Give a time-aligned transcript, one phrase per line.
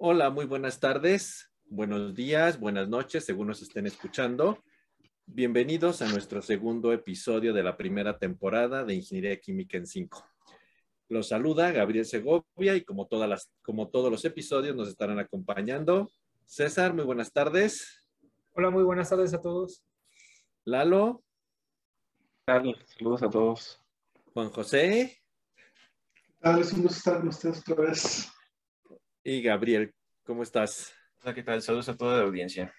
[0.00, 4.62] Hola, muy buenas tardes, buenos días, buenas noches, según nos estén escuchando.
[5.26, 10.24] Bienvenidos a nuestro segundo episodio de la primera temporada de Ingeniería Química en 5.
[11.08, 16.08] Los saluda Gabriel Segovia y como, todas las, como todos los episodios nos estarán acompañando.
[16.46, 18.06] César, muy buenas tardes.
[18.54, 19.82] Hola, muy buenas tardes a todos.
[20.64, 21.24] Lalo.
[22.46, 23.82] Saludos a todos.
[24.32, 25.20] Juan José.
[26.38, 26.60] tal?
[26.60, 28.28] Es un gusto estar con ustedes otra vez.
[29.24, 29.92] Y Gabriel,
[30.28, 30.92] ¿cómo estás?
[31.22, 31.62] Hola, ¿qué tal?
[31.62, 32.74] Saludos a toda la audiencia.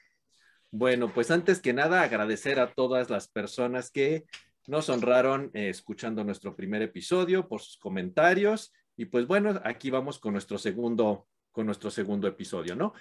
[0.70, 4.26] Bueno, pues antes que nada agradecer a todas las personas que
[4.67, 10.20] nos honraron eh, escuchando nuestro primer episodio por sus comentarios y pues bueno, aquí vamos
[10.20, 12.93] con nuestro segundo con nuestro segundo episodio, ¿no?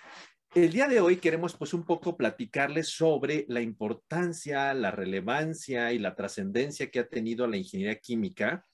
[0.54, 5.98] El día de hoy queremos pues un poco platicarles sobre la importancia, la relevancia y
[5.98, 8.64] la trascendencia que ha tenido la ingeniería química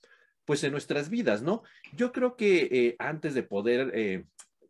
[0.45, 1.63] pues en nuestras vidas, ¿no?
[1.95, 4.25] Yo creo que eh, antes de poder eh,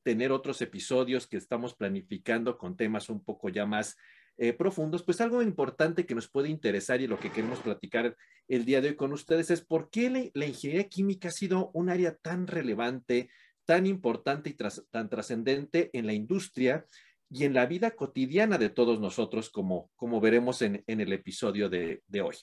[0.05, 3.97] tener otros episodios que estamos planificando con temas un poco ya más
[4.37, 8.17] eh, profundos, pues algo importante que nos puede interesar y lo que queremos platicar
[8.49, 11.89] el día de hoy con ustedes es por qué la, ingeniería química ha sido un
[11.89, 13.31] área tan relevante,
[13.65, 16.85] tan importante y tan trascendente en la industria
[17.31, 22.03] y en la vida cotidiana de todos nosotros, como, como veremos en, el episodio de,
[22.21, 22.37] hoy.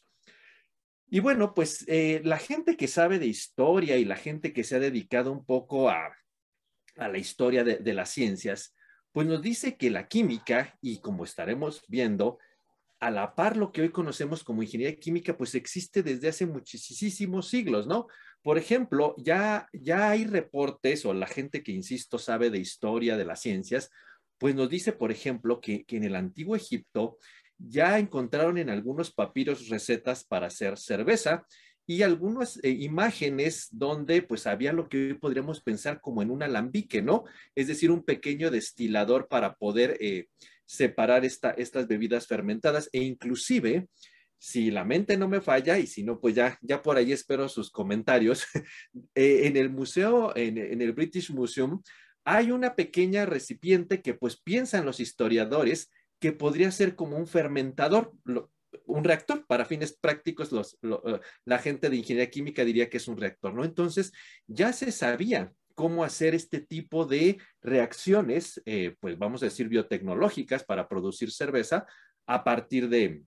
[1.09, 4.77] Y bueno, pues eh, la gente que sabe de historia y la gente que se
[4.77, 6.15] ha dedicado un poco a,
[6.97, 8.75] a la historia de, las ciencias,
[9.11, 12.37] pues nos dice que la química, y como estaremos viendo,
[12.99, 17.47] a la par lo que hoy conocemos como ingeniería química, pues existe desde hace muchísimos
[17.47, 18.07] siglos, ¿no?
[18.43, 23.25] Por ejemplo, ya, ya hay reportes, o la gente que, insisto, sabe de historia de
[23.25, 23.89] las ciencias,
[24.37, 27.17] pues nos dice, por ejemplo, que, que en el antiguo Egipto
[27.57, 31.45] ya encontraron en algunos papiros recetas para hacer cerveza
[31.91, 36.41] y algunas eh, imágenes donde pues había lo que hoy podríamos pensar como en un
[36.41, 37.25] alambique, ¿no?
[37.53, 40.27] Es decir, un pequeño destilador para poder eh,
[40.65, 43.89] separar esta, estas bebidas fermentadas e inclusive,
[44.37, 47.49] si la mente no me falla y si no, pues ya, ya por ahí espero
[47.49, 48.45] sus comentarios,
[49.13, 51.81] eh, en el museo, en el British Museum,
[52.23, 55.91] hay una pequeña recipiente que pues piensan los historiadores
[56.21, 58.13] que podría ser como un fermentador
[58.85, 59.45] un reactor.
[59.45, 63.53] Para fines prácticos, los, eh, la gente de ingeniería química diría que es un reactor,
[63.53, 63.63] ¿no?
[63.63, 64.11] Entonces,
[64.47, 70.63] ya se sabía cómo hacer este tipo de reacciones, eh, pues vamos a decir biotecnológicas
[70.63, 71.85] para producir cerveza
[72.27, 73.23] a partir de,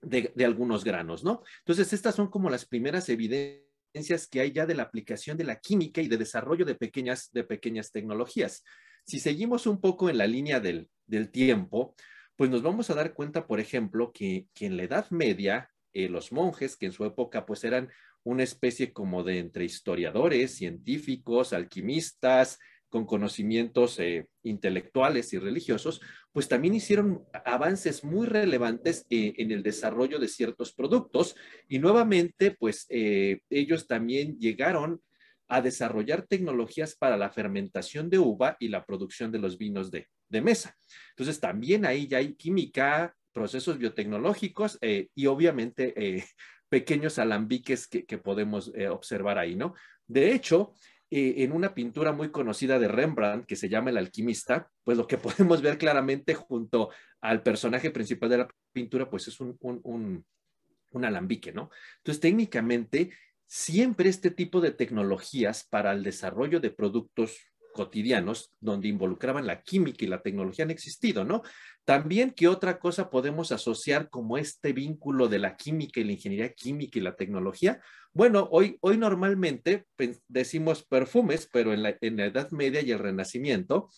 [0.00, 1.42] de, algunos granos, ¿no?
[1.58, 5.60] Entonces, estas son como las primeras evidencias que hay ya de la aplicación de la
[5.60, 8.64] química y de desarrollo de pequeñas, de pequeñas tecnologías.
[9.04, 11.94] Si seguimos un poco en la línea del, del tiempo,
[12.42, 16.32] pues nos vamos a dar cuenta, por ejemplo, que, en la Edad Media, eh, los
[16.32, 17.88] monjes, que en su época pues eran
[18.24, 22.58] una especie como de entre historiadores, científicos, alquimistas,
[22.88, 26.00] con conocimientos eh, intelectuales y religiosos,
[26.32, 31.36] pues también hicieron avances muy relevantes eh, en el desarrollo de ciertos productos.
[31.68, 35.00] Y nuevamente, pues ellos también llegaron
[35.46, 40.08] a desarrollar tecnologías para la fermentación de uva y la producción de los vinos de,
[40.40, 40.76] mesa.
[41.10, 46.24] Entonces, también ahí ya hay química, procesos biotecnológicos eh, y obviamente eh,
[46.68, 49.74] pequeños alambiques que, podemos eh, observar ahí, ¿no?
[50.06, 50.72] De hecho,
[51.14, 55.18] en una pintura muy conocida de Rembrandt que se llama El alquimista, pues lo que
[55.18, 56.88] podemos ver claramente junto
[57.20, 61.68] al personaje principal de la pintura, pues es un, un alambique, ¿no?
[61.98, 63.10] Entonces, técnicamente,
[63.46, 67.38] siempre este tipo de tecnologías para el desarrollo de productos
[67.72, 71.42] cotidianos donde involucraban la química y la tecnología han existido, ¿no?
[71.84, 76.52] También, ¿qué otra cosa podemos asociar como este vínculo de la química y la ingeniería
[76.52, 77.80] química y la tecnología?
[78.12, 79.86] Bueno, hoy, hoy normalmente
[80.28, 83.88] decimos perfumes, pero en la, en la Edad Media y el Renacimiento,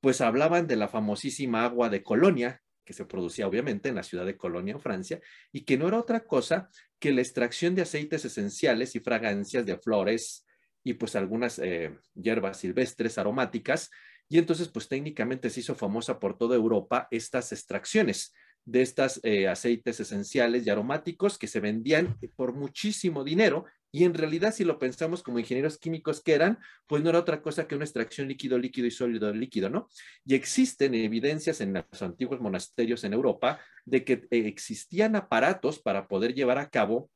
[0.00, 4.26] pues hablaban de la famosísima agua de Colonia, que se producía obviamente en la ciudad
[4.26, 5.20] de Colonia, en Francia,
[5.50, 6.68] y que no era otra cosa
[6.98, 10.43] que la extracción de aceites esenciales y fragancias de flores
[10.84, 13.90] y pues algunas eh, hierbas silvestres aromáticas.
[14.28, 18.32] Y entonces, pues técnicamente se hizo famosa por toda Europa estas extracciones
[18.64, 24.14] de estos eh, aceites esenciales y aromáticos que se vendían por muchísimo dinero y en
[24.14, 26.58] realidad, si lo pensamos como ingenieros químicos que eran,
[26.88, 29.88] pues no era otra cosa que una extracción líquido, líquido y sólido líquido, ¿no?
[30.24, 36.08] Y existen evidencias en los antiguos monasterios en Europa de que eh, existían aparatos para
[36.08, 37.08] poder llevar a cabo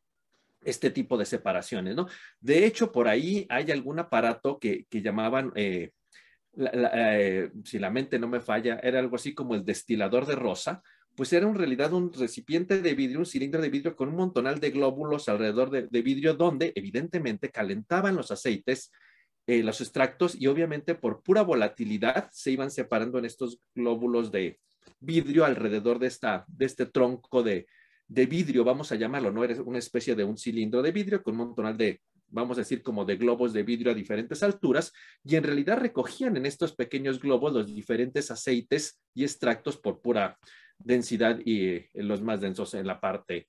[0.62, 2.06] este tipo de separaciones, ¿no?
[2.40, 5.92] De hecho, por ahí hay algún aparato que, llamaban, eh,
[6.56, 10.82] eh, si la mente no me falla, era algo así como el destilador de rosa,
[11.14, 14.60] pues era en realidad un recipiente de vidrio, un cilindro de vidrio con un montonal
[14.60, 18.92] de glóbulos alrededor de, vidrio donde evidentemente calentaban los aceites
[19.48, 24.60] eh, los extractos y obviamente por pura volatilidad se iban separando en estos glóbulos de
[25.00, 27.66] vidrio alrededor de, esta, de este tronco de,
[28.08, 29.44] de vidrio, vamos a llamarlo, ¿no?
[29.44, 32.82] Eres una especie de un cilindro de vidrio con un montonal de, vamos a decir,
[32.82, 37.20] como de globos de vidrio a diferentes alturas, y en realidad recogían en estos pequeños
[37.20, 40.38] globos los diferentes aceites y extractos por pura
[40.78, 43.46] densidad y eh, los más densos en la parte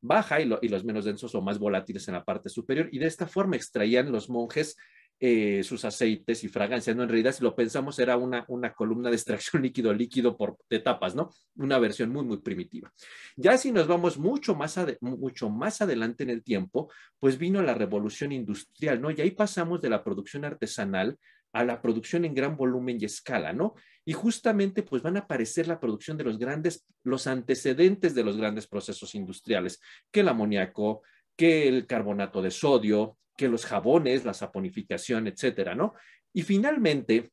[0.00, 2.88] baja y, y, los menos densos o más volátiles en la parte superior.
[2.92, 4.76] Y de esta forma extraían los monjes
[5.20, 7.02] eh, sus aceites y fragancias, ¿no?
[7.02, 11.30] En realidad, si lo pensamos, era una, una columna de extracción líquido-líquido por etapas, ¿no?
[11.56, 12.92] Una versión muy, muy primitiva.
[13.36, 17.74] Ya si nos vamos mucho más, mucho más adelante en el tiempo, pues vino la
[17.74, 19.10] revolución industrial, ¿no?
[19.10, 21.18] Y ahí pasamos de la producción artesanal
[21.52, 23.74] a la producción en gran volumen y escala, ¿no?
[24.04, 28.36] Y justamente pues van a aparecer la producción de los grandes, los antecedentes de los
[28.36, 29.80] grandes procesos industriales,
[30.10, 31.02] que el amoníaco,
[31.38, 35.94] que el carbonato de sodio, que los jabones, la saponificación, etcétera, ¿no?
[36.34, 37.30] Y finalmente,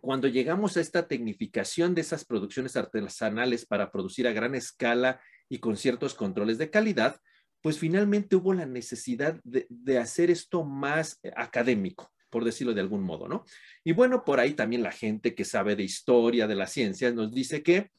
[0.00, 5.58] cuando llegamos a esta tecnificación de esas producciones artesanales para producir a gran escala y
[5.58, 7.20] con ciertos controles de calidad,
[7.60, 13.02] pues finalmente hubo la necesidad de, de hacer esto más académico, por decirlo de algún
[13.02, 13.44] modo, ¿no?
[13.84, 17.30] Y bueno, por ahí también la gente que sabe de historia de las ciencias nos
[17.34, 17.90] dice que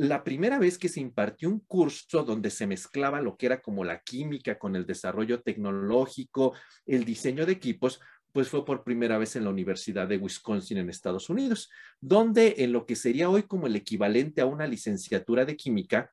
[0.00, 3.84] la primera vez que se impartió un curso donde se mezclaba lo que era como
[3.84, 6.54] la química con el desarrollo tecnológico,
[6.86, 8.00] el diseño de equipos,
[8.32, 11.68] pues fue por primera vez en la Universidad de Wisconsin en Estados Unidos,
[12.00, 16.10] donde en lo que sería hoy como el equivalente a una licenciatura de química,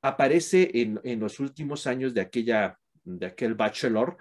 [0.00, 4.16] aparece en, los últimos años de, aquella, de aquel bachelor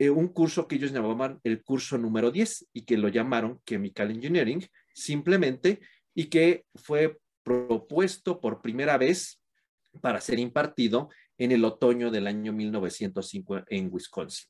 [0.00, 4.10] eh, un curso que ellos llamaban el curso número 10 y que lo llamaron Chemical
[4.10, 5.78] Engineering, simplemente,
[6.12, 9.40] y que fue propuesto por primera vez
[10.00, 11.08] para ser impartido
[11.38, 14.48] en el otoño del año 1905 en Wisconsin.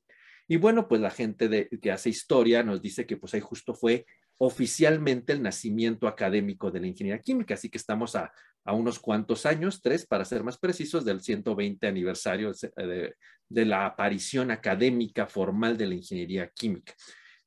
[0.49, 3.75] Y bueno, pues la gente de, que hace historia nos dice que pues ahí justo
[3.75, 4.07] fue
[4.39, 8.33] oficialmente el nacimiento académico de la ingeniería química, así que estamos a,
[8.65, 13.15] a unos cuantos años, tres para ser más precisos, del 120 aniversario de,
[13.49, 16.95] de la aparición académica formal de la ingeniería química.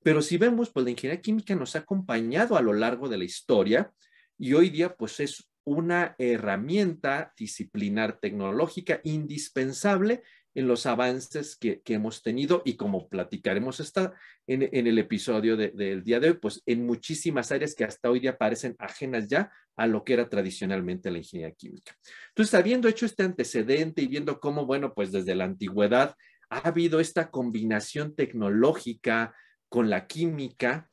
[0.04, 3.24] Pero si vemos, pues la ingeniería química nos ha acompañado a lo largo de la
[3.24, 3.92] historia,
[4.42, 10.24] y hoy día pues es una herramienta disciplinar tecnológica indispensable
[10.56, 14.14] en los avances que, hemos tenido y como platicaremos esta,
[14.48, 18.40] en, el episodio del día de hoy, pues en muchísimas áreas que hasta hoy día
[18.40, 21.96] parecen ajenas ya a lo que era tradicionalmente la ingeniería química.
[22.30, 26.16] Entonces, habiendo hecho este antecedente y viendo cómo, bueno, pues desde la antigüedad
[26.50, 29.36] ha habido esta combinación tecnológica
[29.70, 30.90] con la química,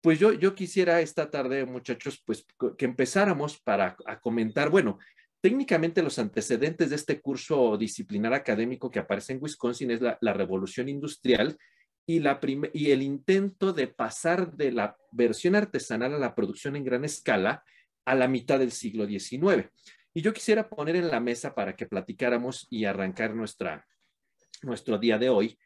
[0.00, 2.46] pues yo, yo quisiera esta tarde, muchachos, pues
[2.78, 4.98] que empezáramos para comentar, bueno,
[5.40, 10.88] técnicamente los antecedentes de este curso disciplinar académico que aparece en Wisconsin es la, revolución
[10.88, 11.56] industrial
[12.06, 12.38] y, la
[12.72, 17.62] y el intento de pasar de la versión artesanal a la producción en gran escala
[18.04, 19.68] a la mitad del siglo XIX.
[20.12, 23.86] Y yo quisiera poner en la mesa para que platicáramos y arrancar nuestra,
[24.62, 25.58] nuestro día de hoy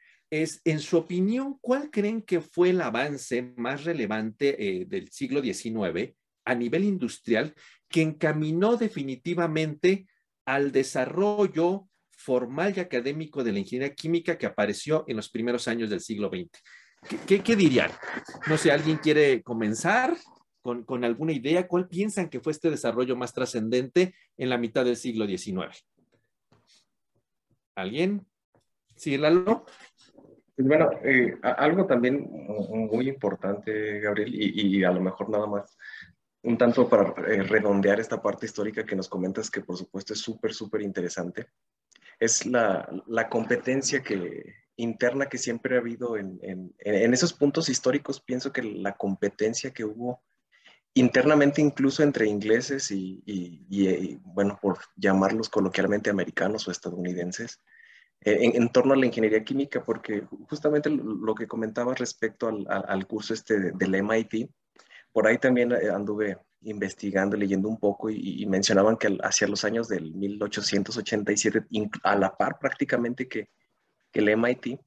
[0.42, 5.40] es, en su opinión, ¿cuál creen que fue el avance más relevante eh, del siglo
[5.40, 6.14] XIX
[6.44, 7.54] a nivel industrial
[7.88, 10.08] que encaminó definitivamente
[10.44, 15.88] al desarrollo formal y académico de la ingeniería química que apareció en los primeros años
[15.88, 16.50] del siglo XX?
[17.26, 17.92] ¿Qué, dirían?
[18.48, 20.16] No sé, ¿alguien quiere comenzar
[20.62, 21.68] con, alguna idea?
[21.68, 25.86] ¿Cuál piensan que fue este desarrollo más trascendente en la mitad del siglo XIX?
[27.76, 28.26] ¿Alguien?
[28.96, 29.66] ¿Sí, Lalo?
[30.56, 35.76] Pues bueno, eh, algo también muy importante, Gabriel, y, a lo mejor nada más,
[36.42, 40.20] un tanto para eh, redondear esta parte histórica que nos comentas, que por supuesto es
[40.20, 41.48] súper, súper interesante,
[42.20, 44.44] es la, la, competencia que,
[44.76, 48.20] interna que siempre ha habido en, en, en, esos puntos históricos.
[48.20, 50.22] Pienso que la competencia que hubo
[50.94, 57.60] internamente incluso entre ingleses y, y bueno, por llamarlos coloquialmente americanos o estadounidenses,
[58.24, 63.72] en, torno a la ingeniería química, porque justamente lo, que comentaba respecto al, curso este
[63.72, 64.50] del MIT,
[65.12, 69.88] por ahí también eh, anduve investigando, leyendo un poco y, mencionaban que hacia los años
[69.88, 71.66] del 1887,
[72.02, 73.50] a la par prácticamente que,
[74.10, 74.80] que el MIT,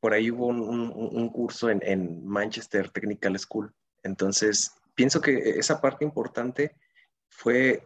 [0.00, 3.72] por ahí hubo un, curso en, en, Manchester Technical School.
[4.02, 6.74] Entonces, pienso que esa parte importante
[7.28, 7.84] fue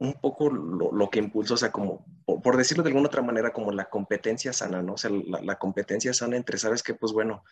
[0.00, 3.70] un poco lo, que impulsó, o sea, como, por, decirlo de alguna otra manera, como
[3.70, 4.94] la competencia sana, ¿no?
[4.94, 6.94] O sea, la, competencia sana entre, ¿sabes qué?
[6.94, 7.44] Pues bueno,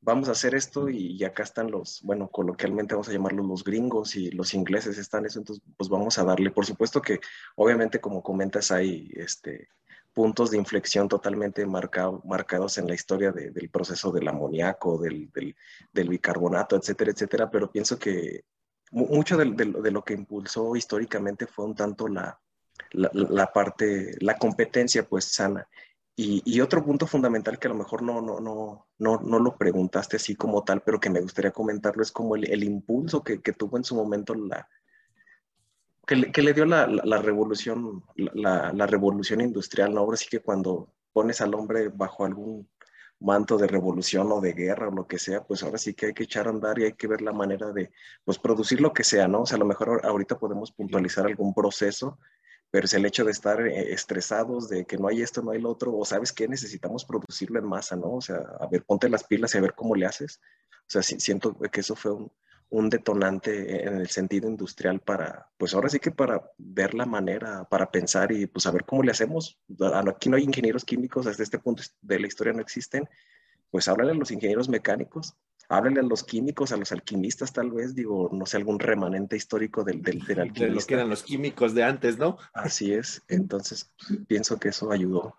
[0.00, 4.14] vamos a hacer esto y, acá están los, bueno, coloquialmente vamos a llamarlos los gringos
[4.14, 6.52] y los ingleses están eso, entonces pues vamos a darle.
[6.52, 7.18] Por supuesto que,
[7.56, 9.68] obviamente, como comentas, hay este,
[10.14, 15.28] puntos de inflexión totalmente marcados en la historia del proceso del amoníaco, del,
[15.92, 18.44] del, bicarbonato, etcétera, etcétera, pero pienso que
[18.90, 19.46] mucho de,
[19.90, 22.38] lo que impulsó históricamente fue un tanto la,
[22.92, 25.68] la, parte, la competencia pues sana.
[26.18, 30.16] Y, otro punto fundamental que a lo mejor no, no, no, no, no lo preguntaste
[30.16, 33.52] así como tal, pero que me gustaría comentarlo, es como el, el impulso que, que,
[33.52, 34.66] tuvo en su momento la,
[36.06, 40.00] que le, dio la, la revolución, la, revolución industrial, ¿no?
[40.00, 42.68] Ahora sí que cuando pones al hombre bajo algún
[43.20, 46.14] manto de revolución o de guerra o lo que sea, pues ahora sí que hay
[46.14, 47.90] que echar a andar y hay que ver la manera de,
[48.24, 49.42] pues, producir lo que sea, ¿no?
[49.42, 52.18] O sea, a lo mejor ahorita podemos puntualizar algún proceso
[52.70, 55.60] pero es el hecho de estar eh, estresados, de que no hay esto, no hay
[55.60, 58.14] lo otro, o sabes que necesitamos producirlo en masa, ¿no?
[58.14, 60.40] O sea, a ver, ponte las pilas y a ver cómo le haces.
[60.80, 62.32] O sea, siento que eso fue un,
[62.68, 67.64] un detonante en el sentido industrial para, pues ahora sí que para ver la manera,
[67.64, 69.58] para pensar y pues a ver cómo le hacemos.
[70.06, 73.08] Aquí no hay ingenieros químicos, hasta este punto de la historia no existen,
[73.70, 75.34] pues háblale a los ingenieros mecánicos,
[75.68, 79.84] háblale a los químicos, a los alquimistas tal vez, digo, no sé, algún remanente histórico
[79.84, 80.66] del, del, del alquimista.
[80.66, 82.36] De lo que eran los químicos de antes, ¿no?
[82.52, 83.92] Así es, entonces
[84.26, 85.36] pienso que eso ayudó.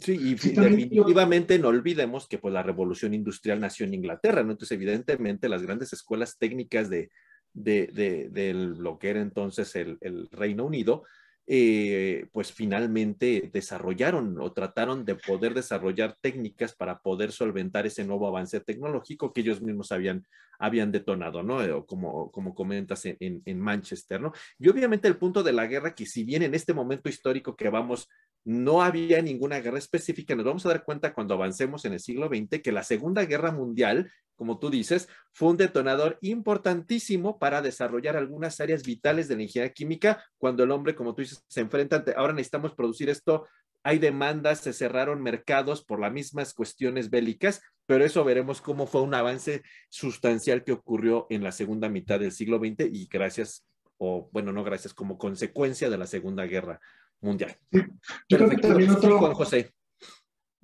[0.00, 4.52] Sí, y definitivamente no olvidemos que pues la revolución industrial nació en Inglaterra, ¿no?
[4.52, 7.10] Entonces, evidentemente, las grandes escuelas técnicas de,
[7.52, 11.04] de, de, de lo que era entonces el, el Reino Unido,
[11.50, 18.28] eh, pues finalmente desarrollaron o trataron de poder desarrollar técnicas para poder solventar ese nuevo
[18.28, 20.26] avance tecnológico que ellos mismos habían,
[20.58, 21.56] habían detonado, ¿no?
[21.74, 24.34] O como, como comentas en, en, Manchester, ¿no?
[24.58, 27.70] Y obviamente el punto de la guerra, que si bien en este momento histórico que
[27.70, 28.10] vamos,
[28.44, 32.28] no había ninguna guerra específica, nos vamos a dar cuenta cuando avancemos en el siglo
[32.28, 38.16] XX que la Segunda Guerra Mundial como tú dices, fue un detonador importantísimo para desarrollar
[38.16, 41.96] algunas áreas vitales de la ingeniería química cuando el hombre, como tú dices, se enfrenta
[41.96, 43.48] ante, ahora necesitamos producir esto,
[43.82, 49.02] hay demandas, se cerraron mercados por las mismas cuestiones bélicas, pero eso veremos cómo fue
[49.02, 53.66] un avance sustancial que ocurrió en la segunda mitad del siglo XX y gracias,
[53.96, 56.80] o bueno, no gracias, como consecuencia de la Segunda Guerra
[57.20, 57.56] Mundial.
[57.72, 57.80] Sí.
[58.28, 59.74] Yo creo que también otro, Juan José.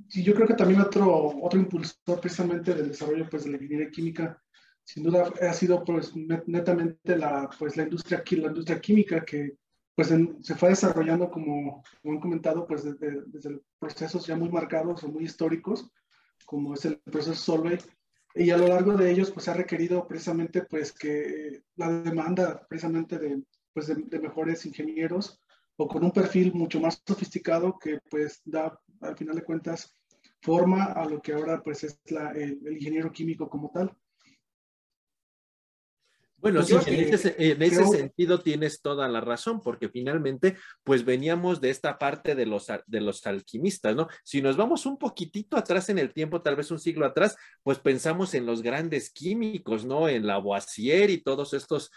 [0.09, 3.91] Sí, yo creo que también otro, otro impulsor precisamente del desarrollo pues, de la ingeniería
[3.91, 4.43] química,
[4.83, 9.57] sin duda ha sido pues, netamente la, pues, la, industria, la industria química que
[9.95, 15.05] pues, se fue desarrollando, como, como han comentado, pues, desde, desde, procesos ya muy marcados
[15.05, 15.91] o muy históricos,
[16.45, 17.79] como es el proceso Solvay,
[18.35, 23.19] y a lo largo de ellos pues, ha requerido precisamente pues, que la demanda precisamente
[23.19, 25.41] de, pues, de, de mejores ingenieros
[25.77, 29.95] o con un perfil mucho más sofisticado que pues da al final de cuentas
[30.41, 33.97] forma a lo que ahora pues es la, el, el, ingeniero químico como tal.
[36.45, 37.89] Bueno, sí, en ese, en ese creo...
[37.89, 43.01] sentido tienes toda la razón, porque finalmente, pues veníamos de esta parte de los, de
[43.01, 44.09] los alquimistas, ¿no?
[44.23, 47.79] Si nos vamos un poquitito atrás en el tiempo, tal vez un siglo atrás, pues
[47.79, 50.07] pensamos en los grandes químicos, ¿no?
[50.07, 51.91] En Lavoisier y todos estos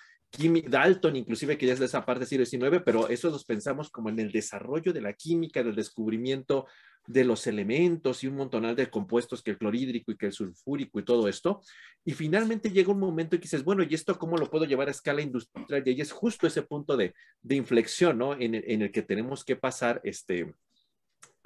[0.68, 3.90] Dalton, inclusive que ya es de esa parte del siglo XIX, pero eso los pensamos
[3.90, 6.68] como en el desarrollo de la química, del descubrimiento
[7.08, 11.00] de los elementos y un montonal de compuestos que el clorhídrico y que el sulfúrico
[11.00, 11.62] y todo esto.
[12.04, 14.92] Y finalmente llega un momento y dices, bueno, ¿y esto cómo lo puedo llevar a
[14.92, 15.84] escala industrial?
[15.86, 17.14] Y ahí es justo ese punto de,
[17.50, 18.34] inflexión, ¿no?
[18.34, 20.54] En en el, que tenemos que pasar este,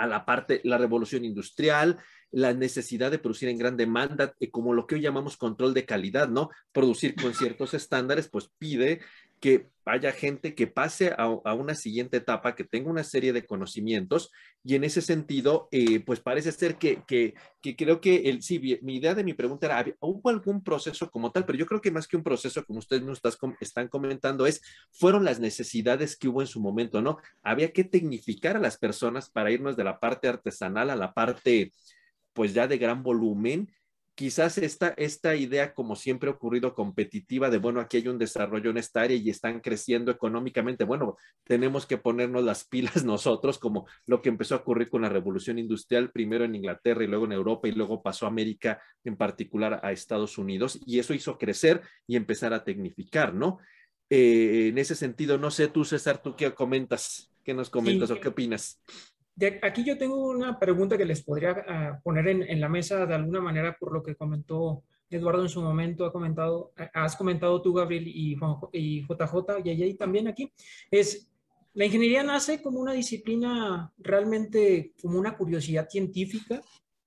[0.01, 1.99] a la parte, la revolución industrial,
[2.31, 5.85] la necesidad de producir en gran demanda, eh, como lo que hoy llamamos control de
[5.85, 6.49] calidad, ¿no?
[6.71, 9.01] Producir con ciertos estándares, pues pide
[9.41, 14.31] que haya gente que pase a, una siguiente etapa, que tenga una serie de conocimientos
[14.63, 18.79] y en ese sentido, eh, pues parece ser que, que, que, creo que el, sí,
[18.83, 21.45] mi idea de mi pregunta era, ¿hubo algún proceso como tal?
[21.45, 23.19] Pero yo creo que más que un proceso, como ustedes nos
[23.59, 27.17] están comentando, es, fueron las necesidades que hubo en su momento, ¿no?
[27.41, 31.73] Había que tecnificar a las personas para irnos de la parte artesanal a la parte,
[32.33, 33.67] pues ya de gran volumen
[34.15, 38.69] quizás esta, esta idea, como siempre ha ocurrido, competitiva de, bueno, aquí hay un desarrollo
[38.69, 43.87] en esta área y están creciendo económicamente, bueno, tenemos que ponernos las pilas nosotros, como
[44.05, 47.31] lo que empezó a ocurrir con la revolución industrial, primero en Inglaterra y luego en
[47.31, 51.81] Europa y luego pasó a América, en particular a Estados Unidos, y eso hizo crecer
[52.07, 53.59] y empezar a tecnificar, ¿no?
[54.09, 57.31] Eh, en ese sentido, no sé tú, César, ¿tú qué comentas?
[57.43, 58.15] ¿Qué nos comentas sí.
[58.15, 58.81] o qué opinas?
[59.41, 63.07] De aquí yo tengo una pregunta que les podría uh, poner en, en, la mesa
[63.07, 67.59] de alguna manera por lo que comentó Eduardo en su momento, ha comentado, has comentado
[67.59, 68.37] tú, Gabriel, y,
[68.71, 70.53] y JJ, y ahí también aquí,
[70.91, 71.27] es,
[71.73, 76.61] la ingeniería nace como una disciplina realmente como una curiosidad científica,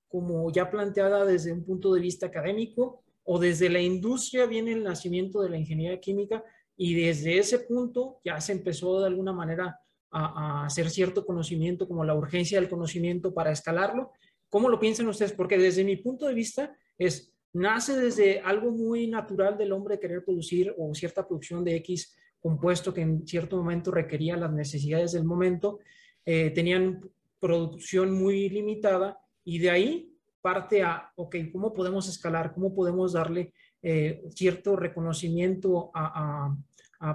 [0.08, 4.82] como ya planteada desde un punto de vista académico, o desde la industria viene el
[4.82, 6.42] nacimiento de la ingeniería química,
[6.76, 9.78] y desde ese punto ya se empezó de alguna manera
[10.14, 14.12] a, hacer cierto conocimiento, como la urgencia del conocimiento para escalarlo.
[14.48, 15.32] ¿Cómo lo piensan ustedes?
[15.32, 20.24] Porque desde mi punto de vista es, nace desde algo muy natural del hombre querer
[20.24, 25.24] producir o cierta producción de X compuesto que en cierto momento requería las necesidades del
[25.24, 25.78] momento,
[26.26, 27.00] eh, tenían
[27.40, 32.52] producción muy limitada y de ahí parte a, ok, ¿cómo podemos escalar?
[32.52, 36.56] ¿Cómo podemos darle eh, cierto reconocimiento a, a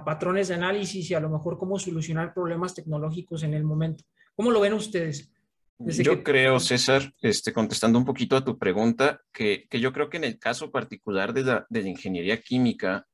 [0.04, 4.04] patrones de análisis y a lo mejor cómo solucionar problemas tecnológicos en el momento.
[4.34, 5.32] ¿Cómo lo ven ustedes?
[5.78, 10.18] yo creo, César, este, contestando un poquito a tu pregunta, que, que yo creo que
[10.18, 13.06] en el caso particular de la, de la, ingeniería química,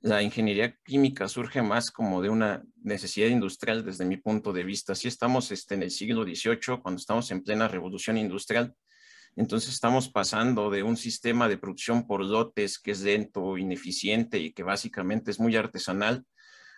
[0.00, 4.94] la ingeniería química surge más como de una necesidad industrial desde mi punto de vista.
[4.94, 8.74] Si estamos este, en el siglo XVIII, cuando estamos en plena revolución industrial,
[9.36, 14.52] entonces estamos pasando de un sistema de producción por lotes que es lento, ineficiente y
[14.52, 16.24] que básicamente es muy artesanal,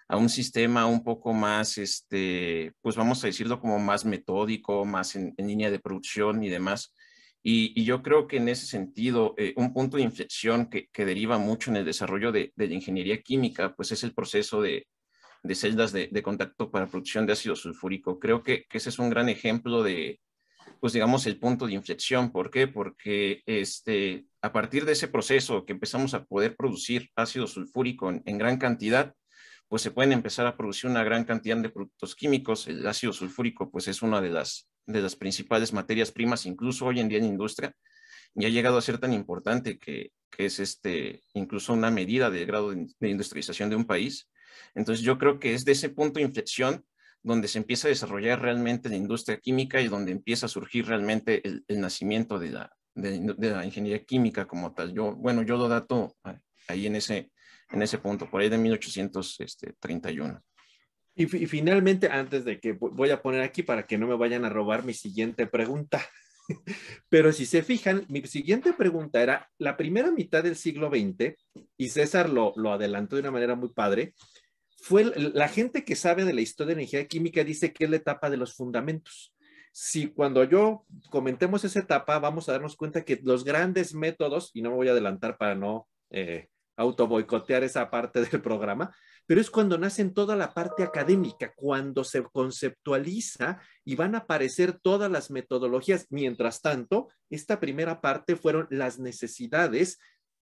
[0.08, 5.16] a un sistema un poco más, este, pues vamos a decirlo como más metódico, más
[5.16, 6.94] en, línea de producción y demás.
[7.42, 11.70] Y, yo creo que en ese sentido, eh, un punto de inflexión que, deriva mucho
[11.70, 14.86] en el desarrollo de, la ingeniería química, pues es el proceso de,
[15.54, 18.18] celdas de, contacto para producción de ácido sulfúrico.
[18.18, 20.20] Creo que ese es un gran ejemplo de,
[20.80, 22.32] pues digamos, el punto de inflexión.
[22.32, 22.66] ¿Por qué?
[22.66, 28.38] Porque este, a partir de ese proceso que empezamos a poder producir ácido sulfúrico en,
[28.38, 29.14] gran cantidad,
[29.68, 32.66] pues se pueden empezar a producir una gran cantidad de productos químicos.
[32.66, 37.00] El ácido sulfúrico, pues es una de las, de las principales materias primas, incluso hoy
[37.00, 37.72] en día en industria,
[38.34, 42.46] y ha llegado a ser tan importante que, que es este, incluso una medida del
[42.46, 44.28] grado de, de industrialización de un país.
[44.74, 46.84] Entonces yo creo que es de ese punto de inflexión
[47.22, 51.42] donde se empieza a desarrollar realmente la industria química y donde empieza a surgir realmente
[51.46, 54.92] el, nacimiento de la, de, la, ingeniería química como tal.
[54.92, 56.16] Yo, bueno, yo lo dato
[56.68, 57.30] ahí en ese,
[57.70, 60.42] en ese punto, por ahí de 1831.
[61.14, 64.44] Y, y finalmente, antes de que voy a poner aquí para que no me vayan
[64.44, 66.02] a robar mi siguiente pregunta,
[67.08, 71.36] pero si se fijan, mi siguiente pregunta era, la primera mitad del siglo XX,
[71.76, 74.14] y César lo, lo adelantó de una manera muy padre,
[74.82, 77.90] fue la gente que sabe de la historia de la ingeniería química dice que es
[77.90, 79.32] la etapa de los fundamentos.
[79.70, 84.60] Si cuando yo comentemos esa etapa, vamos a darnos cuenta que los grandes métodos, y
[84.60, 87.08] no me voy a adelantar para no eh, auto
[87.48, 88.92] esa parte del programa,
[89.24, 94.80] pero es cuando nace toda la parte académica, cuando se conceptualiza y van a aparecer
[94.80, 96.06] todas las metodologías.
[96.10, 100.00] Mientras tanto, esta primera parte fueron las necesidades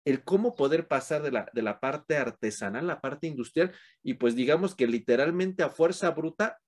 [0.08, 4.14] el cómo poder pasar de la, de la parte artesanal a la parte industrial y
[4.14, 6.58] pues digamos que literalmente a fuerza bruta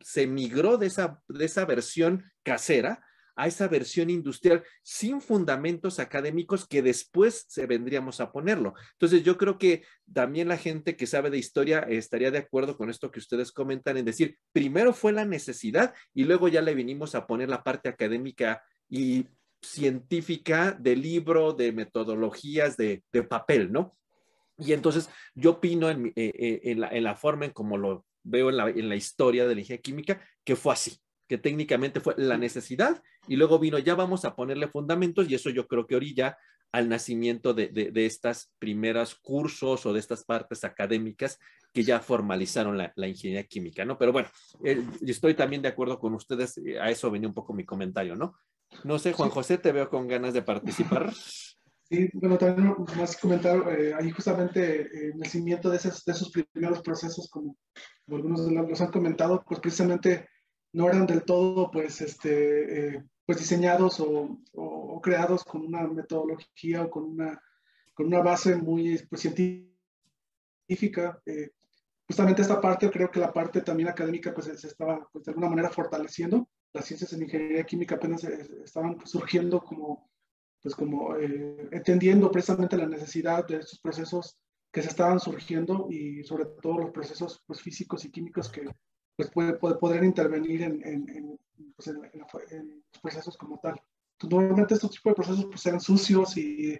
[0.00, 3.04] se migró de esa, de esa versión casera
[3.36, 8.74] a esa versión industrial sin fundamentos académicos que después se vendríamos a ponerlo.
[8.92, 12.90] Entonces yo creo que también la gente que sabe de historia estaría de acuerdo con
[12.90, 17.14] esto que ustedes comentan en decir, primero fue la necesidad y luego ya le vinimos
[17.14, 19.26] a poner la parte académica y
[19.64, 23.96] científica de libro, de metodologías, de, papel, ¿no?
[24.58, 28.96] Y entonces yo opino en, eh, eh, la, forma en como lo veo en la,
[28.96, 30.98] historia de la ingeniería química, que fue así,
[31.28, 35.50] que técnicamente fue la necesidad y luego vino, ya vamos a ponerle fundamentos y eso
[35.50, 36.36] yo creo que orilla
[36.72, 41.38] al nacimiento de, estas primeras cursos o de estas partes académicas
[41.72, 43.96] que ya formalizaron la, la ingeniería química, ¿no?
[43.96, 44.28] Pero bueno,
[44.64, 48.36] eh, estoy también de acuerdo con ustedes, a eso venía un poco mi comentario, ¿no?
[48.82, 51.12] No sé, Juan José, te veo con ganas de participar.
[51.90, 56.30] Sí, bueno, también más comentar eh, ahí justamente eh, el nacimiento de esos, de esos
[56.30, 57.56] primeros procesos, como,
[58.08, 60.28] algunos los han comentado, pues precisamente
[60.72, 66.84] no eran del todo pues, este, eh, pues diseñados o, o, creados con una metodología
[66.84, 67.40] o con una,
[67.92, 71.20] con una base muy pues, científica.
[72.08, 75.50] justamente esta parte, creo que la parte también académica pues se estaba pues, de alguna
[75.50, 80.10] manera fortaleciendo las ciencias en ingeniería química apenas estaban surgiendo como,
[80.60, 84.36] pues como eh, entendiendo precisamente la necesidad de estos procesos
[84.72, 88.68] que se estaban surgiendo y sobre todo los procesos pues, físicos y químicos que
[89.16, 91.38] pues, puede, podrían intervenir en, en,
[91.76, 92.02] pues, en,
[92.92, 93.80] los procesos como tal.
[94.28, 96.76] normalmente estos tipos de procesos pues, eran sucios y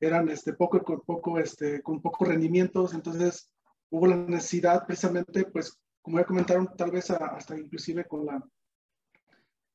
[0.00, 3.50] eran este, poco, poco, este, con pocos rendimientos, entonces
[3.90, 8.42] hubo la necesidad precisamente, pues como ya comentaron, tal vez hasta inclusive con la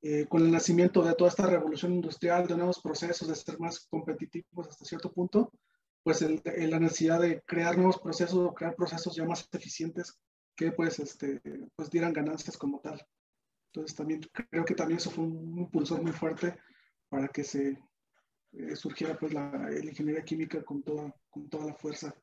[0.02, 3.86] eh, con el nacimiento de toda esta revolución industrial, de nuevos procesos, de ser más
[3.90, 5.52] competitivos hasta cierto punto,
[6.04, 10.18] pues el, la necesidad de crear nuevos procesos o crear procesos ya más eficientes
[10.56, 11.42] que pues, este,
[11.76, 13.06] pues dieran ganancias como tal.
[13.74, 16.58] Entonces también creo que también eso fue un impulsor muy fuerte
[17.10, 17.78] para que se
[18.54, 22.16] eh, surgiera pues la, la, ingeniería química con toda, con toda la fuerza.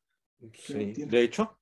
[0.54, 1.58] Sí, de hecho,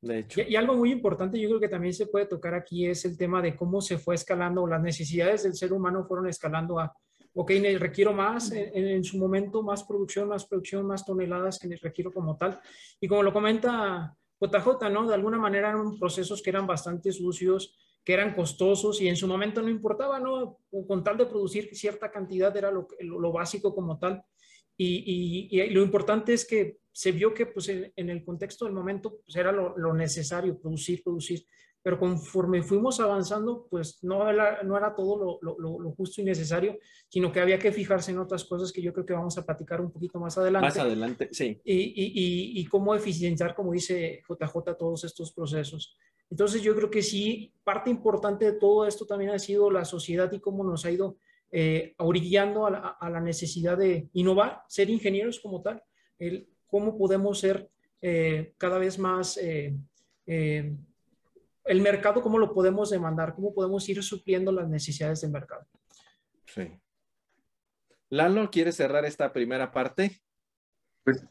[0.00, 0.40] De hecho.
[0.46, 3.42] Y, algo muy importante, yo creo que también se puede tocar aquí es el tema
[3.42, 6.94] de cómo se fue escalando, las necesidades del ser humano fueron escalando a,
[7.34, 12.36] ok, requiero más en, su momento, más producción, más producción, más toneladas que requiero como
[12.36, 12.60] tal.
[13.00, 15.06] Y como lo comenta JJ, ¿no?
[15.06, 19.28] De alguna manera eran procesos que eran bastante sucios, que eran costosos y en su
[19.28, 20.58] momento no importaba, ¿no?
[20.88, 24.24] Con tal de producir cierta cantidad era lo, lo básico como tal.
[24.82, 29.20] Y, y, lo importante es que se vio que pues, en, el contexto del momento
[29.26, 31.44] pues, era lo, lo, necesario, producir, producir.
[31.82, 36.78] Pero conforme fuimos avanzando, pues no era, no era todo lo, lo, justo y necesario,
[37.08, 39.82] sino que había que fijarse en otras cosas que yo creo que vamos a platicar
[39.82, 40.68] un poquito más adelante.
[40.68, 41.60] Más adelante, sí.
[41.62, 45.94] Y, y cómo eficienciar, como dice JJ, todos estos procesos.
[46.30, 50.30] Entonces yo creo que sí, parte importante de todo esto también ha sido la sociedad
[50.32, 51.18] y cómo nos ha ido
[51.50, 55.82] eh, orillando a la, necesidad de innovar, ser ingenieros como tal,
[56.18, 59.76] el, cómo podemos ser eh, cada vez más, eh,
[60.26, 60.74] eh,
[61.64, 65.66] el mercado, cómo lo podemos demandar, cómo podemos ir supliendo las necesidades del mercado.
[66.46, 66.68] Sí.
[68.08, 70.20] Lalo, ¿quieres cerrar esta primera parte?
[71.04, 71.24] Pues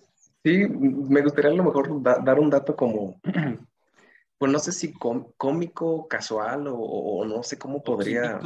[0.44, 3.20] sí, me gustaría a lo mejor dar un dato como,
[4.38, 8.40] pues no sé si cómico, casual o, no sé cómo podría...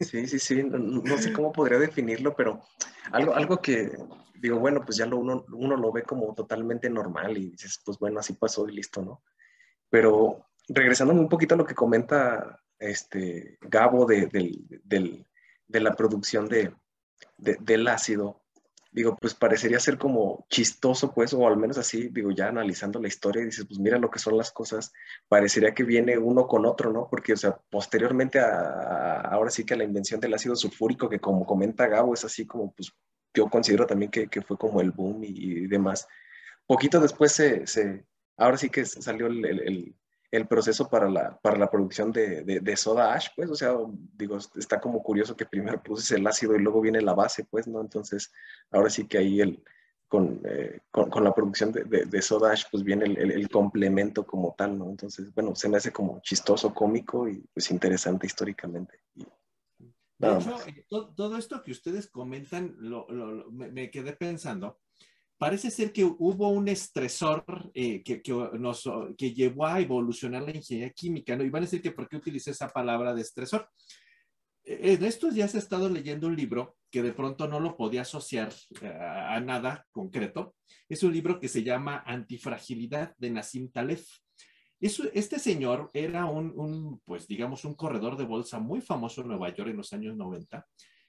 [0.00, 2.62] Sí, sí, sí, no, sé cómo podría definirlo, pero
[3.12, 3.92] algo, algo que
[4.34, 7.98] digo, bueno, pues ya lo, uno, uno lo ve como totalmente normal y dices, pues
[7.98, 9.22] bueno, así pasó y listo, ¿no?
[9.88, 16.74] Pero regresando un poquito a lo que comenta este Gabo de, de la producción de,
[17.38, 18.45] del ácido,
[18.96, 23.08] digo, pues parecería ser como chistoso, pues, o al menos así, digo, ya analizando la
[23.08, 24.90] historia, dices, pues mira lo que son las cosas,
[25.28, 27.06] parecería que viene uno con otro, ¿no?
[27.10, 31.44] Porque, o sea, posteriormente ahora sí que a la invención del ácido sulfúrico, que como
[31.44, 32.90] comenta Gabo, es así como, pues,
[33.34, 36.08] yo considero también que, que fue como el boom y, demás.
[36.66, 38.06] Poquito después se, se,
[38.38, 39.94] ahora sí que salió el, el
[40.44, 43.74] proceso para la, para la producción de, de, soda ash, pues, o sea,
[44.16, 47.66] digo, está como curioso que primero produces el ácido y luego viene la base, pues,
[47.66, 47.80] ¿no?
[47.80, 48.32] Entonces,
[48.70, 49.62] ahora sí que ahí el,
[50.08, 54.26] con, eh, con, con la producción de, de, soda ash, pues viene el, el, complemento
[54.26, 54.90] como tal, ¿no?
[54.90, 59.00] Entonces, bueno, se me hace como chistoso, cómico y pues interesante históricamente.
[59.14, 64.80] de hecho, eh, todo, esto que ustedes comentan, lo, lo, me, me quedé pensando,
[65.38, 67.44] parece ser que hubo un estresor
[67.74, 68.22] eh, que,
[68.58, 71.44] nos, que llevó a evolucionar la ingeniería química, ¿no?
[71.44, 73.68] Y van a decir que por qué utilicé esa palabra de estresor.
[74.64, 78.02] Eh, en estos días he estado leyendo un libro que de pronto no lo podía
[78.02, 80.54] asociar eh, a, nada concreto.
[80.88, 84.00] Es un libro que se llama Antifragilidad de Nassim Taleb.
[84.80, 89.54] este señor era un, un, pues digamos, un corredor de bolsa muy famoso en Nueva
[89.54, 90.66] York en los años 90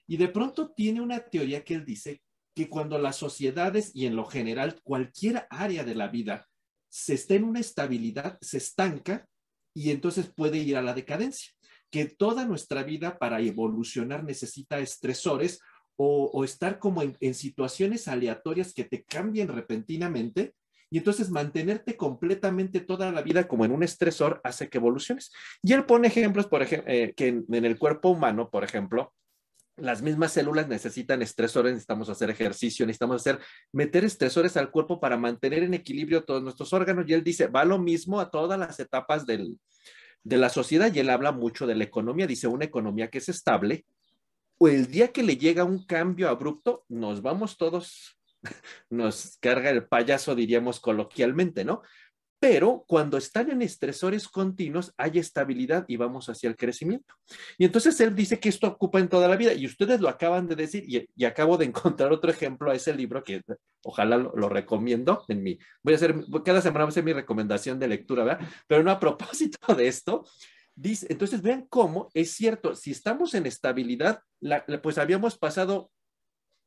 [0.08, 2.22] y de pronto tiene una teoría que él dice
[2.58, 6.48] que cuando las sociedades y en lo general cualquier área de la vida
[6.90, 9.28] se está en una estabilidad, se estanca
[9.76, 11.54] y entonces puede ir a la decadencia.
[11.92, 15.60] Que toda nuestra vida para evolucionar necesita estresores
[15.98, 20.56] o, estar como en, situaciones aleatorias que te cambien repentinamente
[20.90, 25.32] y entonces mantenerte completamente toda la vida como en un estresor hace que evoluciones.
[25.62, 29.14] Y él pone ejemplos, por ejemplo, eh, que en, el cuerpo humano, por ejemplo,
[29.78, 33.40] las mismas células necesitan estresores, necesitamos hacer ejercicio, necesitamos hacer,
[33.72, 37.06] meter estresores al cuerpo para mantener en equilibrio todos nuestros órganos.
[37.08, 39.60] Y él dice, va lo mismo a todas las etapas del,
[40.24, 42.28] de la sociedad y él habla mucho de la economía.
[42.28, 43.86] Dice, una economía que es estable,
[44.58, 48.20] o el día que le llega un cambio abrupto, nos vamos todos,
[48.90, 51.82] nos carga el payaso, diríamos coloquialmente, ¿no?
[52.40, 57.16] Pero cuando están en estresores continuos hay estabilidad y vamos hacia el crecimiento.
[57.58, 60.48] Y entonces él dice que esto ocupa en toda la vida y ustedes lo acaban
[60.48, 63.42] de decir y, acabo de encontrar otro ejemplo a ese libro que
[63.84, 67.80] ojalá lo, recomiendo en mi, voy a hacer, cada semana voy a hacer mi recomendación
[67.80, 68.48] de lectura, ¿verdad?
[68.68, 70.26] Pero no a propósito de esto,
[70.76, 74.22] dice, entonces vean cómo es cierto, si estamos en estabilidad,
[74.84, 75.92] pues habíamos pasado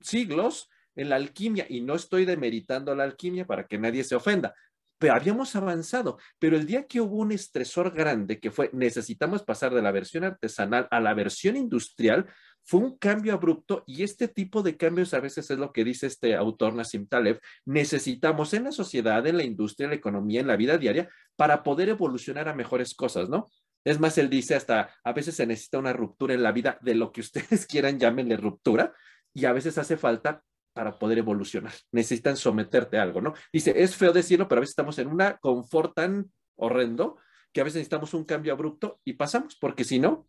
[0.00, 4.54] siglos en la alquimia y no estoy demeritando la alquimia para que nadie se ofenda,
[5.00, 9.72] pero habíamos avanzado, pero el día que hubo un estresor grande que fue necesitamos pasar
[9.74, 12.26] de la versión artesanal a la versión industrial,
[12.62, 16.06] fue un cambio abrupto y este tipo de cambios a veces es lo que dice
[16.06, 20.46] este autor Nassim Taleb, necesitamos en la sociedad, en la industria, en la economía, en
[20.46, 23.48] la vida diaria para poder evolucionar a mejores cosas, ¿no?
[23.82, 26.94] Es más, él dice hasta, a veces se necesita una ruptura en la vida de
[26.94, 28.92] lo que ustedes quieran, llámenle ruptura,
[29.32, 31.72] y a veces hace falta para poder evolucionar.
[31.92, 33.34] Necesitan someterte a algo, ¿no?
[33.52, 37.16] Dice, es feo decirlo, pero a veces estamos en una confort tan horrendo
[37.52, 40.26] que a veces necesitamos un cambio abrupto y pasamos, porque si no,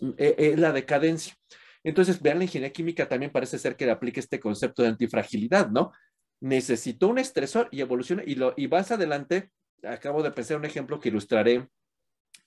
[0.00, 1.34] es eh, eh, la decadencia.
[1.84, 5.70] Entonces, vean, la ingeniería química también parece ser que le aplica este concepto de antifragilidad,
[5.70, 5.92] ¿no?
[6.40, 9.50] Necesito un estresor y evoluciona y, lo, y vas adelante
[9.82, 11.68] acabo de pensar un ejemplo que ilustraré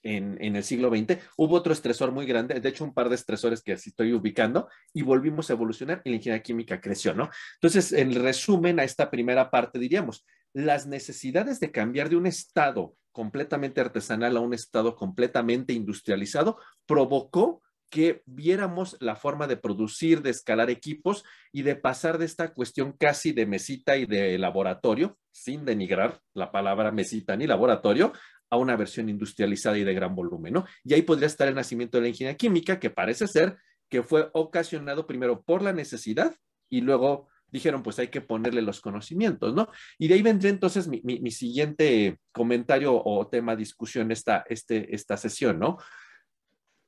[0.04, 1.18] en, el siglo XX.
[1.38, 4.70] Hubo otro estresor muy grande, de hecho un par de estresores que así estoy ubicando
[4.94, 7.30] y volvimos a evolucionar y la ingeniería química creció, ¿no?
[7.56, 12.96] Entonces, en resumen a esta primera parte diríamos, las necesidades de cambiar de un estado
[13.12, 20.30] completamente artesanal a un estado completamente industrializado provocó que viéramos la forma de producir, de
[20.30, 25.66] escalar equipos y de pasar de esta cuestión casi de mesita y de laboratorio, sin
[25.66, 28.14] denigrar la palabra mesita ni laboratorio,
[28.50, 30.66] a una versión industrializada y de gran volumen, ¿no?
[30.84, 33.58] Y ahí podría estar el nacimiento de la ingeniería química, que parece ser
[33.90, 36.36] que fue ocasionado primero por la necesidad
[36.70, 39.70] y luego dijeron, pues hay que ponerle los conocimientos, ¿no?
[39.98, 45.18] Y de ahí vendría entonces mi, siguiente comentario o tema de discusión esta, este, esta
[45.18, 45.78] sesión, ¿no?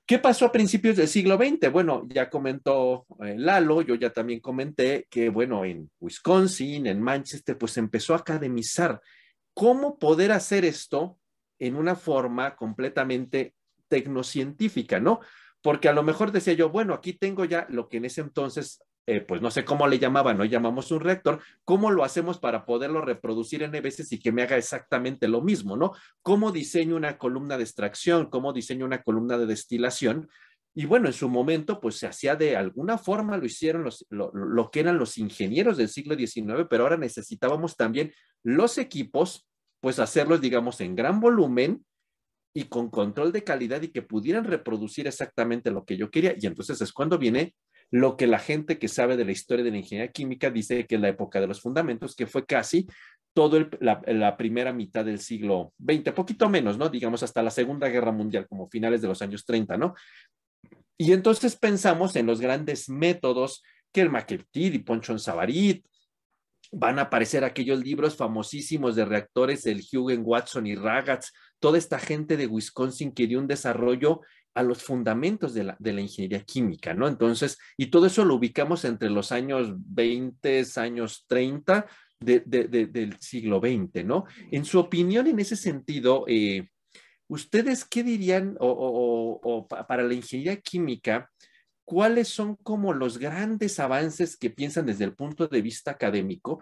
[0.06, 1.72] ¿Qué pasó a principios del siglo XX?
[1.72, 7.58] Bueno, ya comentó eh, Lalo, yo ya también comenté que, bueno, en Wisconsin, en Manchester,
[7.58, 9.00] pues empezó a academizar
[9.54, 11.18] cómo poder hacer esto
[11.62, 13.54] en una forma completamente
[13.88, 15.20] tecnocientífica, ¿no?
[15.62, 18.82] Porque a lo mejor decía yo, bueno, aquí tengo ya lo que en ese entonces,
[19.06, 22.66] eh, pues no sé cómo le llamaban, no llamamos un reactor, ¿cómo lo hacemos para
[22.66, 25.94] poderlo reproducir en veces y que me haga exactamente lo mismo, ¿no?
[26.24, 28.32] ¿Cómo diseño una columna de extracción?
[28.32, 30.30] ¿Cómo diseño una columna de destilación?
[30.74, 34.32] Y bueno, en su momento, pues se hacía de alguna forma, lo hicieron los, lo,
[34.34, 39.48] lo, que eran los ingenieros del siglo XIX, pero ahora necesitábamos también los equipos
[39.82, 41.84] pues hacerlos, digamos, en gran volumen
[42.54, 46.36] y con control de calidad y que pudieran reproducir exactamente lo que yo quería.
[46.40, 47.56] Y entonces es cuando viene
[47.90, 50.96] lo que la gente que sabe de la historia de la ingeniería química dice que
[50.96, 52.88] es la época de los fundamentos, que fue casi
[53.34, 56.90] toda la, primera mitad del siglo XX, poquito menos, ¿no?
[56.90, 59.94] Digamos hasta la Segunda Guerra Mundial, como finales de los años 30, ¿no?
[60.98, 65.86] Y entonces pensamos en los grandes métodos que el McEltid y Ponchon Savarit,
[66.72, 72.00] van a aparecer aquellos libros famosísimos de reactores, el Hugen, Watson y Ragatz, toda esta
[72.00, 74.22] gente de Wisconsin que dio un desarrollo
[74.54, 77.08] a los fundamentos de la, de la, ingeniería química, ¿no?
[77.08, 81.86] Entonces, y todo eso lo ubicamos entre los años 20, años 30
[82.20, 84.26] del siglo XX, ¿no?
[84.52, 86.70] En su opinión, en ese sentido, eh,
[87.28, 91.30] ¿ustedes qué dirían o, para la ingeniería química?
[91.86, 96.62] Cuáles son como los grandes avances que piensan desde el punto de vista académico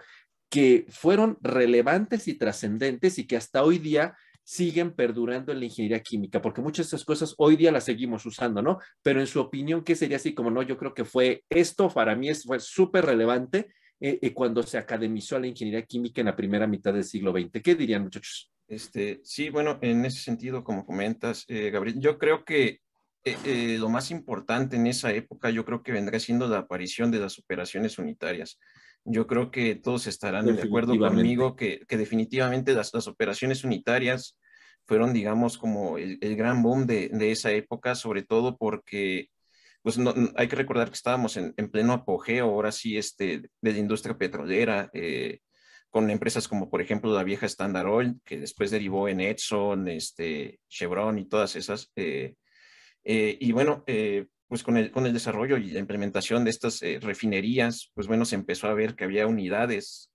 [0.50, 6.02] que fueron relevantes y trascendentes y que hasta hoy día siguen perdurando en la ingeniería
[6.02, 8.80] química, porque muchas de esas cosas hoy día las seguimos usando, ¿no?
[9.04, 10.64] Pero en su opinión, ¿qué sería así como no?
[10.64, 13.68] Yo creo que fue esto, para mí es, fue súper relevante
[14.00, 17.62] eh, eh, cuando se academizó la ingeniería química en la primera mitad del siglo XX.
[17.62, 18.52] ¿Qué dirían, muchachos?
[18.68, 22.80] Este, sí, bueno, en ese sentido, como comentas, eh, Gabriel, yo creo que
[23.26, 27.12] eh, eh, lo más importante en esa época yo creo que vendrá siendo la aparición
[27.12, 28.60] de las operaciones unitarias.
[29.06, 34.38] Yo creo que todos estarán de acuerdo conmigo que, que definitivamente las, las, operaciones unitarias
[34.86, 39.30] fueron, digamos, como el, el gran boom de, de, esa época, sobre todo porque
[39.82, 43.72] pues no, hay que recordar que estábamos en, en, pleno apogeo, ahora sí, este, de
[43.72, 45.40] la industria petrolera, eh,
[45.90, 50.60] con empresas como, por ejemplo, la vieja Standard Oil, que después derivó en Edson, este,
[50.70, 51.92] Chevron y todas esas.
[51.96, 52.36] Eh,
[53.04, 56.82] eh, y bueno, eh, pues con el, con el desarrollo y la implementación de estas
[56.82, 60.12] eh, refinerías, pues bueno, se empezó a ver que había unidades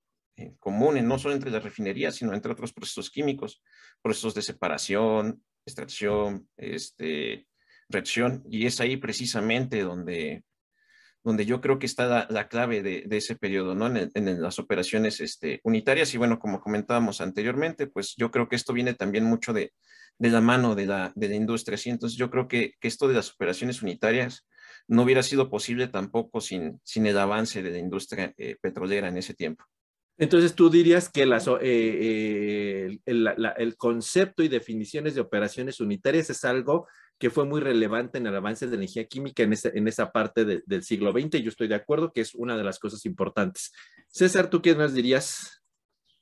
[0.58, 3.62] comunes, no solo entre las refinerías, sino entre otros procesos químicos,
[4.02, 7.46] procesos de separación, extracción, este,
[7.88, 10.42] reacción, y es ahí precisamente donde,
[11.24, 13.86] donde yo creo que está la, clave de, ese periodo, ¿no?
[13.86, 18.74] En, las operaciones este, unitarias, y bueno, como comentábamos anteriormente, pues yo creo que esto
[18.74, 19.72] viene también mucho de,
[20.18, 21.78] de la mano de la, de la industria.
[21.78, 21.90] ¿sí?
[21.90, 24.46] Entonces yo creo que, que, esto de las operaciones unitarias
[24.86, 29.16] no hubiera sido posible tampoco sin, sin el avance de la industria eh, petrolera en
[29.16, 29.64] ese tiempo.
[30.16, 36.30] Entonces tú dirías que las, eh, eh, el, el, concepto y definiciones de operaciones unitarias
[36.30, 36.86] es algo
[37.24, 40.12] que fue muy relevante en el avance de la energía química en, ese, en esa
[40.12, 42.78] parte de, del siglo XX y yo estoy de acuerdo que es una de las
[42.78, 43.72] cosas importantes.
[44.08, 45.62] César, ¿tú qué nos dirías?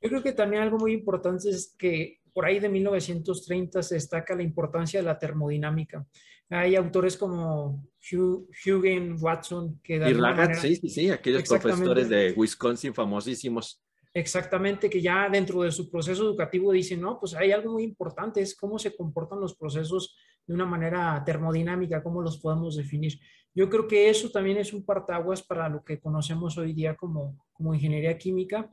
[0.01, 4.37] Yo creo que también algo muy importante es que por ahí de 1930 se destaca
[4.37, 6.07] la importancia de la termodinámica.
[6.49, 9.99] Hay autores como Hugen, Watson, que...
[9.99, 13.83] De y sí, sí, sí, aquellos profesores de Wisconsin famosísimos.
[14.15, 18.41] Exactamente, que ya dentro de su proceso educativo dicen, no, pues hay algo muy importante,
[18.41, 20.15] es cómo se comportan los procesos
[20.47, 23.19] de una manera termodinámica, cómo los podemos definir.
[23.55, 27.47] Yo creo que eso también es un partaguas para lo que conocemos hoy día como,
[27.53, 28.71] como ingeniería química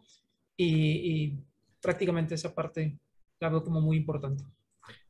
[0.56, 1.44] y, y
[1.82, 2.98] prácticamente esa parte
[3.40, 4.44] la veo como muy importante.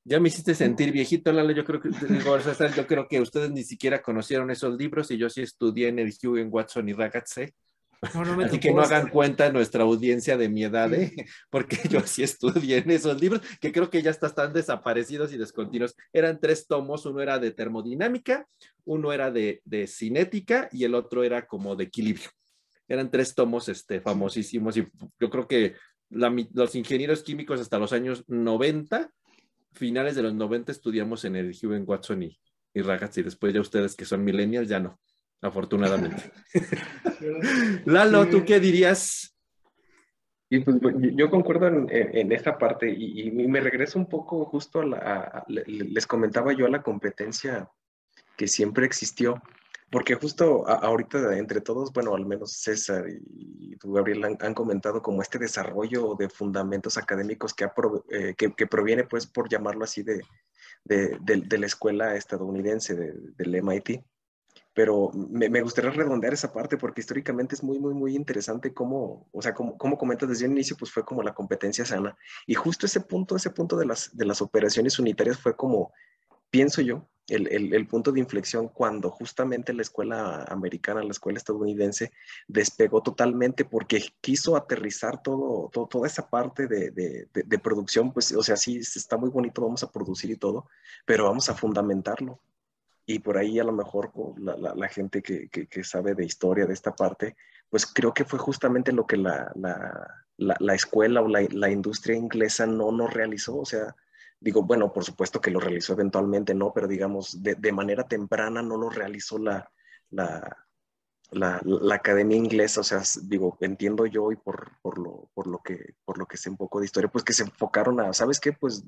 [0.04, 1.52] Ya me hiciste sentir viejito, Lalo.
[1.52, 5.42] Yo creo que, yo creo que ustedes ni siquiera conocieron esos libros y yo sí
[5.42, 7.54] estudié en el Hugen, Watson y Ragazze.
[8.02, 11.14] Así que no hagan cuenta nuestra audiencia de mi edad, ¿eh?
[11.50, 15.96] porque yo sí estudié en esos libros, que creo que ya están desaparecidos y descontinuos.
[16.14, 18.48] Eran tres tomos, uno era de termodinámica,
[18.86, 22.30] uno era de, cinética y el otro era como de equilibrio.
[22.88, 24.86] Eran tres tomos este, famosísimos y
[25.20, 25.76] yo creo que
[26.10, 29.12] los ingenieros químicos hasta los años 90,
[29.74, 32.40] finales de los 90, estudiamos en el Watson y,
[32.74, 35.00] y y después ya ustedes que son millennials ya no
[35.42, 36.32] afortunadamente.
[37.86, 39.36] Lalo, ¿tú qué dirías?
[40.50, 40.78] Y pues,
[41.16, 46.54] yo concuerdo en, esta parte y, me regreso un poco justo a la, les comentaba
[46.54, 47.70] yo a la competencia
[48.36, 49.42] que siempre existió,
[49.92, 55.22] porque justo ahorita entre todos, bueno, al menos César y tú, Gabriel, han, comentado como
[55.22, 57.68] este desarrollo de fundamentos académicos que,
[58.10, 60.24] eh, que, proviene, pues, por llamarlo así, de,
[60.84, 64.02] de, la escuela estadounidense, del MIT
[64.74, 69.42] pero me, gustaría redondear esa parte porque históricamente es muy, muy, muy interesante cómo, o
[69.42, 72.18] sea, como, como comentas desde el inicio, pues fue como la competencia sana.
[72.46, 75.92] Y justo ese punto, ese punto de las, de las operaciones unitarias fue como,
[76.50, 81.38] pienso yo, el, el, el, punto de inflexión cuando justamente la escuela americana, la escuela
[81.38, 82.12] estadounidense,
[82.48, 88.32] despegó totalmente porque quiso aterrizar todo, todo toda esa parte de, de, de, producción, pues,
[88.32, 90.68] o sea, sí, está muy bonito, vamos a producir y todo,
[91.06, 92.40] pero vamos a fundamentarlo
[93.10, 96.74] y por ahí a lo mejor la, la, gente que, que, sabe de historia de
[96.74, 97.36] esta parte,
[97.68, 99.52] pues creo que fue justamente lo que la,
[100.38, 103.58] la escuela o la, industria inglesa no nos realizó.
[103.58, 103.96] O sea,
[104.40, 106.72] digo, bueno, por supuesto que lo realizó eventualmente, ¿no?
[106.72, 109.72] Pero digamos, de, de manera temprana no lo realizó la,
[110.12, 110.68] la,
[111.32, 111.62] la,
[111.94, 116.18] academia inglesa, o sea, digo, entiendo yo y por, por, lo, por, lo que, por
[116.18, 118.54] lo que sé un poco de historia, pues que se enfocaron a, ¿sabes qué?
[118.54, 118.84] Pues,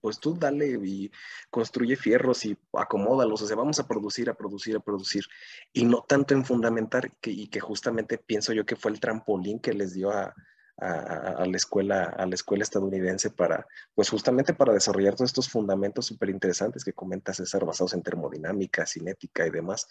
[0.00, 1.10] pues tú dale y
[1.50, 5.24] construye fierros y acomódalos, o sea, vamos a producir, a producir, a producir,
[5.72, 9.58] y no tanto en fundamentar, que, y que justamente pienso yo que fue el trampolín
[9.58, 10.34] que les dio a,
[10.80, 16.30] la escuela, a la escuela estadounidense para, pues justamente para desarrollar todos estos fundamentos súper
[16.30, 19.88] interesantes que comenta César, basados en termodinámica, cinética y demás.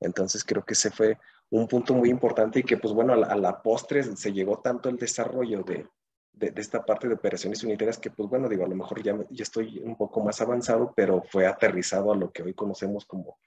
[0.00, 1.18] Entonces creo que ese fue
[1.50, 4.96] un punto muy importante y que pues bueno, a la, postre se llegó tanto el
[4.96, 5.86] desarrollo de,
[6.32, 9.42] de, esta parte de operaciones unitarias que pues bueno, digo, a lo mejor ya, ya
[9.42, 13.38] estoy un poco más avanzado, pero fue aterrizado a lo que hoy conocemos como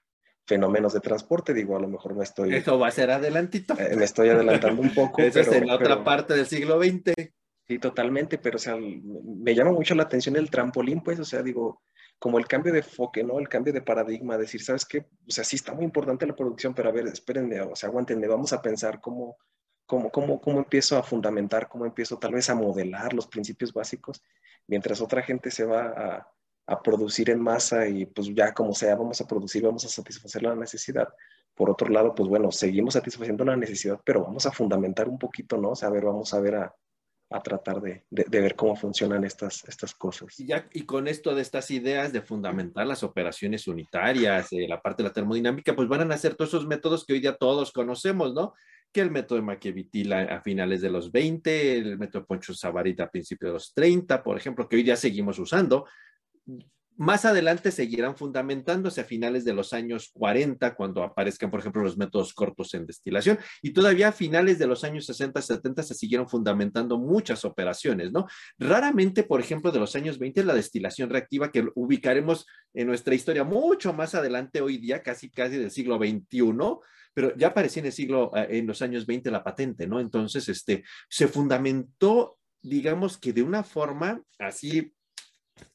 [0.46, 2.54] fenómenos de transporte, digo, a lo mejor me estoy...
[2.54, 3.74] Eso va a ser adelantito.
[3.78, 5.20] Eh, me estoy adelantando un poco.
[5.22, 7.12] Eso es en la otra parte del siglo XX.
[7.66, 11.42] Sí, totalmente, pero o sea, me llama mucho la atención el trampolín, pues, o sea,
[11.42, 11.82] digo,
[12.18, 13.38] como el cambio de enfoque, ¿no?
[13.38, 15.06] El cambio de paradigma, decir, ¿sabes qué?
[15.26, 18.26] O sea, sí está muy importante la producción, pero a ver, espérenme, o sea, aguántenme,
[18.26, 19.36] vamos a pensar cómo,
[19.86, 24.22] cómo, cómo, cómo empiezo a fundamentar, cómo empiezo tal vez a modelar los principios básicos,
[24.66, 26.32] mientras otra gente se va a,
[26.66, 30.42] a producir en masa y pues ya como sea, vamos a producir, vamos a satisfacer
[30.42, 31.08] la necesidad.
[31.54, 35.56] Por otro lado, pues bueno, seguimos satisfaciendo la necesidad, pero vamos a fundamentar un poquito,
[35.56, 35.70] ¿no?
[35.70, 36.74] O sea, a ver, vamos a ver a,
[37.30, 40.38] a tratar de, de, ver cómo funcionan estas, estas cosas.
[40.40, 44.80] Y, ya, y con esto de estas ideas de fundamentar las operaciones unitarias, eh, la
[44.80, 47.70] parte de la termodinámica, pues van a nacer todos esos métodos que hoy día todos
[47.72, 48.54] conocemos, ¿no?
[48.90, 53.04] Que el método de Maquiavitila a finales de los 20, el método de Poncho Savarita
[53.04, 55.86] a principios de los 30, por ejemplo, que hoy día seguimos usando
[56.98, 61.96] más adelante seguirán fundamentándose a finales de los años 40, cuando aparezcan, por ejemplo, los
[61.96, 66.28] métodos cortos en destilación, y todavía a finales de los años 60, 70 se siguieron
[66.28, 68.26] fundamentando muchas operaciones, ¿no?
[68.58, 73.44] Raramente, por ejemplo, de los años 20, la destilación reactiva que ubicaremos en nuestra historia
[73.44, 76.52] mucho más adelante hoy día, casi, casi del siglo XXI,
[77.14, 80.00] pero ya aparecía en el siglo, eh, en los años 20 la patente, ¿no?
[80.00, 84.92] Entonces, este, se fundamentó, digamos que de una forma así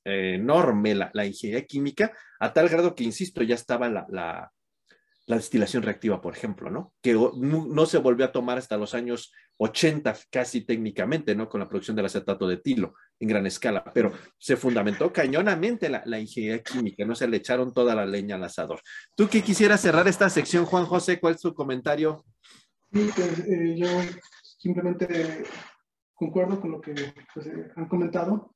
[0.04, 4.52] enorme la, ingeniería química, a tal grado que, insisto, ya estaba la, la,
[5.28, 6.94] destilación reactiva, por ejemplo, ¿no?
[7.02, 11.50] Que no, se volvió a tomar hasta los años 80, casi técnicamente, ¿no?
[11.50, 16.20] Con la producción del acetato de tilo en gran escala, pero se fundamentó cañonamente la,
[16.20, 18.82] ingeniería química, no se le echaron toda la leña al asador.
[19.16, 21.20] ¿Tú qué quisieras cerrar esta sección, Juan José?
[21.20, 22.26] ¿Cuál es tu comentario?
[22.92, 23.88] Sí, pues, eh, yo
[24.58, 25.44] simplemente
[26.14, 26.94] concuerdo con lo que
[27.34, 28.53] pues, eh, han comentado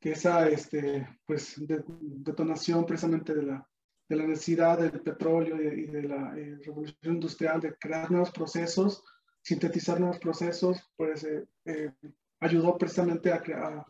[0.00, 3.68] que esa este, pues, detonación precisamente de la,
[4.08, 9.04] de la necesidad del petróleo y de, la eh, revolución industrial, de crear nuevos procesos,
[9.42, 11.92] sintetizar nuevos procesos, pues eh, eh,
[12.40, 13.84] ayudó precisamente a crear,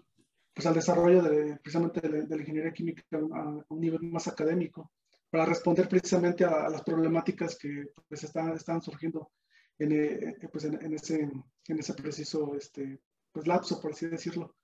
[0.54, 4.90] pues, al desarrollo de, precisamente de, la ingeniería química a, un nivel más académico,
[5.30, 9.30] para responder precisamente a, las problemáticas que pues, están, están surgiendo
[9.78, 12.98] en, pues, en, ese, en ese preciso este,
[13.30, 14.57] pues, lapso, por así decirlo.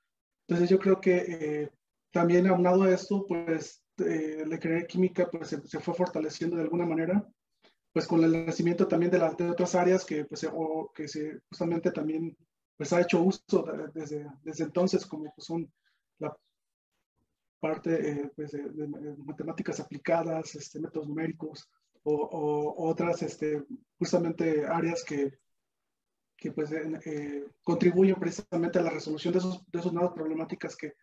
[0.47, 1.71] Entonces yo creo que eh,
[2.11, 6.87] también aunado a esto, pues eh, la ingeniería química pues, se, fue fortaleciendo de alguna
[6.87, 7.27] manera
[7.93, 11.93] pues con el nacimiento también de, de otras áreas que, pues, o, que se justamente
[11.93, 12.37] también
[12.77, 13.65] pues ha hecho uso
[13.95, 15.73] desde, desde entonces, como pues, son
[16.19, 16.37] la
[17.61, 21.71] parte eh, pues, de, matemáticas aplicadas, este, métodos numéricos
[22.03, 23.65] o, otras este,
[23.97, 25.39] justamente áreas que,
[26.37, 30.95] que pues, eh, contribuyen precisamente a la resolución de esos, de esos nuevas problemáticas que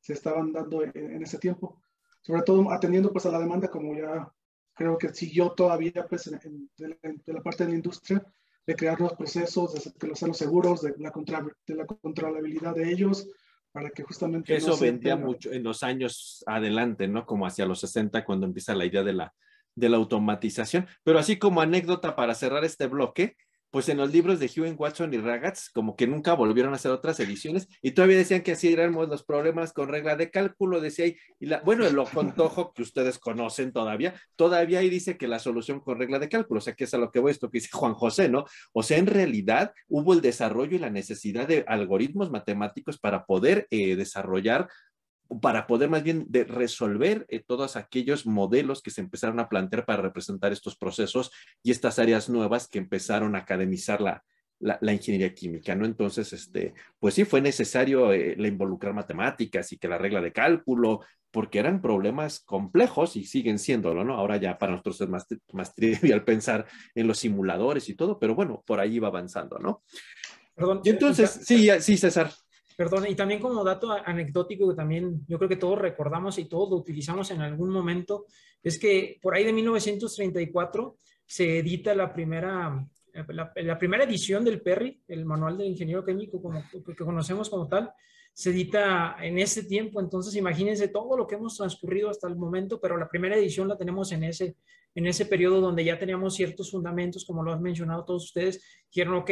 [0.00, 1.82] se estaban dando en, ese tiempo.
[2.22, 4.32] Sobre todo atendiendo pues a la demanda, como ya
[4.74, 8.24] creo que siguió todavía pues en, de, la, parte de la industria,
[8.66, 12.90] de crear los procesos, de, que los seguros, de la, contra, de la controlabilidad de
[12.90, 13.28] ellos,
[13.72, 14.56] para que justamente...
[14.56, 17.26] Eso vendía mucho en los años adelante, ¿no?
[17.26, 19.34] Como hacia los 60, cuando empieza la idea de la,
[19.74, 20.86] de la automatización.
[21.04, 23.36] Pero así como anécdota para cerrar este bloque,
[23.70, 26.92] pues en los libros de Hugh Watson y Ragatz, como que nunca volvieron a hacer
[26.92, 31.06] otras ediciones y todavía decían que así eran los problemas con regla de cálculo, decía
[31.06, 35.38] ahí, y la, bueno, el contojo que ustedes conocen todavía, todavía ahí dice que la
[35.38, 37.58] solución con regla de cálculo, o sea, que es a lo que voy esto que
[37.58, 38.44] dice Juan José, ¿no?
[38.72, 43.66] O sea, en realidad hubo el desarrollo y la necesidad de algoritmos matemáticos para poder
[43.70, 44.68] eh, desarrollar
[45.40, 49.84] para poder más bien de resolver eh, todos aquellos modelos que se empezaron a plantear
[49.84, 51.30] para representar estos procesos
[51.62, 54.24] y estas áreas nuevas que empezaron a academizar la,
[54.58, 55.84] la, ingeniería química, ¿no?
[55.84, 61.00] Entonces, este, pues sí, fue necesario eh, involucrar matemáticas y que la regla de cálculo,
[61.30, 64.14] porque eran problemas complejos y siguen siéndolo, ¿no?
[64.14, 68.34] Ahora ya para nosotros es más, más trivial pensar en los simuladores y todo, pero
[68.34, 69.82] bueno, por ahí va avanzando, ¿no?
[70.54, 72.30] Perdón, y entonces, sí, sí, César.
[72.76, 76.68] Perdón, y también como dato anecdótico que también yo creo que todos recordamos y todos
[76.68, 78.26] lo utilizamos en algún momento,
[78.62, 82.86] es que por ahí de 1934 se edita la primera,
[83.28, 87.90] la, primera edición del PERRI, el Manual del Ingeniero Químico como, que conocemos como tal,
[88.34, 92.78] se edita en ese tiempo, entonces imagínense todo lo que hemos transcurrido hasta el momento,
[92.78, 94.56] pero la primera edición la tenemos en ese,
[94.94, 98.62] en ese periodo donde ya teníamos ciertos fundamentos, como lo han mencionado todos ustedes,
[98.92, 99.30] dijeron, ok,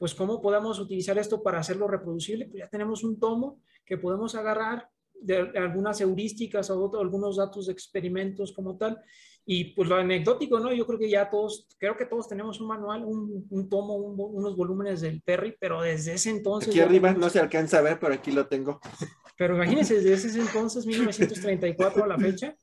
[0.00, 4.34] pues cómo podemos utilizar esto para hacerlo reproducible, pues ya tenemos un tomo que podemos
[4.34, 8.98] agarrar de algunas heurísticas o algunos datos de experimentos como tal.
[9.44, 10.72] Y pues lo anecdótico, ¿no?
[10.72, 15.02] Yo creo que ya todos, creo que todos tenemos un manual, un, tomo, unos volúmenes
[15.02, 16.70] del Perry, pero desde ese entonces...
[16.70, 18.80] Aquí arriba no se alcanza a ver, pero aquí lo tengo.
[19.36, 22.54] Pero imagínense, desde ese entonces, 1934 a la fecha,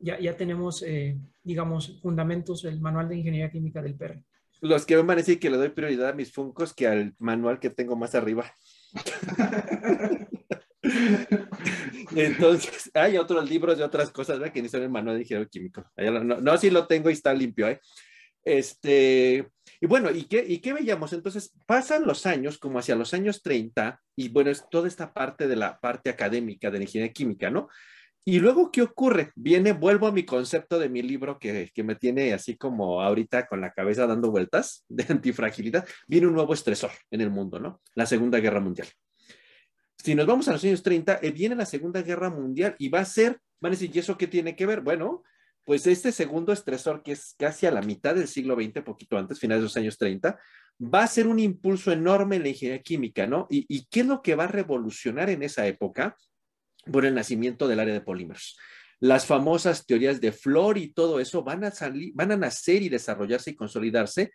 [0.00, 4.20] ya, ya tenemos, eh, digamos, fundamentos del manual de ingeniería química del Perry
[4.60, 7.58] los que van a decir que le doy prioridad a mis funcos que al manual
[7.58, 8.52] que tengo más arriba.
[12.16, 14.52] Entonces, hay otros libros de otras cosas, ¿verdad?
[14.52, 15.84] Que ni son el manual de ingeniero químico.
[15.96, 17.80] No, no, sí lo tengo y está limpio, ¿eh?
[18.44, 19.48] Este,
[19.80, 21.12] y bueno, ¿y qué, ¿y qué veíamos?
[21.12, 25.48] Entonces, pasan los años, como hacia los años 30, y bueno, es toda esta parte
[25.48, 27.68] de la parte académica de la ingeniería química, ¿no?
[28.26, 29.32] Y luego, ¿qué ocurre?
[29.34, 33.46] Viene, vuelvo a mi concepto de mi libro que, que, me tiene así como ahorita
[33.46, 35.86] con la cabeza dando vueltas de antifragilidad.
[36.06, 37.82] Viene un nuevo estresor en el mundo, ¿no?
[37.94, 38.88] La Segunda Guerra Mundial.
[39.98, 43.00] Si nos vamos a los años 30, eh, viene la Segunda Guerra Mundial y va
[43.00, 44.80] a ser, van a decir, ¿y eso qué tiene que ver?
[44.80, 45.22] Bueno,
[45.64, 49.38] pues este segundo estresor, que es casi a la mitad del siglo XX, poquito antes,
[49.38, 50.38] finales de los años 30,
[50.80, 53.46] va a ser un impulso enorme en la ingeniería química, ¿no?
[53.50, 56.16] ¿Y, y qué es lo que va a revolucionar en esa época?
[56.90, 58.58] Por el nacimiento del área de polímeros.
[59.00, 62.88] Las famosas teorías de Flor y todo eso van a salir, van a nacer y
[62.88, 64.32] desarrollarse y consolidarse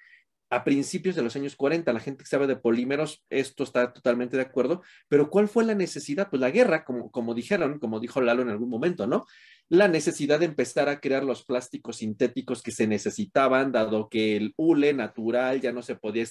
[0.51, 1.93] a principios de los años 40.
[1.93, 5.75] La gente que sabe de polímeros, esto está totalmente de acuerdo, pero ¿cuál fue la
[5.75, 6.29] necesidad?
[6.29, 9.25] Pues la guerra, como, como dijeron, como dijo Lalo en algún momento, ¿no?
[9.69, 14.53] La necesidad de empezar a crear los plásticos sintéticos que se necesitaban, dado que el
[14.57, 16.25] hule natural ya no se podía,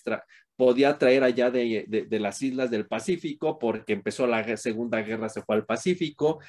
[0.57, 5.43] podía traer allá de, de las islas del Pacífico, porque empezó la Segunda Guerra, se
[5.43, 6.41] fue al Pacífico,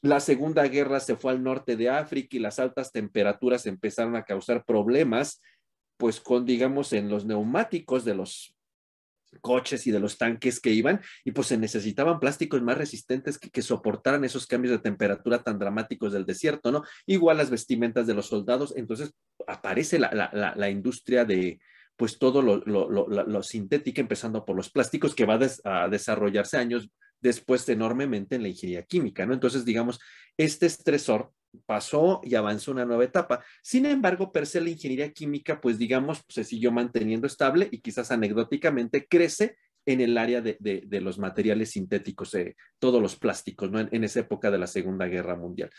[0.00, 4.24] la Segunda Guerra se fue al norte de África y las altas temperaturas empezaron a
[4.24, 5.42] causar problemas
[5.96, 8.55] pues con, digamos, en los neumáticos de los
[9.38, 13.62] coches y de los tanques que iban y pues se necesitaban plásticos más resistentes que,
[13.62, 16.82] soportaran esos cambios de temperatura tan dramáticos del desierto, ¿no?
[17.06, 19.12] Igual las vestimentas de los soldados, entonces
[19.46, 21.58] aparece la, industria de
[21.96, 27.68] pues todo lo, lo, sintético, empezando por los plásticos, que va a desarrollarse años después
[27.68, 29.34] enormemente en la ingeniería química, ¿no?
[29.34, 29.98] Entonces, digamos,
[30.36, 31.32] este estresor
[31.64, 33.44] pasó y avanzó una nueva etapa.
[33.62, 38.10] Sin embargo, per se la ingeniería química, pues digamos, se siguió manteniendo estable y quizás
[38.10, 43.78] anecdóticamente crece en el área de, los materiales sintéticos, eh, todos los plásticos, ¿no?
[43.78, 45.70] En, esa época de la Segunda Guerra Mundial.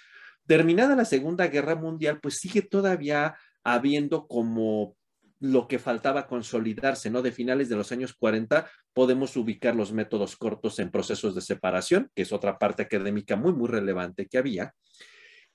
[0.46, 4.96] Terminada la Segunda Guerra Mundial, pues sigue todavía habiendo como
[5.40, 7.22] lo que faltaba consolidarse, ¿no?
[7.22, 12.10] De finales de los años 40 podemos ubicar los métodos cortos en procesos de separación,
[12.16, 14.74] que es otra parte académica muy, muy relevante que había.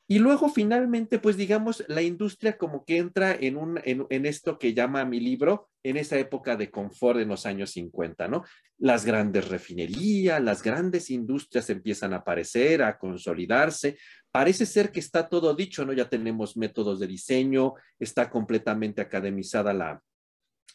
[0.09, 4.74] Y luego finalmente, pues digamos, la industria como que entra en, un, en, esto que
[4.74, 8.44] llama mi libro, en esa época de confort en los años 50, ¿no?
[8.78, 13.96] Las grandes refinerías, las grandes industrias empiezan a aparecer, a consolidarse.
[14.30, 15.92] Parece ser que está todo dicho, ¿no?
[15.92, 20.03] Ya tenemos métodos de diseño, está completamente academizada la,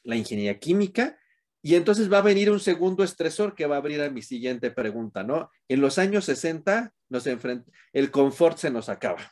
[0.03, 1.17] la ingeniería química.
[1.61, 4.71] Y entonces va a venir un segundo estresor que va a abrir a mi siguiente
[4.71, 5.49] pregunta, ¿no?
[5.67, 9.31] En los años 60 nos el confort se nos acaba.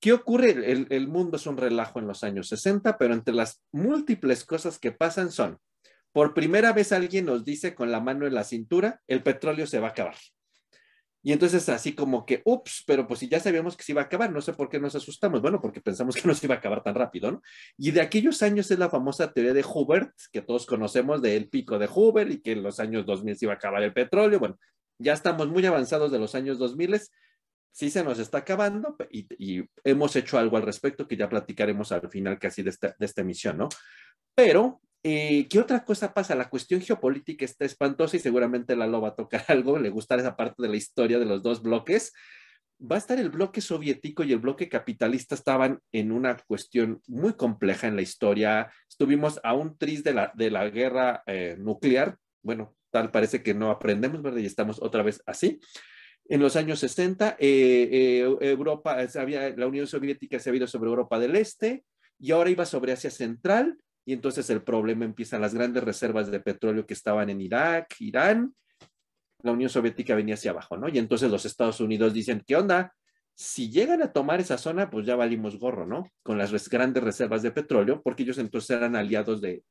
[0.00, 0.50] ¿Qué ocurre?
[0.50, 4.78] El, el, mundo es un relajo en los años 60, pero entre las múltiples cosas
[4.78, 5.58] que pasan son,
[6.12, 9.80] por primera vez alguien nos dice con la mano en la cintura, el petróleo se
[9.80, 10.16] va a acabar.
[11.26, 14.04] Y entonces así como que, ups, pero pues si ya sabíamos que se iba a
[14.04, 15.40] acabar, no sé por qué nos asustamos.
[15.40, 17.42] Bueno, porque pensamos que no se iba a acabar tan rápido, ¿no?
[17.78, 21.78] Y de aquellos años es la famosa teoría de Hubert, que todos conocemos del pico
[21.78, 24.38] de Hubert y que en los años 2000 se iba a acabar el petróleo.
[24.38, 24.58] Bueno,
[24.98, 27.00] ya estamos muy avanzados de los años 2000,
[27.72, 32.10] sí se nos está acabando y, hemos hecho algo al respecto que ya platicaremos al
[32.10, 33.70] final casi de esta, de esta emisión, ¿no?
[34.34, 36.34] Pero eh, ¿Qué otra cosa pasa?
[36.34, 40.34] La cuestión geopolítica está espantosa y seguramente Lalo va a tocar algo, le gustará esa
[40.34, 42.12] parte de la historia de los dos bloques.
[42.80, 47.34] Va a estar el bloque soviético y el bloque capitalista estaban en una cuestión muy
[47.34, 48.72] compleja en la historia.
[48.88, 52.16] Estuvimos a un tris de la, de la guerra eh, nuclear.
[52.42, 54.38] Bueno, tal parece que no aprendemos, ¿verdad?
[54.38, 55.60] Y estamos otra vez así.
[56.26, 61.18] En los años 60, eh, Europa, había, la Unión Soviética se había ido sobre Europa
[61.18, 61.84] del Este
[62.18, 66.40] y ahora iba sobre Asia Central y entonces el problema empieza las grandes reservas de
[66.40, 68.54] petróleo que estaban en Irak, Irán,
[69.42, 70.88] la Unión Soviética venía hacia abajo, ¿no?
[70.88, 72.94] Y entonces los Estados Unidos dicen, ¿qué onda?
[73.34, 76.10] Si llegan a tomar esa zona, pues ya valimos gorro, ¿no?
[76.22, 79.62] Con las grandes reservas de petróleo, porque ellos entonces eran aliados de,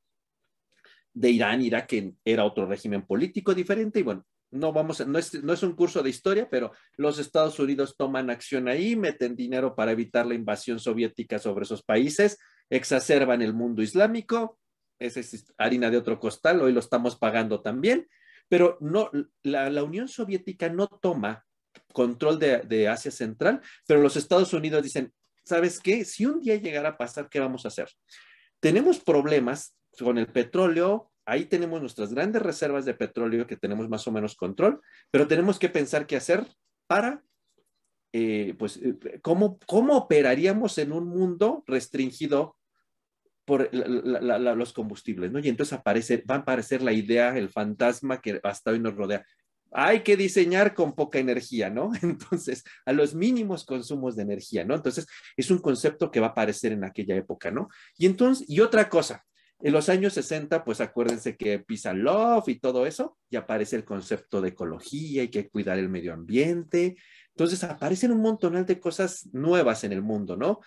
[1.13, 5.43] de Irán, Irak que era otro régimen político diferente, y bueno, no vamos, no es,
[5.43, 9.75] no es un curso de historia, pero los Estados Unidos toman acción ahí, meten dinero
[9.75, 12.37] para evitar la invasión soviética sobre esos países,
[12.69, 14.59] exacerban el mundo islámico,
[14.99, 18.07] esa es harina de otro costal, hoy lo estamos pagando también,
[18.47, 19.09] pero no,
[19.43, 21.45] la, Unión Soviética no toma
[21.91, 26.05] control de, de, Asia Central, pero los Estados Unidos dicen, ¿sabes qué?
[26.05, 27.89] Si un día llegara a pasar, ¿qué vamos a hacer?
[28.59, 34.07] Tenemos problemas con el petróleo, ahí tenemos nuestras grandes reservas de petróleo que tenemos más
[34.07, 36.45] o menos control, pero tenemos que pensar qué hacer
[36.87, 37.23] para
[38.13, 42.55] eh, pues, eh, ¿cómo, ¿cómo operaríamos en un mundo restringido
[43.43, 45.39] por los combustibles, ¿no?
[45.39, 49.25] Y entonces aparece, va a aparecer la idea, el fantasma que hasta hoy nos rodea.
[49.71, 51.91] Hay que diseñar con poca energía, ¿no?
[52.03, 54.75] Entonces, a los mínimos consumos de energía, ¿no?
[54.75, 57.67] Entonces, es un concepto que va a aparecer en aquella época, ¿no?
[57.97, 59.25] Y entonces, y otra cosa,
[59.59, 63.85] en los años 60, pues acuérdense que pisa love y todo eso, y aparece el
[63.85, 66.97] concepto de ecología, hay que cuidar el medio ambiente,
[67.35, 70.61] entonces aparecen un montonal de cosas nuevas en el mundo, ¿no?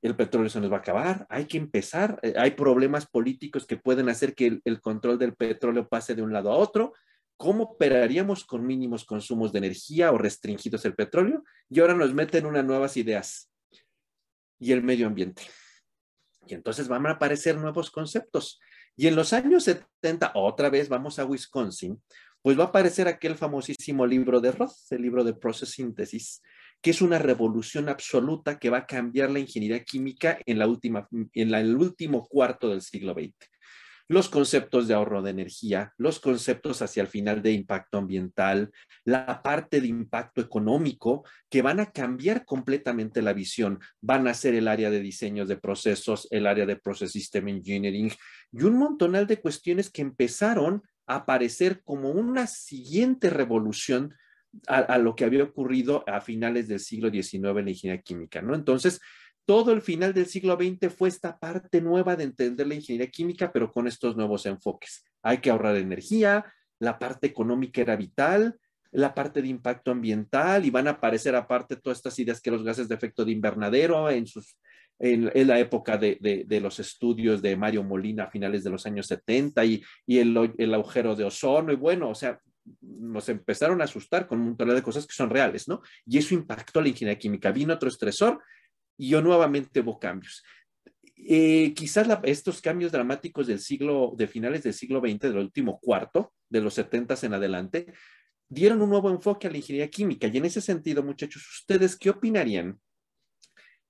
[0.00, 3.76] El petróleo se nos va a acabar, hay que empezar, eh, hay problemas políticos que
[3.76, 6.94] pueden hacer que el, control del petróleo pase de un lado a otro.
[7.36, 11.44] ¿Cómo operaríamos con mínimos consumos de energía o restringidos el petróleo?
[11.68, 13.50] Y ahora nos meten unas nuevas ideas
[14.58, 15.42] y el medio ambiente.
[16.46, 18.60] Y entonces van a aparecer nuevos conceptos.
[18.96, 22.00] Y en los años 70, otra vez vamos a Wisconsin,
[22.46, 26.42] pues va a aparecer aquel famosísimo libro de Roth, el libro de Process Synthesis,
[26.80, 31.08] que es una revolución absoluta que va a cambiar la ingeniería química en, la última,
[31.32, 33.34] en el último cuarto del siglo XX.
[34.06, 38.70] Los conceptos de ahorro de energía, los conceptos hacia el final de impacto ambiental,
[39.04, 43.80] la parte de impacto económico, que van a cambiar completamente la visión.
[44.00, 48.12] Van a ser el área de diseños de procesos, el área de Process System Engineering
[48.52, 54.14] y un montonal de cuestiones que empezaron aparecer como una siguiente revolución
[54.66, 58.54] a, lo que había ocurrido a finales del siglo XIX en la ingeniería química, ¿no?
[58.54, 59.00] Entonces,
[59.44, 63.52] todo el final del siglo XX fue esta parte nueva de entender la ingeniería química,
[63.52, 65.04] pero con estos nuevos enfoques.
[65.22, 66.44] Hay que ahorrar energía,
[66.78, 68.58] la parte económica era vital,
[68.90, 72.64] la parte de impacto ambiental y van a aparecer aparte todas estas ideas que los
[72.64, 74.56] gases de efecto de invernadero en sus
[74.98, 79.64] en, la época de, los estudios de Mario Molina a finales de los años 70
[79.64, 82.40] y, el, el, agujero de ozono y bueno, o sea,
[82.80, 85.82] nos empezaron a asustar con un montón de cosas que son reales, ¿no?
[86.04, 87.52] Y eso impactó la ingeniería química.
[87.52, 88.42] Vino otro estresor
[88.96, 90.42] y yo nuevamente hubo cambios.
[91.16, 96.32] Eh, quizás estos cambios dramáticos del siglo, de finales del siglo XX, del último cuarto,
[96.48, 97.86] de los 70 en adelante,
[98.48, 100.26] dieron un nuevo enfoque a la ingeniería química.
[100.26, 102.78] Y en ese sentido, muchachos, ¿ustedes qué opinarían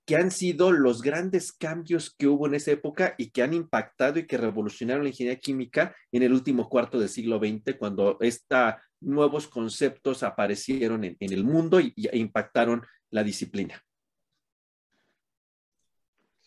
[0.07, 4.21] que han sido los grandes cambios que hubo en esa época y que han impactado
[4.21, 8.75] y que revolucionaron la ingeniería química en el último cuarto del siglo XX, cuando estos
[9.01, 13.83] nuevos conceptos aparecieron en, el mundo y, e impactaron la disciplina.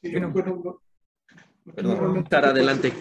[0.01, 0.81] Sí, bueno,
[1.75, 2.93] Perdón, adelante.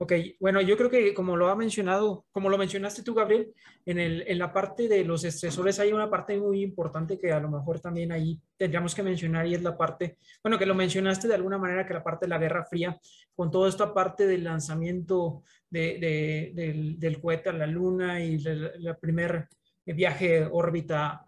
[0.00, 3.52] Ok, bueno, yo creo que como lo ha mencionado, como lo mencionaste tú, Gabriel,
[3.84, 7.40] en, el, en la parte de los estresores hay una parte muy importante que a
[7.40, 11.26] lo mejor también ahí tendríamos que mencionar y es la parte, bueno, que lo mencionaste
[11.26, 12.96] de alguna manera, que la parte de la Guerra Fría,
[13.34, 19.48] con toda esta parte del lanzamiento de, del, cohete a la Luna y el primer
[19.84, 21.24] viaje órbita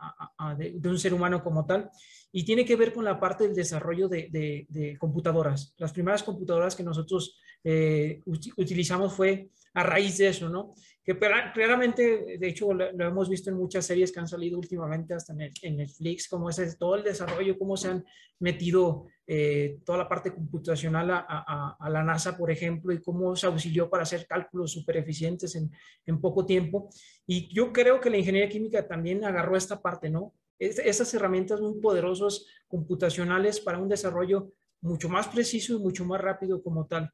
[0.57, 1.91] de un ser humano como tal
[2.33, 5.75] y tiene que ver con la parte del desarrollo de, computadoras.
[5.79, 8.21] Las primeras computadoras que nosotros eh,
[8.57, 10.75] utilizamos fue a raíz de eso, ¿no?
[11.03, 15.33] Que claramente, de hecho, lo, hemos visto en muchas series que han salido últimamente, hasta
[15.33, 18.05] en, Netflix, cómo es todo el desarrollo, cómo se han
[18.39, 23.47] metido eh, toda la parte computacional a, a, la NASA, por ejemplo, y cómo se
[23.47, 25.71] auxilió para hacer cálculos súper eficientes en,
[26.07, 26.91] en poco tiempo.
[27.27, 30.35] Y yo creo que la ingeniería química también agarró esta parte, ¿no?
[30.61, 34.53] Esas herramientas muy poderosas computacionales para un desarrollo
[34.83, 37.11] mucho más preciso y mucho más rápido como tal.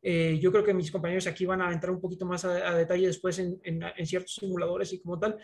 [0.00, 3.06] Eh, yo creo que mis compañeros aquí van a entrar un poquito más a, detalle
[3.06, 3.58] después en,
[4.04, 5.36] ciertos simuladores y como tal,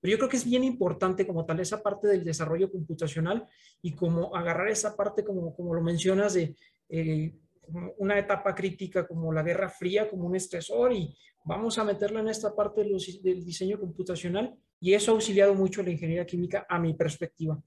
[0.00, 3.46] pero yo creo que es bien importante como tal esa parte del desarrollo computacional
[3.82, 6.56] y como agarrar esa parte como, como lo mencionas de
[6.88, 7.34] eh,
[7.98, 12.28] una etapa crítica como la Guerra Fría, como un estresor y vamos a meterlo en
[12.28, 12.82] esta parte
[13.22, 17.60] del diseño computacional y eso ha auxiliado mucho a la ingeniería química a mi perspectiva.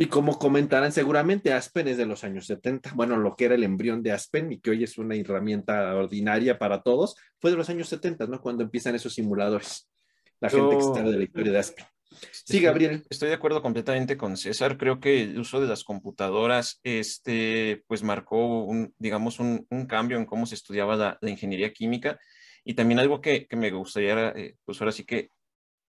[0.00, 3.64] Y como comentarán seguramente, Aspen es de los años 70, bueno, lo que era el
[3.64, 7.68] embrión de Aspen y que hoy es una herramienta ordinaria para todos, fue de los
[7.68, 8.40] años 70, ¿no?
[8.40, 9.90] Cuando empiezan esos simuladores,
[10.38, 11.84] la gente que está de la historia de Aspen.
[12.30, 13.04] Sí, Gabriel.
[13.10, 14.78] Estoy de acuerdo completamente con César.
[14.78, 20.16] Creo que el uso de las computadoras, este, pues marcó un, digamos, un, un cambio
[20.16, 22.18] en cómo se estudiaba la, la, ingeniería química
[22.64, 25.30] y también algo que, que me gustaría, eh, pues ahora sí que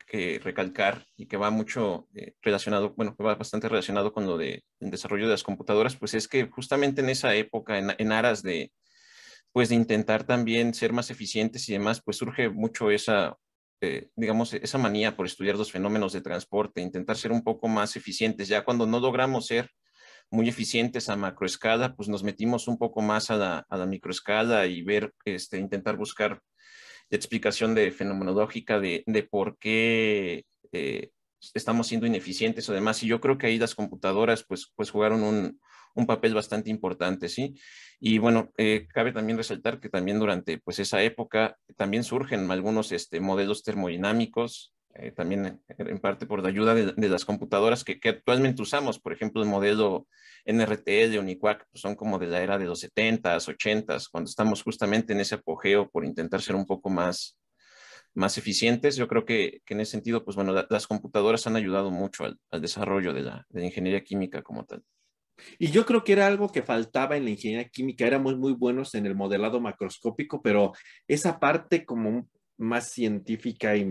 [0.06, 4.36] que recalcar y que va mucho eh, relacionado, bueno, que va bastante relacionado con lo
[4.38, 8.72] del desarrollo de las computadoras, pues es que justamente en esa época, en, aras de,
[9.52, 13.36] pues de intentar también ser más eficientes y demás, pues surge mucho esa,
[13.80, 17.96] eh, digamos, esa manía por estudiar los fenómenos de transporte, intentar ser un poco más
[17.96, 18.48] eficientes.
[18.48, 19.70] Ya cuando no logramos ser
[20.30, 24.66] muy eficientes a macroescala, pues nos metimos un poco más a la, a la microescala
[24.66, 26.40] y ver, este, intentar buscar
[27.10, 31.10] explicación de fenomenológica de, de por qué eh,
[31.54, 33.02] estamos siendo ineficientes o demás.
[33.02, 35.60] Y yo creo que ahí las computadoras pues, pues jugaron un,
[35.94, 37.54] un papel bastante importante, ¿sí?
[38.00, 42.92] Y bueno, eh, cabe también resaltar que también durante pues esa época también surgen algunos
[42.92, 48.10] este, modelos termodinámicos, eh, también en parte por la ayuda de, las computadoras que, que,
[48.10, 50.06] actualmente usamos, por ejemplo, el modelo
[50.44, 54.62] NRT de Uniquac, pues son como de la era de los 70s, 80s, cuando estamos
[54.62, 57.36] justamente en ese apogeo por intentar ser un poco más,
[58.14, 58.96] más eficientes.
[58.96, 62.38] Yo creo que, que en ese sentido, pues bueno, las computadoras han ayudado mucho al,
[62.50, 64.82] al desarrollo de la, de la ingeniería química como tal.
[65.58, 68.06] Y yo creo que era algo que faltaba en la ingeniería química.
[68.06, 70.72] Éramos muy buenos en el modelado macroscópico, pero
[71.08, 73.84] esa parte como más científica y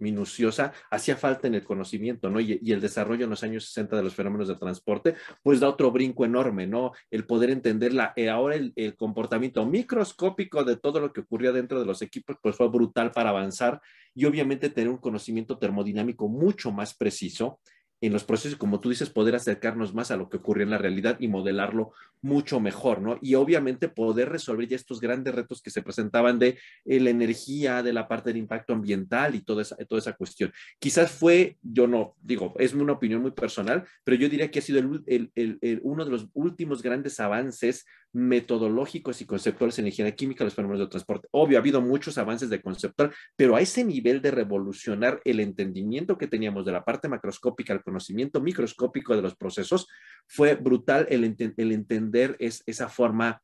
[0.00, 2.40] minuciosa hacía falta en el conocimiento, ¿no?
[2.40, 5.90] Y, el desarrollo en los años 60 de los fenómenos de transporte, pues da otro
[5.90, 6.92] brinco enorme, ¿no?
[7.10, 11.52] El poder entender la, eh, ahora el, el, comportamiento microscópico de todo lo que ocurría
[11.52, 13.80] dentro de los equipos, pues fue brutal para avanzar
[14.14, 17.60] y obviamente tener un conocimiento termodinámico mucho más preciso
[18.00, 20.78] en los procesos, como tú dices, poder acercarnos más a lo que ocurre en la
[20.78, 21.92] realidad y modelarlo
[22.22, 23.18] mucho mejor, ¿no?
[23.20, 27.82] Y obviamente poder resolver ya estos grandes retos que se presentaban de eh, la energía,
[27.82, 30.52] de la parte del impacto ambiental y toda esa, toda esa cuestión.
[30.78, 34.62] Quizás fue, yo no digo, es una opinión muy personal, pero yo diría que ha
[34.62, 40.54] sido el, uno de los últimos grandes avances metodológicos y conceptuales en ingeniería química, los
[40.54, 41.28] fenómenos de transporte.
[41.30, 46.18] Obvio, ha habido muchos avances de conceptual, pero a ese nivel de revolucionar el entendimiento
[46.18, 49.86] que teníamos de la parte macroscópica al conocimiento microscópico de los procesos,
[50.26, 53.42] fue brutal el, el entender es, esa forma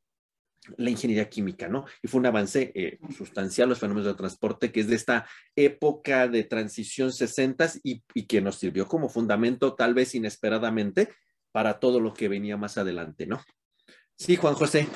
[0.76, 1.84] la ingeniería química, ¿no?
[2.02, 6.26] Y fue un avance eh, sustancial los fenómenos de transporte, que es de esta época
[6.26, 11.10] de transición 60 y, y que nos sirvió como fundamento, tal vez inesperadamente,
[11.52, 13.40] para todo lo que venía más adelante, ¿no?
[14.16, 14.88] Sí, Juan José.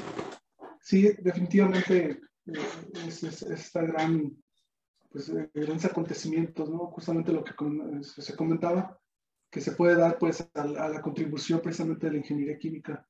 [0.81, 2.53] Sí, definitivamente eh,
[3.07, 4.35] es, es, esta gran,
[5.11, 6.87] pues, eh, grandes acontecimientos, ¿no?
[6.87, 7.53] Justamente lo que
[8.03, 8.99] se comentaba,
[9.51, 13.07] que se puede dar pues a, la contribución precisamente de la ingeniería química.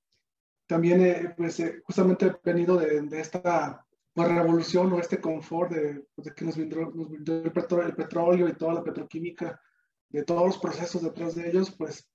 [0.66, 6.26] También eh, pues justamente venido de, de esta pues, revolución o este confort de, pues,
[6.26, 9.60] de que nos brindó, nos el, petróleo, el, petróleo, y toda la petroquímica,
[10.08, 12.10] de todos los procesos detrás de ellos, pues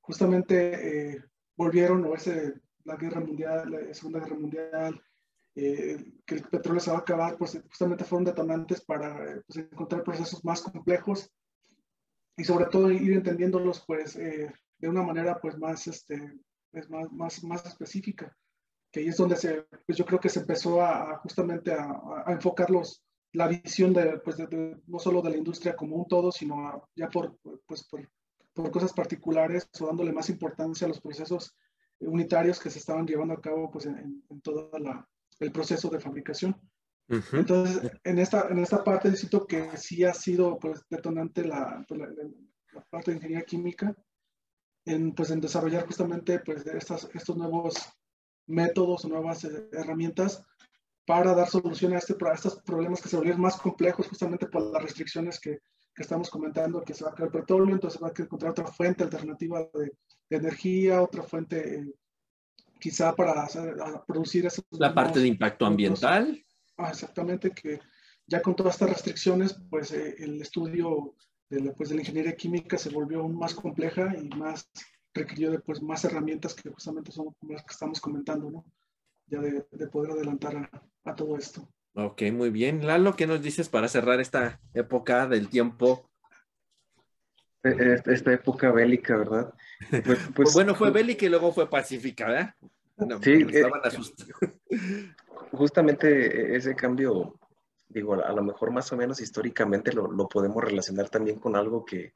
[0.00, 1.24] justamente
[1.56, 5.02] volvieron o ese la guerra mundial, la Segunda Guerra Mundial,
[5.54, 10.02] eh, que el petróleo se va a acabar, pues justamente fueron detonantes para pues, encontrar
[10.02, 11.30] procesos más complejos
[12.36, 16.38] y sobre todo ir entendiéndolos pues eh, de una manera pues más, este,
[16.70, 18.34] pues, más, más, más específica,
[18.90, 21.90] que ahí es donde se, pues yo creo que se empezó a, justamente a,
[22.24, 26.32] a, enfocarlos la visión de, pues de, no solo de la industria como un todo,
[26.32, 27.36] sino ya por,
[27.66, 28.08] pues por,
[28.54, 31.54] por, cosas particulares o dándole más importancia a los procesos
[32.00, 34.70] unitarios que se estaban llevando a cabo pues en, en todo
[35.40, 36.56] el proceso de fabricación.
[37.32, 42.00] Entonces, en esta, en esta parte necesito que sí ha sido pues, detonante la, pues,
[42.00, 42.08] la,
[42.72, 43.96] la, parte de ingeniería química
[44.84, 47.74] en, pues, en desarrollar justamente pues, estas, estos nuevos
[48.46, 50.44] métodos o nuevas eh, herramientas
[51.06, 54.62] para dar solución a, este, a estos problemas que se volvieron más complejos justamente por
[54.70, 55.60] las restricciones que,
[55.94, 59.04] que estamos comentando, que se va a crear petróleo, entonces va a encontrar otra fuente
[59.04, 59.92] alternativa de,
[60.30, 61.94] de energía, otra fuente eh,
[62.78, 63.74] quizá para hacer,
[64.06, 66.44] producir esos La parte de impacto ambiental.
[66.76, 67.80] Ah, exactamente, que
[68.26, 71.14] ya con todas estas restricciones, pues eh, el estudio
[71.50, 74.70] de la, pues, de la ingeniería química se volvió aún más compleja y más
[75.14, 78.64] requirió de pues, más herramientas que justamente son las que estamos comentando, ¿no?
[79.26, 81.68] Ya de, de poder adelantar a, a, todo esto.
[81.94, 82.86] Ok, muy bien.
[82.86, 86.10] Lalo, ¿qué nos dices para cerrar esta época del tiempo?
[87.62, 89.52] E, e, esta época bélica, ¿verdad?
[89.90, 92.54] Pues, pues, pues bueno, fue bélica y luego fue pacífica, ¿verdad?
[92.96, 94.28] No, sí, estaban eh, asustados
[95.52, 97.38] justamente ese cambio,
[97.88, 101.84] digo, a lo mejor más o menos históricamente lo, lo podemos relacionar también con algo
[101.84, 102.14] que,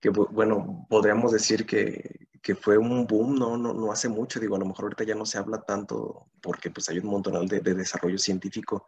[0.00, 3.56] que bueno, podríamos decir que, que, fue un boom, ¿no?
[3.56, 3.72] ¿no?
[3.72, 6.88] No hace mucho, digo, a lo mejor ahorita ya no se habla tanto porque pues
[6.88, 8.86] hay un montón de, de desarrollo científico,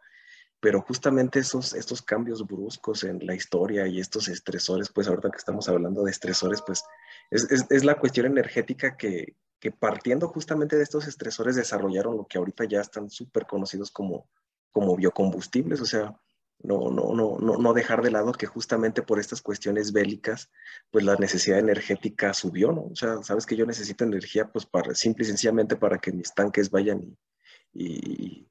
[0.59, 5.37] pero justamente esos, estos cambios bruscos en la historia y estos estresores, pues ahorita que
[5.37, 6.83] estamos hablando de estresores, pues
[7.29, 12.37] es, es, la cuestión energética que, que partiendo justamente de estos estresores desarrollaron lo que
[12.37, 14.27] ahorita ya están súper conocidos como,
[14.71, 16.15] como biocombustibles, o sea,
[16.59, 20.49] no, no, no, no, dejar de lado que justamente por estas cuestiones bélicas,
[20.89, 22.87] pues la necesidad energética subió, ¿no?
[22.91, 26.33] O sea, sabes que yo necesito energía, pues para, simple y sencillamente para que mis
[26.33, 27.15] tanques vayan
[27.73, 28.47] y,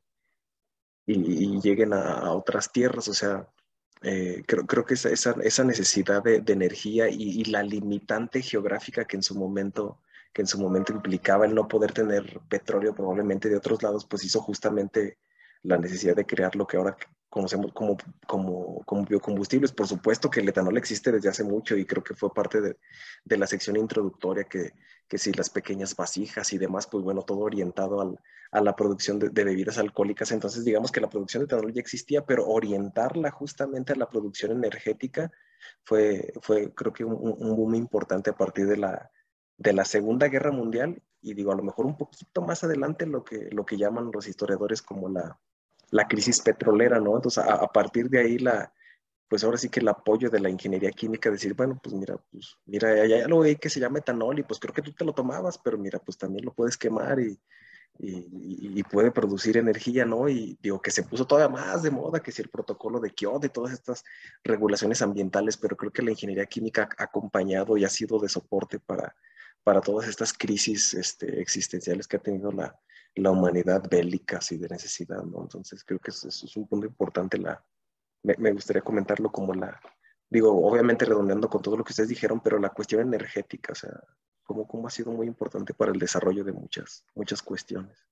[1.06, 3.48] y lleguen a, a, otras tierras, o sea,
[4.02, 8.42] eh, creo, creo que esa, esa, esa necesidad de, de energía y, y, la limitante
[8.42, 10.00] geográfica que en su momento
[10.32, 14.22] que en su momento implicaba el no poder tener petróleo probablemente de otros lados, pues
[14.22, 15.16] hizo justamente
[15.66, 16.96] la necesidad de crear lo que ahora
[17.28, 17.96] conocemos como,
[18.26, 19.72] como, como biocombustibles.
[19.72, 22.76] Por supuesto que el etanol existe desde hace mucho y creo que fue parte de,
[23.24, 24.72] de la sección introductoria que,
[25.08, 28.18] que si las pequeñas vasijas y demás, pues bueno, todo orientado al,
[28.52, 30.30] a la producción de, de, bebidas alcohólicas.
[30.32, 34.52] Entonces, digamos que la producción de etanol ya existía, pero orientarla justamente a la producción
[34.52, 35.30] energética
[35.84, 39.10] fue, fue creo que un, un boom importante a partir de la,
[39.58, 43.24] de la Segunda Guerra Mundial y digo, a lo mejor un poquito más adelante lo
[43.24, 45.38] que, lo que llaman los historiadores como la,
[45.90, 47.16] la crisis petrolera, ¿no?
[47.16, 48.72] Entonces, a, a, partir de ahí, la,
[49.28, 52.56] pues ahora sí que el apoyo de la ingeniería química, decir, bueno, pues mira, pues
[52.66, 55.04] mira, ya, ya lo veí que se llama etanol y pues creo que tú te
[55.04, 57.38] lo tomabas, pero mira, pues también lo puedes quemar y,
[57.98, 60.28] y, puede producir energía, ¿no?
[60.28, 63.46] Y digo que se puso todavía más de moda que si el protocolo de Kyoto
[63.46, 64.04] y todas estas
[64.44, 68.78] regulaciones ambientales, pero creo que la ingeniería química ha acompañado y ha sido de soporte
[68.78, 69.16] para,
[69.64, 72.78] para todas estas crisis este, existenciales que ha tenido la,
[73.16, 75.42] la humanidad bélicas y de necesidad, ¿no?
[75.42, 77.64] Entonces creo que eso, eso es un punto importante, la,
[78.22, 79.80] me, me, gustaría comentarlo como la,
[80.28, 83.92] digo, obviamente redondeando con todo lo que ustedes dijeron, pero la cuestión energética, o sea,
[84.42, 88.06] cómo, cómo ha sido muy importante para el desarrollo de muchas, muchas cuestiones.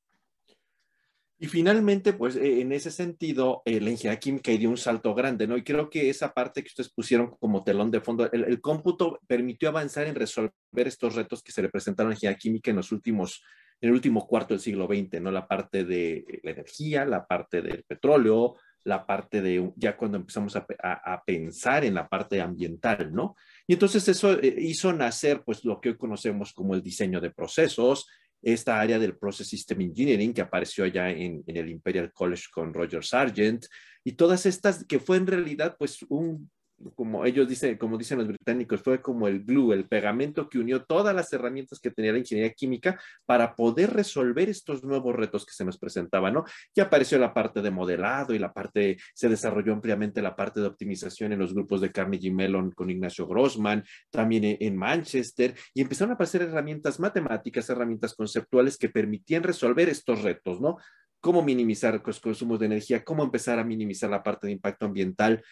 [1.36, 5.46] Y finalmente, pues eh, en ese sentido, eh, la ingeniería química dio un salto grande,
[5.46, 5.56] ¿no?
[5.56, 9.18] Y creo que esa parte que ustedes pusieron como telón de fondo, el, el cómputo
[9.26, 12.76] permitió avanzar en resolver estos retos que se le presentaron a la ingeniería química en
[12.76, 13.42] los últimos,
[13.80, 15.30] en el último cuarto del siglo XX, ¿no?
[15.30, 20.56] La parte de la energía, la parte del petróleo, la parte de, ya cuando empezamos
[20.56, 23.34] a pensar en la parte ambiental, ¿no?
[23.66, 27.30] Y entonces eso eh, hizo nacer, pues, lo que hoy conocemos como el diseño de
[27.30, 28.06] procesos,
[28.42, 32.74] esta área del Process System Engineering que apareció allá en, en, el Imperial College con
[32.74, 33.64] Roger Sargent
[34.04, 36.50] y todas estas que fue en realidad pues un
[36.94, 40.84] como ellos dicen, como dicen los británicos, fue como el glue, el pegamento que unió
[40.84, 45.52] todas las herramientas que tenía la ingeniería química para poder resolver estos nuevos retos que
[45.52, 46.44] se nos presentaban, ¿no?
[46.74, 50.66] Y apareció la parte de modelado y la parte, se desarrolló ampliamente la parte de
[50.66, 56.12] optimización en los grupos de Carnegie Mellon con Ignacio Grossman, también en Manchester, y empezaron
[56.12, 60.76] a aparecer herramientas matemáticas, herramientas conceptuales que permitían resolver estos retos, ¿no?
[61.20, 65.42] Cómo minimizar los consumos de energía, cómo empezar a minimizar la parte de impacto ambiental,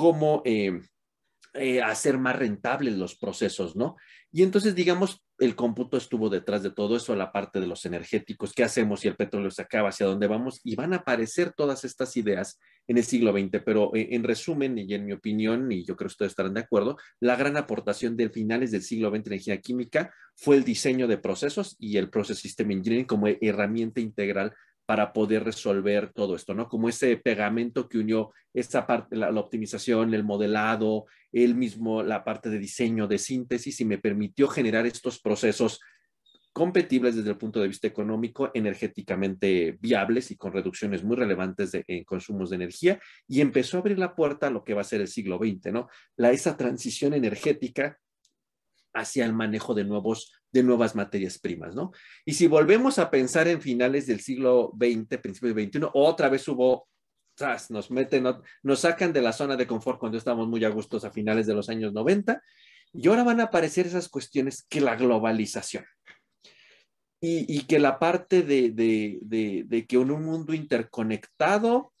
[0.00, 0.80] cómo eh,
[1.52, 3.96] eh, hacer más rentables los procesos, ¿no?
[4.32, 8.52] Y entonces, digamos, el cómputo estuvo detrás de todo eso, la parte de los energéticos,
[8.54, 11.84] qué hacemos si el petróleo se acaba, hacia dónde vamos, y van a aparecer todas
[11.84, 15.84] estas ideas en el siglo XX, pero eh, en resumen, y en mi opinión, y
[15.84, 19.26] yo creo que ustedes estarán de acuerdo, la gran aportación de finales del siglo XX
[19.26, 24.00] en ingeniería química fue el diseño de procesos y el Process System Engineering como herramienta
[24.00, 24.54] integral
[24.90, 26.68] para poder resolver todo esto, ¿no?
[26.68, 32.50] Como ese pegamento que unió esta parte, la, optimización, el modelado, el mismo, la parte
[32.50, 35.78] de diseño, de síntesis y me permitió generar estos procesos
[36.52, 41.84] competibles desde el punto de vista económico, energéticamente viables y con reducciones muy relevantes de,
[41.86, 44.90] en consumos de energía y empezó a abrir la puerta a lo que va a
[44.92, 45.88] ser el siglo XX, ¿no?
[46.16, 47.96] La, esa transición energética
[48.92, 51.92] hacia el manejo de nuevos de nuevas materias primas, ¿no?
[52.24, 56.46] Y si volvemos a pensar en finales del siglo XX, principios del XXI, otra vez
[56.48, 56.88] hubo,
[57.36, 58.24] tras, nos meten,
[58.62, 61.54] nos sacan de la zona de confort cuando estábamos muy a gustos a finales de
[61.54, 62.42] los años 90,
[62.92, 65.84] y ahora van a aparecer esas cuestiones que la globalización.
[67.22, 69.18] Y, que la parte de, de,
[69.66, 71.92] de que en un mundo interconectado,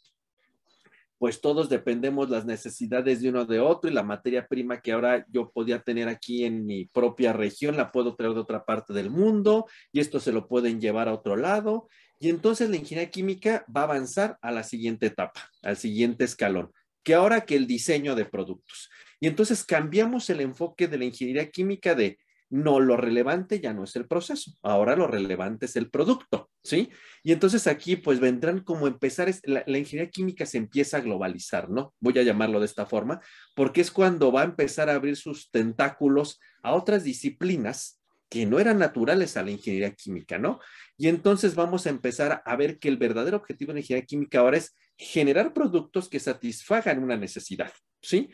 [1.20, 5.26] pues todos dependemos las necesidades de uno de otro y la materia prima que ahora
[5.28, 9.10] yo podía tener aquí en mi propia región la puedo traer de otra parte del
[9.10, 11.88] mundo y esto se lo pueden llevar a otro lado.
[12.20, 16.72] Y entonces la ingeniería química va a avanzar a la siguiente etapa, al siguiente escalón,
[17.02, 18.88] que ahora que el diseño de productos.
[19.20, 22.16] Y entonces cambiamos el enfoque de la ingeniería química de
[22.50, 26.90] no, lo relevante ya no es el proceso, ahora lo relevante es el producto, ¿sí?
[27.22, 31.94] Y entonces aquí pues vendrán como empezar, la, ingeniería química se empieza a globalizar, ¿no?
[32.00, 33.20] Voy a llamarlo de esta forma,
[33.54, 38.58] porque es cuando va a empezar a abrir sus tentáculos a otras disciplinas que no
[38.58, 40.60] eran naturales a la ingeniería química, ¿no?
[40.96, 44.40] Y entonces vamos a empezar a ver que el verdadero objetivo de la ingeniería química
[44.40, 47.72] ahora es generar productos que satisfagan una necesidad,
[48.02, 48.30] ¿sí?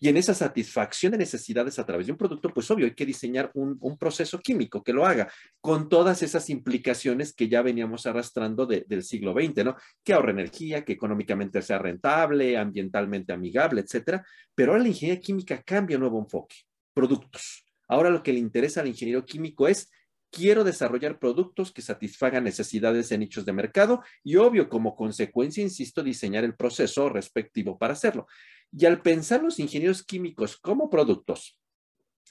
[0.00, 3.06] Y en esa satisfacción de necesidades a través de un producto, pues obvio, hay que
[3.06, 5.30] diseñar un, proceso químico que lo haga,
[5.60, 9.76] con todas esas implicaciones que ya veníamos arrastrando del siglo XX, ¿no?
[10.02, 14.24] Que ahorre energía, que económicamente sea rentable, ambientalmente amigable, etcétera.
[14.54, 16.56] Pero ahora la ingeniería química cambia un nuevo enfoque,
[16.94, 17.64] productos.
[17.88, 19.90] Ahora lo que le interesa al ingeniero químico es
[20.32, 26.02] quiero desarrollar productos que satisfagan necesidades en nichos de mercado y obvio, como consecuencia, insisto,
[26.02, 28.26] diseñar el proceso respectivo para hacerlo.
[28.72, 31.58] Y al pensar los ingenieros químicos como productos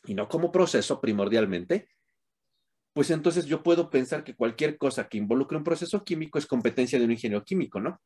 [0.05, 1.87] y no como proceso primordialmente,
[2.93, 6.99] pues entonces yo puedo pensar que cualquier cosa que involucre un proceso químico es competencia
[6.99, 8.01] de un ingeniero químico, ¿no?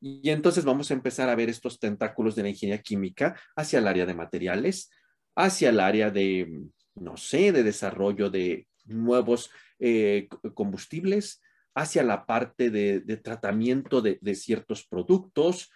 [0.00, 3.88] Y entonces vamos a empezar a ver estos tentáculos de la ingeniería química hacia el
[3.88, 4.90] área de materiales,
[5.36, 6.62] hacia el área de,
[6.94, 11.42] no sé, de desarrollo de nuevos eh, combustibles,
[11.74, 15.70] hacia la parte de, tratamiento de, ciertos productos,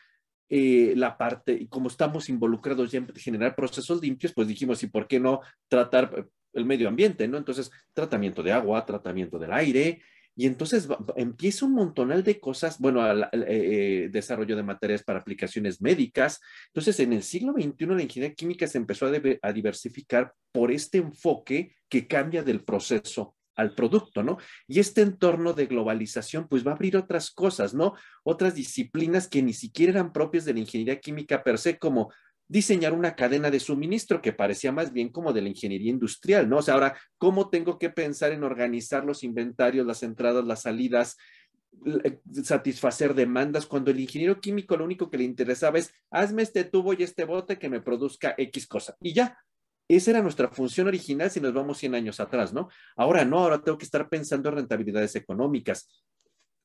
[0.49, 4.89] eh, la parte, y como estamos involucrados ya en generar procesos limpios, pues dijimos, ¿y
[4.89, 7.27] por qué no tratar el medio ambiente?
[7.29, 7.39] ¿no?
[7.39, 10.03] Entonces, tratamiento de agua, tratamiento del aire,
[10.37, 13.01] y entonces empieza un montonal de cosas, bueno,
[13.33, 16.41] eh, desarrollo de materias para aplicaciones médicas.
[16.67, 19.07] Entonces, en el siglo XXI la ingeniería química se empezó
[19.43, 24.39] a diversificar por este enfoque que cambia del proceso al producto, ¿no?
[24.67, 27.95] Y este entorno de globalización, pues va a abrir otras cosas, ¿no?
[28.23, 32.13] Otras disciplinas que ni siquiera eran propias de la ingeniería química per se, como
[32.47, 36.59] diseñar una cadena de suministro que parecía más bien como de la ingeniería industrial, ¿no?
[36.59, 41.17] O sea, ahora, ¿cómo tengo que pensar en organizar los inventarios, las entradas, las salidas,
[42.43, 46.93] satisfacer demandas, cuando el ingeniero químico lo único que le interesaba es, hazme este tubo
[46.93, 48.97] y este bote que me produzca X cosa.
[49.01, 49.39] Y ya,
[49.89, 52.69] esa era nuestra función original si nos vamos 100 años atrás, ¿no?
[52.97, 55.89] Ahora no, ahora tengo que estar pensando en rentabilidades económicas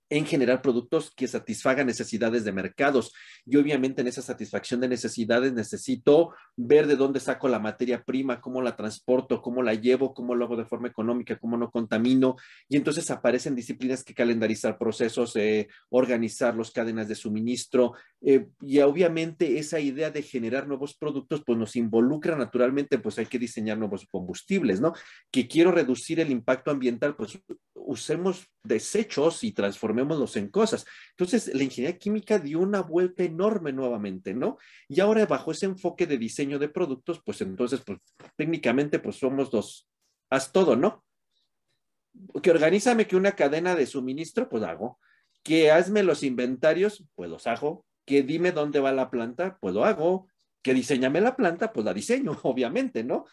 [0.10, 3.14] en generar productos que satisfagan necesidades de mercados.
[3.45, 8.41] Y obviamente en esa satisfacción de necesidades necesito ver de dónde saco la materia prima,
[8.41, 12.36] cómo la transporto, cómo la llevo, cómo lo hago de forma económica, cómo no contamino.
[12.68, 17.93] Y entonces aparecen disciplinas que calendarizar procesos, eh, organizar las cadenas de suministro.
[18.22, 23.28] Eh, y obviamente esa idea de generar nuevos productos, pues nos involucra naturalmente, pues hay
[23.28, 24.93] que diseñar nuevos combustibles, ¿no?
[25.32, 27.39] Que quiero reducir el impacto ambiental, pues
[27.76, 29.51] usemos desechos y
[29.99, 30.85] transformémoslos en cosas.
[31.11, 34.57] Entonces, la ingeniería química dio una vuelta enorme nuevamente, ¿no?
[34.87, 37.99] Y ahora bajo ese enfoque de diseño de productos, pues entonces, pues
[38.35, 39.87] técnicamente, pues somos dos,
[40.29, 41.03] haz todo, ¿no?
[42.41, 44.99] Que organízame que una cadena de suministro, pues hago.
[45.43, 47.85] Que hazme los inventarios, pues los hago.
[48.05, 50.27] Que dime dónde va la planta, pues hago.
[50.61, 53.25] Que diseñame la planta, pues la diseño, obviamente, ¿no?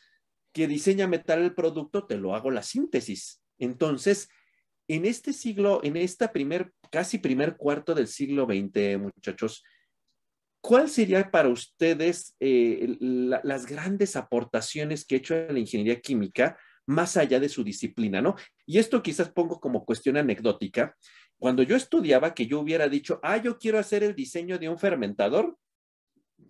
[0.52, 3.42] Que diseñame tal el producto, te lo hago la síntesis.
[3.58, 4.28] Entonces,
[4.88, 9.64] en este siglo, en esta primer, casi primer cuarto del siglo XX, muchachos,
[10.60, 17.16] ¿cuál sería para ustedes eh, las grandes aportaciones que ha hecho la ingeniería química más
[17.16, 18.36] allá de su disciplina, ¿no?
[18.64, 20.96] Y esto quizás pongo como cuestión anecdótica.
[21.38, 24.78] Cuando yo estudiaba, que yo hubiera dicho, ah, yo quiero hacer el diseño de un
[24.78, 25.58] fermentador,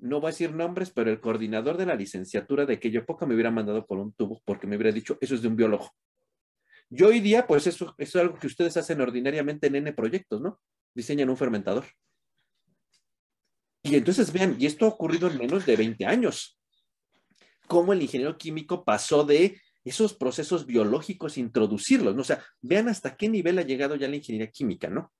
[0.00, 3.34] no voy a decir nombres, pero el coordinador de la licenciatura de aquella época me
[3.34, 5.90] hubiera mandado por un tubo porque me hubiera dicho, eso es de un biólogo.
[6.88, 10.40] Yo hoy día, pues eso, eso es algo que ustedes hacen ordinariamente en N proyectos,
[10.40, 10.60] ¿no?
[10.94, 11.84] Diseñan un fermentador.
[13.82, 16.58] Y entonces vean, y esto ha ocurrido en menos de 20 años.
[17.66, 22.22] Cómo el ingeniero químico pasó de esos procesos biológicos, introducirlos, ¿no?
[22.22, 25.12] O sea, vean hasta qué nivel ha llegado ya la ingeniería química, ¿no?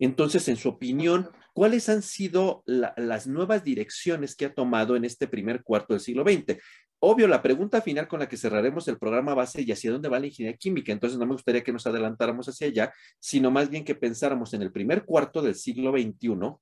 [0.00, 5.28] Entonces, en su opinión, ¿cuáles han sido las nuevas direcciones que ha tomado en este
[5.28, 6.58] primer cuarto del siglo XX?
[6.98, 9.92] Obvio, la pregunta final con la que cerraremos el programa va a ser, ¿y hacia
[9.92, 10.90] dónde va la ingeniería química?
[10.90, 14.62] Entonces, no me gustaría que nos adelantáramos hacia allá, sino más bien que pensáramos en
[14.62, 16.56] el primer cuarto del siglo XXI,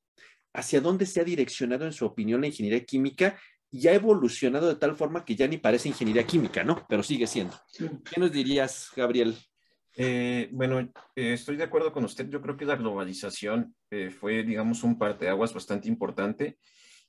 [0.53, 3.39] hacia dónde se ha direccionado, en su opinión, la ingeniería química
[3.71, 6.87] y ha evolucionado de tal forma que ya ni parece ingeniería química, ¿no?
[6.89, 7.55] Pero sigue siendo.
[7.77, 9.37] ¿Qué nos dirías, Gabriel?
[10.01, 10.93] Eh, bueno, eh,
[11.33, 12.29] estoy de acuerdo con usted.
[12.31, 16.57] Yo creo que la globalización eh, fue, digamos, un parteaguas bastante importante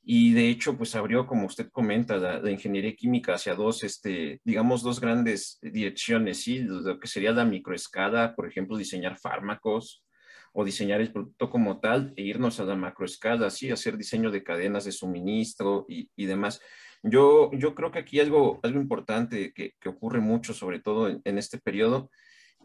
[0.03, 4.81] y de hecho, pues abrió, como usted comenta, la, ingeniería química hacia dos, este, digamos,
[4.81, 6.59] dos grandes direcciones, ¿sí?
[6.63, 10.03] Lo que sería la microescala, por ejemplo, diseñar fármacos,
[10.51, 14.43] o diseñar el producto como tal e irnos a la macroescala, así, hacer diseño de
[14.43, 16.59] cadenas de suministro y, y demás.
[17.03, 21.21] Yo, yo creo que aquí algo, algo importante que, que ocurre mucho, sobre todo en,
[21.23, 22.09] en, este periodo,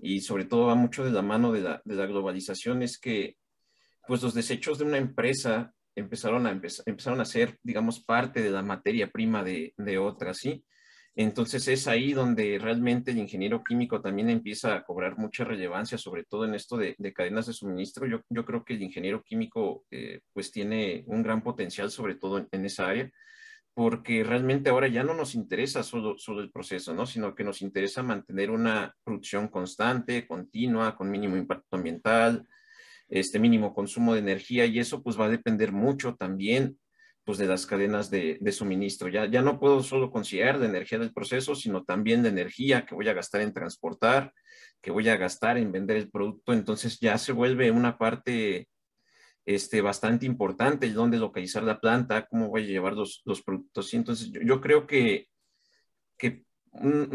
[0.00, 3.36] y sobre todo va mucho de la mano de la, de la globalización, es que
[4.06, 8.62] pues los desechos de una empresa empezaron a, empezaron a ser, digamos, parte de la
[8.62, 10.64] materia prima de, de otra, ¿sí?
[11.16, 16.24] Entonces es ahí donde realmente el ingeniero químico también empieza a cobrar mucha relevancia, sobre
[16.24, 18.06] todo en esto de, cadenas de suministro.
[18.08, 22.44] Yo, yo, creo que el ingeniero químico eh, pues tiene un gran potencial, sobre todo
[22.50, 23.08] en, esa área,
[23.74, 27.06] porque realmente ahora ya no nos interesa solo, solo el proceso, ¿no?
[27.06, 32.46] sino que nos interesa mantener una producción constante, continua, con mínimo impacto ambiental,
[33.08, 36.78] este mínimo consumo de energía y eso pues va a depender mucho también
[37.24, 39.08] pues, de las cadenas de, suministro.
[39.08, 42.94] Ya, ya no puedo solo considerar de energía del proceso, sino también de energía que
[42.94, 44.32] voy a gastar en transportar,
[44.80, 46.52] que voy a gastar en vender el producto.
[46.52, 48.68] Entonces ya se vuelve una parte
[49.46, 53.92] este, bastante importante, dónde localizar la planta, cómo voy a llevar los, los productos.
[53.92, 55.28] Y entonces yo, creo que,
[56.16, 56.44] que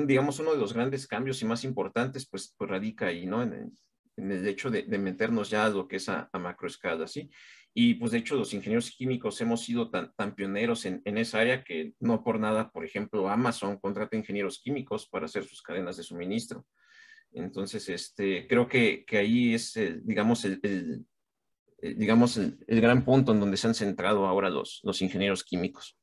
[0.06, 3.44] digamos, uno de los grandes cambios y más importantes, pues, pues radica ahí, ¿no?
[3.44, 3.78] En,
[4.18, 7.30] el hecho de, meternos ya a lo que es a, a macroescala, ¿sí?
[7.74, 11.40] Y pues de hecho los ingenieros químicos hemos sido tan, tan pioneros en, en, esa
[11.40, 15.96] área que no por nada, por ejemplo, Amazon contrata ingenieros químicos para hacer sus cadenas
[15.96, 16.66] de suministro.
[17.32, 21.06] Entonces, este, creo que, que ahí es, digamos, el,
[21.82, 25.98] digamos el, gran punto en donde se han centrado ahora los, los ingenieros químicos.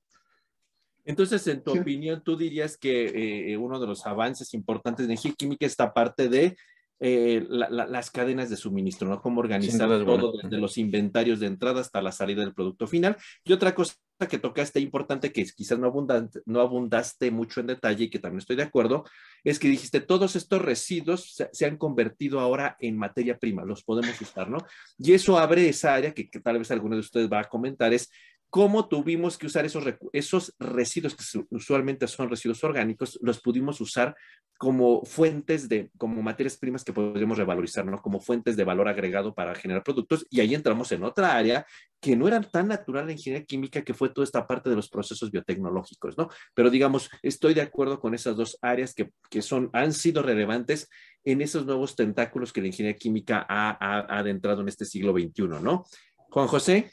[1.04, 5.36] Entonces, en tu opinión, tú dirías que eh, uno de los avances importantes de ingeniería
[5.36, 6.56] química es esta parte de
[6.98, 9.20] eh, las cadenas de suministro, ¿no?
[9.20, 13.16] Cómo organizar todo desde los inventarios de entrada hasta la salida del producto final.
[13.44, 13.94] Y otra cosa
[14.30, 18.38] que tocaste importante, que quizás no, abundante, no abundaste mucho en detalle y que también
[18.38, 19.04] estoy de acuerdo,
[19.44, 24.18] es que dijiste, todos estos residuos se, han convertido ahora en materia prima, los podemos
[24.20, 24.58] usar, ¿no?
[24.98, 27.92] Y eso abre esa área que, que tal vez alguno de ustedes va a comentar,
[27.92, 28.10] es
[28.50, 34.16] cómo tuvimos que usar esos, esos residuos que usualmente son residuos orgánicos, los pudimos usar
[34.58, 37.98] como fuentes de, como materias primas que podríamos revalorizar, ¿no?
[37.98, 40.26] Como fuentes de valor agregado para generar productos.
[40.30, 41.66] Y ahí entramos en otra área
[42.00, 44.88] que no era tan natural la ingeniería química, que fue toda esta parte de los
[44.88, 46.28] procesos biotecnológicos, ¿no?
[46.54, 50.88] Pero digamos, estoy de acuerdo con esas dos áreas que, que son, han sido relevantes
[51.24, 55.62] en esos nuevos tentáculos que la ingeniería química ha, ha adentrado en este siglo XXI,
[55.62, 55.84] ¿no?
[56.30, 56.90] Juan José.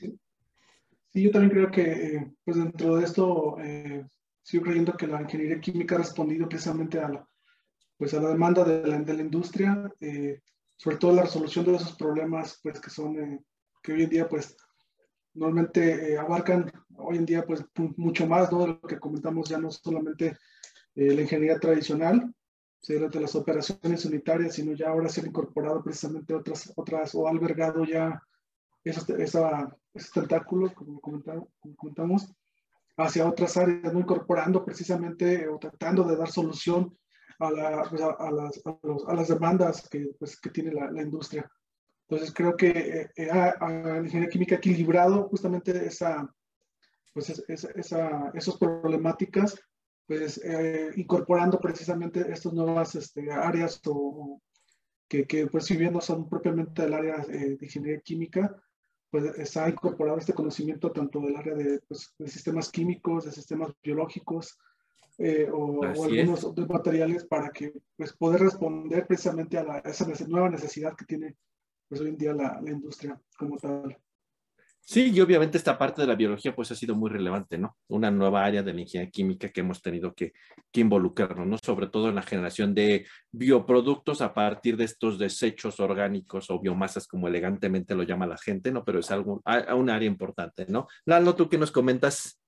[1.14, 4.04] Sí, yo también creo que, pues dentro de esto, eh,
[4.42, 7.28] sigo creyendo que la ingeniería química ha respondido precisamente a la,
[7.98, 10.42] pues a la demanda de la, de la industria, eh,
[10.76, 13.40] sobre todo la resolución de esos problemas, pues que son, eh,
[13.84, 14.58] que hoy en día, pues,
[15.36, 17.64] normalmente abarcan hoy en día, pues,
[17.98, 18.62] mucho más, ¿no?
[18.62, 20.36] De lo que comentamos ya no solamente
[20.96, 22.34] la ingeniería tradicional,
[22.88, 27.86] de las operaciones unitarias, sino ya ahora se han incorporado precisamente otras, otras o albergado
[27.86, 28.22] ya
[28.84, 32.34] esa, esa ese tentáculo, como, comentamos,
[32.98, 34.00] hacia otras áreas, ¿no?
[34.00, 36.98] incorporando precisamente o tratando de dar solución
[37.40, 38.62] a, la, pues a, las,
[39.08, 41.50] a, las, demandas que, pues, que tiene la, la, industria.
[42.08, 46.30] Entonces creo que eh, eh la ingeniería química ha equilibrado justamente esa,
[47.14, 49.60] pues esa, esa, esas problemáticas,
[50.06, 54.40] pues eh, incorporando precisamente estas nuevas este, áreas o,
[55.08, 58.56] que, que, pues si bien no son propiamente del área eh, de ingeniería química,
[59.14, 63.32] pues se ha incorporado este conocimiento tanto del área de, pues, de sistemas químicos, de
[63.32, 64.58] sistemas biológicos
[65.20, 70.50] eh, o, algunos otros materiales para que pues, poder responder precisamente a, la, esa nueva
[70.50, 71.36] necesidad que tiene
[71.88, 73.96] pues, hoy en día la, la industria como tal.
[74.86, 77.78] Sí, y obviamente esta parte de la biología pues ha sido muy relevante, ¿no?
[77.88, 80.34] Una nueva área de la ingeniería química que hemos tenido que,
[80.74, 81.58] involucrarnos, ¿no?
[81.64, 87.08] Sobre todo en la generación de bioproductos a partir de estos desechos orgánicos o biomasas,
[87.08, 88.84] como elegantemente lo llama la gente, ¿no?
[88.84, 90.88] Pero es algo, a, un área importante, ¿no?
[91.06, 92.42] Lalo, ¿tú qué nos comentas?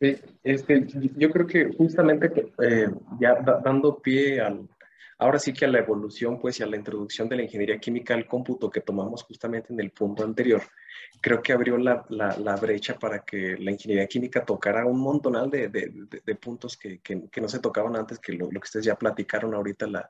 [0.00, 0.86] Sí, este,
[1.16, 2.88] yo creo que justamente eh,
[3.18, 4.68] ya dando pie al,
[5.18, 8.14] ahora sí que a la evolución, pues, y a la introducción de la ingeniería química
[8.14, 10.62] al cómputo que tomamos justamente en el punto anterior,
[11.20, 12.04] creo que abrió la,
[12.60, 15.92] brecha para que la ingeniería química tocara un montonal de, de,
[16.24, 17.00] de, puntos que,
[17.40, 20.08] no se tocaban antes, que lo, que ustedes ya platicaron ahorita, la,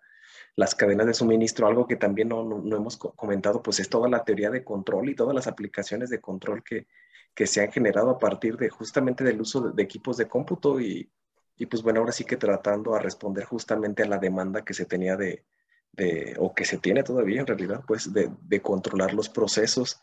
[0.56, 2.42] las cadenas de suministro, algo que también no,
[2.76, 6.62] hemos comentado, pues es toda la teoría de control y todas las aplicaciones de control
[6.62, 6.86] que,
[7.34, 11.08] que se han generado a partir de justamente del uso de, equipos de cómputo y,
[11.58, 14.86] y, pues bueno, ahora sí que tratando a responder justamente a la demanda que se
[14.86, 15.44] tenía de,
[15.92, 20.00] de o que se tiene todavía en realidad, pues de, de controlar los procesos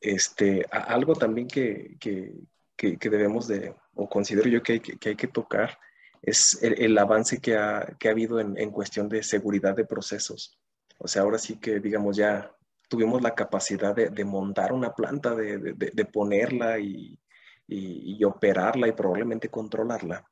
[0.00, 2.32] este, algo también que, que,
[2.76, 5.78] que, debemos de, o considero yo que hay que, hay tocar,
[6.22, 10.58] es el, avance que ha, que ha habido en, en, cuestión de seguridad de procesos.
[10.98, 12.52] O sea, ahora sí que, digamos, ya
[12.88, 17.18] tuvimos la capacidad de, de montar una planta, de, de, ponerla y,
[17.66, 20.24] y, operarla y probablemente controlarla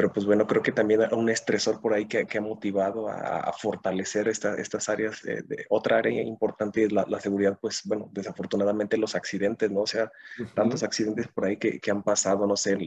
[0.00, 3.52] pero pues bueno, creo que también un estresor por ahí que, que ha motivado a,
[3.52, 5.20] fortalecer esta, estas áreas.
[5.22, 9.82] De, otra área importante es la, la, seguridad, pues bueno, desafortunadamente los accidentes, ¿no?
[9.82, 10.10] O sea,
[10.54, 12.78] tantos accidentes por ahí que, que, han pasado, no sé,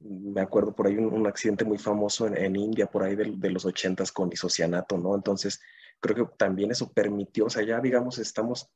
[0.00, 3.32] me acuerdo por ahí un, un accidente muy famoso en, en India, por ahí de,
[3.34, 5.14] de los ochentas con isocianato, ¿no?
[5.14, 5.58] Entonces,
[6.00, 8.68] creo que también eso permitió, o sea, ya digamos, estamos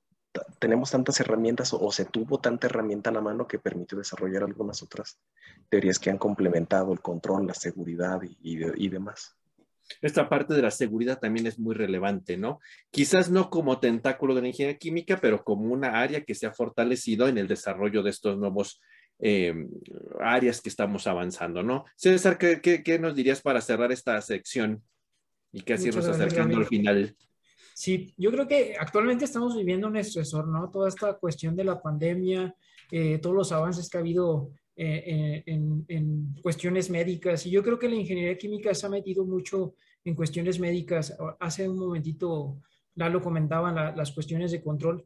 [0.59, 4.83] tenemos tantas herramientas o, se tuvo tanta herramienta a la mano que permitió desarrollar algunas
[4.83, 5.19] otras
[5.69, 9.37] teorías que han complementado el control, la seguridad y, y, demás.
[10.03, 12.61] Esta parte de la seguridad también es muy relevante, ¿no?
[12.91, 16.53] Quizás no como tentáculo de la ingeniería química, pero como una área que se ha
[16.53, 18.81] fortalecido en el desarrollo de estos nuevos
[19.19, 19.55] eh,
[20.21, 21.85] áreas que estamos avanzando, ¿no?
[21.97, 24.83] César, ¿qué, ¿qué, qué, nos dirías para cerrar esta sección
[25.53, 27.17] y casi nos acercando al final?
[27.79, 30.71] Sí, yo creo que actualmente estamos viviendo un estresor, ¿no?
[30.71, 32.57] Toda esta cuestión de la pandemia,
[32.91, 37.45] eh, todos los avances que ha habido eh, eh, en, cuestiones médicas.
[37.45, 39.75] Y yo creo que la ingeniería química se ha metido mucho
[40.07, 41.15] en cuestiones médicas.
[41.39, 42.63] Hace un momentito
[42.95, 45.05] Lalo comentaba la, las cuestiones de control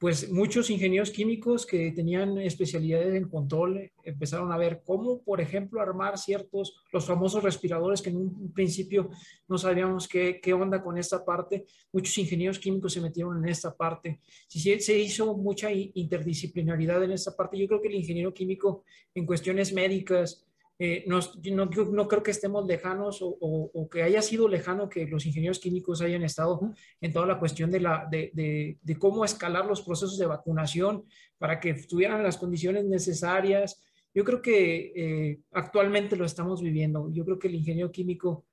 [0.00, 5.78] pues muchos ingenieros químicos que tenían especialidades en control empezaron a ver cómo, por ejemplo,
[5.78, 9.10] armar ciertos, los famosos respiradores que en un principio
[9.46, 11.66] no sabíamos qué, qué onda con esta parte.
[11.92, 14.20] Muchos ingenieros químicos se metieron en esta parte.
[14.48, 18.84] Se hizo mucha interdisciplinaridad en esta parte, yo creo que el ingeniero químico
[19.14, 20.46] en cuestiones médicas,
[20.82, 21.20] eh, no,
[21.52, 25.58] no, no, creo que estemos lejanos o, o, que haya sido lejano que los ingenieros
[25.58, 26.58] químicos hayan estado
[27.02, 31.04] en toda la cuestión de, la, de, de, de cómo escalar los procesos de vacunación
[31.36, 33.84] para que tuvieran las condiciones necesarias.
[34.14, 37.10] Yo creo que eh, actualmente lo estamos viviendo.
[37.12, 38.46] Yo creo que el ingeniero químico,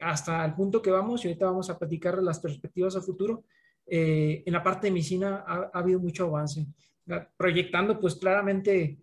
[0.00, 3.44] hasta el punto que vamos, y ahorita vamos a platicar las perspectivas a futuro,
[3.86, 6.66] eh, en la parte de medicina ha, ha, habido mucho avance.
[7.36, 9.00] Proyectando, pues claramente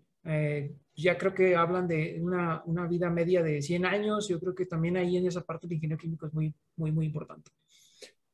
[1.02, 4.28] ya creo que hablan de una, una, vida media de 100 años.
[4.28, 7.06] Yo creo que también ahí en esa parte el ingeniero químico es muy, muy, muy
[7.06, 7.52] importante.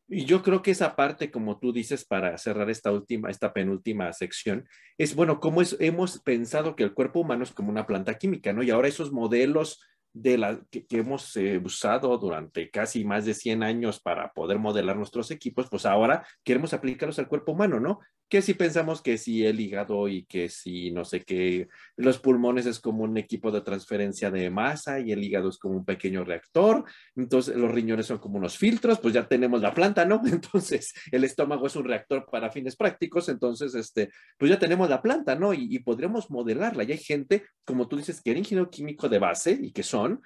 [0.10, 4.12] Y yo creo que esa parte, como tú dices, para cerrar esta última, esta penúltima
[4.14, 4.66] sección,
[4.98, 8.54] es bueno, cómo es, hemos pensado que el cuerpo humano es como una planta química,
[8.54, 8.64] ¿no?
[8.64, 9.82] Y ahora esos modelos
[10.14, 14.60] de la que, que hemos eh, usado durante casi más de 100 años para poder
[14.60, 18.00] modelar nuestros equipos, pues ahora queremos aplicarlos al cuerpo humano, ¿no?
[18.30, 22.66] Que si pensamos que si el hígado y que si no sé qué, los pulmones
[22.66, 26.24] es como un equipo de transferencia de masa y el hígado es como un pequeño
[26.24, 26.84] reactor,
[27.16, 30.22] entonces los riñones son como unos filtros, pues ya tenemos la planta, ¿no?
[30.28, 35.02] Entonces el estómago es un reactor para fines prácticos, entonces este, pues ya tenemos la
[35.02, 35.54] planta, ¿no?
[35.54, 36.84] Y, y podríamos modelarla.
[36.84, 40.22] Y hay gente, como tú dices, que era ingeniero químico de base y que son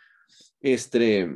[0.59, 1.29] este,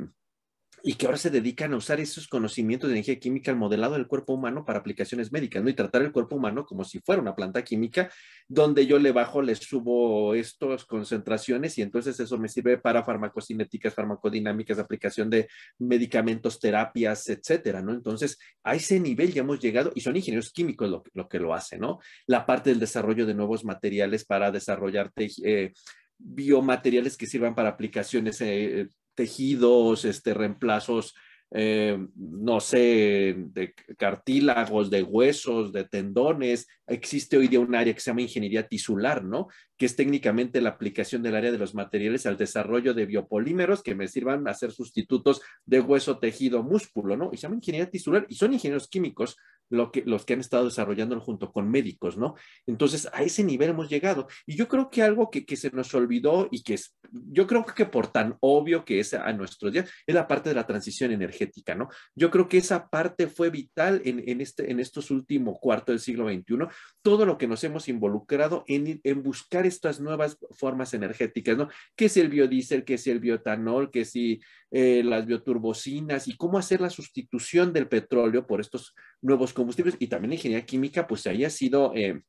[0.82, 4.06] y que ahora se dedican a usar esos conocimientos de energía química al modelado del
[4.06, 5.70] cuerpo humano para aplicaciones médicas, ¿no?
[5.70, 8.10] Y tratar el cuerpo humano como si fuera una planta química,
[8.46, 13.94] donde yo le bajo, le subo estas concentraciones y entonces eso me sirve para farmacocinéticas,
[13.94, 15.48] farmacodinámicas, aplicación de
[15.78, 17.92] medicamentos, terapias, etcétera, ¿no?
[17.92, 21.54] Entonces, a ese nivel ya hemos llegado y son ingenieros químicos lo, lo que lo
[21.54, 21.98] hacen, ¿no?
[22.26, 25.72] La parte del desarrollo de nuevos materiales para desarrollar eh,
[26.18, 31.14] biomateriales que sirvan para aplicaciones, eh, tejidos, este, reemplazos
[31.52, 36.66] eh, no sé, de cartílagos, de huesos, de tendones.
[36.86, 39.48] Existe hoy día un área que se llama ingeniería tisular, ¿no?
[39.76, 43.94] Que es técnicamente la aplicación del área de los materiales al desarrollo de biopolímeros que
[43.94, 47.30] me sirvan a ser sustitutos de hueso, tejido, músculo, ¿no?
[47.32, 49.36] Y se llama ingeniería tisular y son ingenieros químicos
[49.68, 52.34] lo que, los que han estado desarrollándolo junto con médicos, ¿no?
[52.66, 54.28] Entonces, a ese nivel hemos llegado.
[54.46, 57.64] Y yo creo que algo que, que se nos olvidó y que es, yo creo
[57.64, 61.12] que por tan obvio que es a nuestros días, es la parte de la transición
[61.12, 61.88] energética, ¿no?
[62.14, 66.00] Yo creo que esa parte fue vital en, en, este, en estos últimos cuartos del
[66.00, 66.68] siglo XXI,
[67.02, 71.68] todo lo que nos hemos involucrado en, en buscar estas nuevas formas energéticas, ¿no?
[71.94, 72.84] ¿Qué es el biodiesel?
[72.84, 73.90] ¿Qué es el bioetanol?
[73.90, 74.40] ¿Qué si
[74.70, 76.28] eh, las bioturbocinas?
[76.28, 79.96] ¿Y cómo hacer la sustitución del petróleo por estos nuevos combustibles?
[79.98, 82.22] Y también la ingeniería química, pues haya sido eh,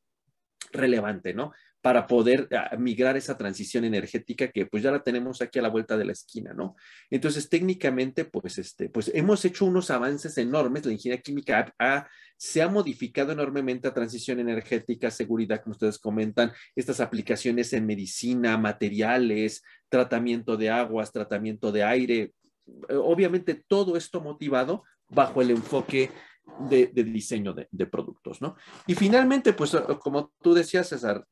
[0.72, 1.52] relevante, ¿no?
[1.80, 5.68] Para poder ah, migrar esa transición energética que pues ya la tenemos aquí a la
[5.68, 6.76] vuelta de la esquina, ¿no?
[7.10, 11.74] Entonces, técnicamente, pues, este, pues hemos hecho unos avances enormes, la ingeniería química
[12.36, 18.56] se ha modificado enormemente a transición energética, seguridad, como ustedes comentan, estas aplicaciones en medicina,
[18.58, 22.32] materiales, tratamiento de aguas, tratamiento de aire,
[22.90, 26.10] obviamente todo esto motivado bajo el enfoque
[26.68, 28.56] de, diseño de, de, productos, ¿no?
[28.86, 31.24] Y finalmente, pues como tú decías, César,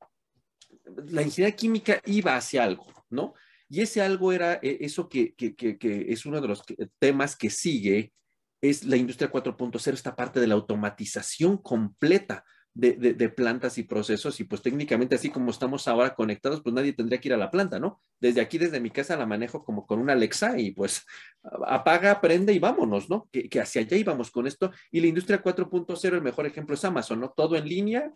[1.09, 3.35] la ingeniería química iba hacia algo, ¿no?
[3.69, 6.63] Y ese algo era eh, eso que, es uno de los
[6.99, 8.13] temas que sigue,
[8.61, 12.45] es la industria 4.0, esta parte de la automatización completa
[12.75, 14.39] de, plantas y procesos.
[14.41, 17.51] Y pues técnicamente, así como estamos ahora conectados, pues nadie tendría que ir a la
[17.51, 18.01] planta, ¿no?
[18.21, 21.05] Desde aquí, desde mi casa, la manejo como con una Alexa y pues
[21.67, 23.29] apaga, prende y vámonos, ¿no?
[23.33, 24.73] Que, que hacia allá íbamos con esto.
[24.91, 27.31] Y la industria 4.0, el mejor ejemplo es Amazon, ¿no?
[27.31, 28.13] Todo en línea,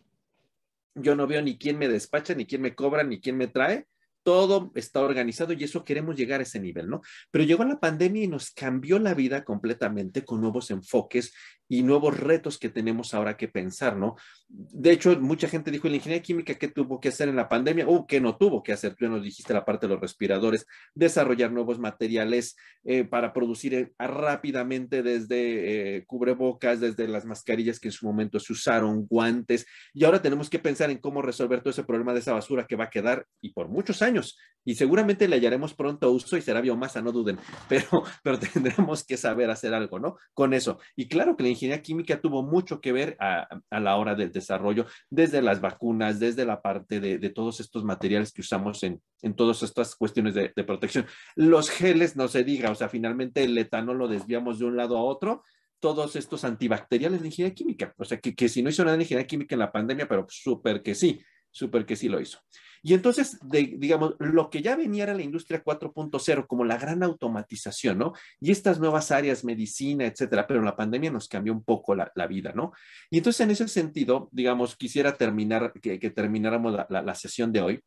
[0.95, 3.87] yo no veo ni quién me despacha, ni quién me cobra, ni quién me trae.
[4.23, 7.01] Todo está organizado y eso queremos llegar a ese nivel, ¿no?
[7.31, 11.33] Pero llegó la pandemia y nos cambió la vida completamente con nuevos enfoques
[11.71, 14.17] y nuevos retos que tenemos ahora que pensar, ¿no?
[14.49, 17.87] De hecho, mucha gente dijo, la ingeniería química, ¿qué tuvo que hacer en la pandemia?
[17.87, 18.97] O uh, ¿qué no tuvo que hacer?
[18.97, 20.67] Tú nos dijiste la parte de los respiradores,
[20.97, 27.87] desarrollar nuevos materiales eh, para producir eh, rápidamente desde eh, cubrebocas, desde las mascarillas que
[27.87, 29.65] en su momento se usaron, guantes,
[29.95, 32.75] y ahora tenemos que pensar en cómo resolver todo ese problema de esa basura que
[32.75, 36.61] va a quedar y por muchos años, y seguramente le hallaremos pronto uso y será
[36.61, 37.39] biomasa, no duden,
[37.69, 40.17] pero, pero tendremos que saber hacer algo, ¿no?
[40.35, 40.81] Con eso.
[40.97, 44.87] Y claro que la ingeniería química tuvo mucho que ver a, la hora del desarrollo,
[45.09, 49.63] desde las vacunas, desde la parte de, todos estos materiales que usamos en, en todas
[49.63, 51.07] estas cuestiones de, protección.
[51.37, 54.97] Los geles, no se diga, o sea, finalmente el etanol lo desviamos de un lado
[54.97, 55.43] a otro,
[55.79, 57.95] todos estos antibacteriales de ingeniería química.
[57.97, 60.27] O sea, que, que si no hizo nada de ingeniería química en la pandemia, pero
[60.29, 61.21] súper que sí,
[61.51, 62.39] súper que sí lo hizo.
[62.83, 67.99] Y entonces, digamos, lo que ya venía era la industria 4.0, como la gran automatización,
[67.99, 68.15] ¿no?
[68.41, 72.53] Y estas nuevas áreas, medicina, etcétera, pero la pandemia nos cambió un poco la, vida,
[72.55, 72.73] ¿no?
[73.11, 77.81] Y entonces, en ese sentido, digamos, quisiera terminar, que, termináramos la, sesión de hoy.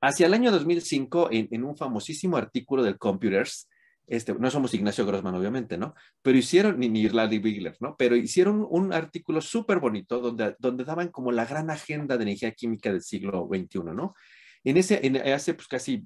[0.00, 3.68] Hacia el año 2005, en, en un famosísimo artículo del Computers,
[4.06, 5.94] este, no somos Ignacio Grossman, obviamente, ¿no?
[6.22, 7.96] Pero hicieron, ni, ni Larry Bigler, ¿no?
[7.96, 12.52] Pero hicieron un artículo súper bonito donde, donde daban como la gran agenda de energía
[12.52, 14.14] química del siglo XXI, ¿no?
[14.62, 16.04] En ese, en, hace pues casi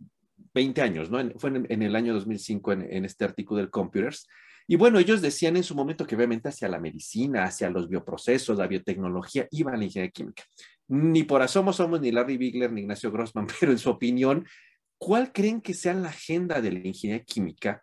[0.55, 1.19] 20 años, ¿no?
[1.39, 4.29] fue en, el año 2005 en, este artículo del Computers.
[4.66, 8.59] Y bueno, ellos decían en su momento que obviamente hacia la medicina, hacia los bioprocesos,
[8.59, 10.45] la biotecnología, iba la ingeniería química.
[10.89, 14.47] Ni por asomo somos ni Larry Bigler ni Ignacio Grossman, pero en su opinión,
[14.99, 17.83] ¿cuál creen que sea la agenda de la ingeniería química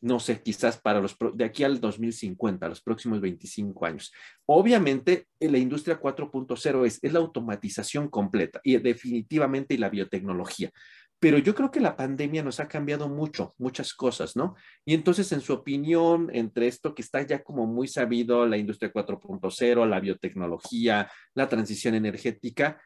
[0.00, 4.12] no sé, quizás para los, de aquí al 2050, los próximos 25 años.
[4.44, 10.70] Obviamente, la industria 4.0 es, es la automatización completa y definitivamente y la biotecnología.
[11.18, 14.54] Pero yo creo que la pandemia nos ha cambiado mucho, muchas cosas, ¿no?
[14.84, 18.92] Y entonces, en su opinión, entre esto que está ya como muy sabido, la industria
[18.92, 22.78] 4.0, la biotecnología, la transición energética,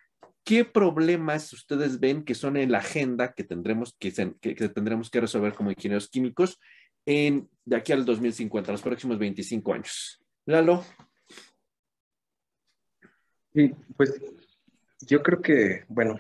[0.45, 5.21] ¿qué problemas ustedes ven que son en la agenda que tendremos que, que tendremos que
[5.21, 6.61] resolver como ingenieros químicos
[7.11, 10.21] en, de aquí al 2050, los próximos 25 años.
[10.47, 10.85] Lalo.
[13.53, 14.15] Sí, pues
[15.01, 16.19] yo creo que, bueno,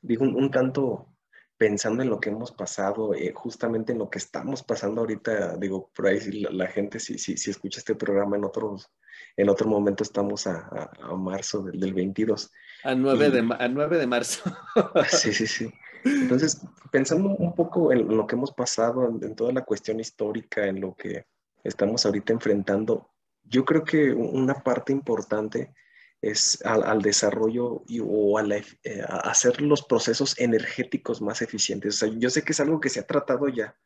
[0.00, 1.14] digo un, tanto
[1.58, 5.90] pensando en lo que hemos pasado, eh, justamente en lo que estamos pasando ahorita, digo,
[5.94, 8.90] por ahí la, gente, si, si, si, escucha este programa en otros,
[9.36, 12.50] en otro momento estamos a, a, marzo del, del, 22.
[12.84, 14.42] A 9, de, a 9 de marzo.
[15.10, 15.72] sí, sí, sí.
[16.04, 16.60] Entonces,
[16.90, 20.94] pensando un poco en lo que hemos pasado, en, toda la cuestión histórica, en lo
[20.94, 21.26] que
[21.62, 23.10] estamos ahorita enfrentando,
[23.42, 25.72] yo creo que una parte importante
[26.20, 31.94] es al, desarrollo y, o eh, a, hacer los procesos energéticos más eficientes.
[31.94, 33.76] O sea, yo sé que es algo que se ha tratado ya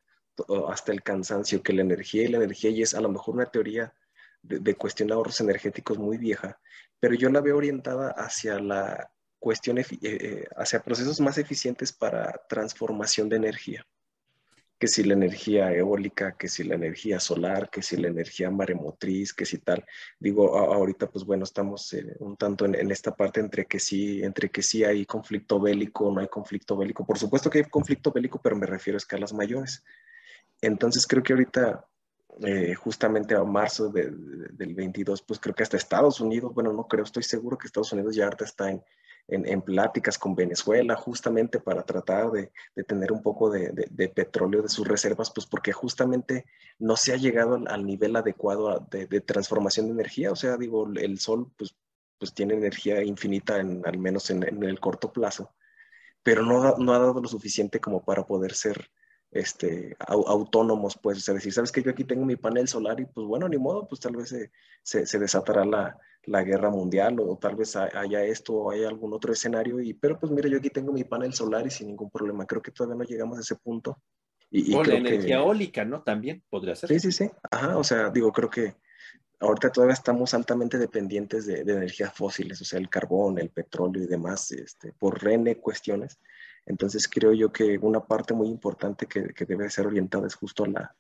[0.69, 3.47] hasta el cansancio que la energía y la energía y es a lo mejor una
[3.47, 3.93] teoría
[4.43, 6.61] de, de cuestión de ahorros energéticos muy vieja,
[7.01, 13.29] pero yo la veo orientada hacia la cuestión, eh, hacia procesos más eficientes para transformación
[13.29, 13.87] de energía
[14.79, 19.35] que si la energía eólica, que si la energía solar, que si la energía maremotriz,
[19.35, 19.85] que si tal.
[20.21, 24.51] Digo, ahorita pues bueno, estamos eh, un tanto en, esta parte entre que sí, entre
[24.51, 27.05] que sí hay conflicto bélico, no hay conflicto bélico.
[27.05, 29.85] Por supuesto que hay conflicto bélico, pero me refiero a escalas mayores.
[30.61, 31.85] Entonces creo que ahorita,
[32.45, 37.03] eh, justamente a marzo del 22, pues creo que hasta Estados Unidos, bueno, no creo,
[37.03, 38.83] estoy seguro que Estados Unidos ya ahorita está en,
[39.29, 42.51] en, pláticas con Venezuela justamente para tratar de,
[42.85, 46.47] tener un poco de, petróleo de sus reservas, pues porque justamente
[46.79, 50.33] no se ha llegado al, nivel adecuado de, transformación de energía.
[50.33, 51.77] O sea, digo, el sol pues,
[52.19, 55.55] pues tiene energía infinita, en, al menos en, el corto plazo,
[56.23, 58.91] pero no, no ha dado lo suficiente como para poder ser
[59.31, 63.05] este, autónomos, pues, o sea, decir, sabes que yo aquí tengo mi panel solar y
[63.07, 64.35] pues bueno, ni modo, pues tal vez
[64.83, 65.99] se, se desatará la,
[66.29, 70.19] la guerra mundial o tal vez haya esto o haya algún otro escenario, y, pero
[70.19, 72.47] pues mira, yo aquí tengo mi panel solar y sin ningún problema.
[72.47, 74.01] Creo que todavía no llegamos a ese punto.
[74.51, 76.03] Y, o la energía eólica, ¿no?
[76.03, 76.89] También podría ser.
[76.89, 77.31] Sí, sí, sí.
[77.51, 78.77] Ajá, o sea, digo, creo que
[79.41, 84.07] ahorita todavía estamos altamente dependientes de, energías fósiles, o sea, el carbón, el petróleo y
[84.07, 86.19] demás, este, por N cuestiones.
[86.69, 90.65] Entonces creo yo que una parte muy importante que, que debe ser orientada es justo
[90.65, 90.97] a la,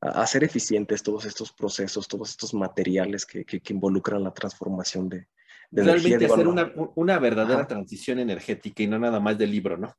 [0.00, 5.28] hacer eficientes todos estos procesos, todos estos materiales que, que, involucran la transformación de,
[5.70, 9.94] de Realmente hacer una, una, verdadera transición energética y no nada más del libro, ¿no?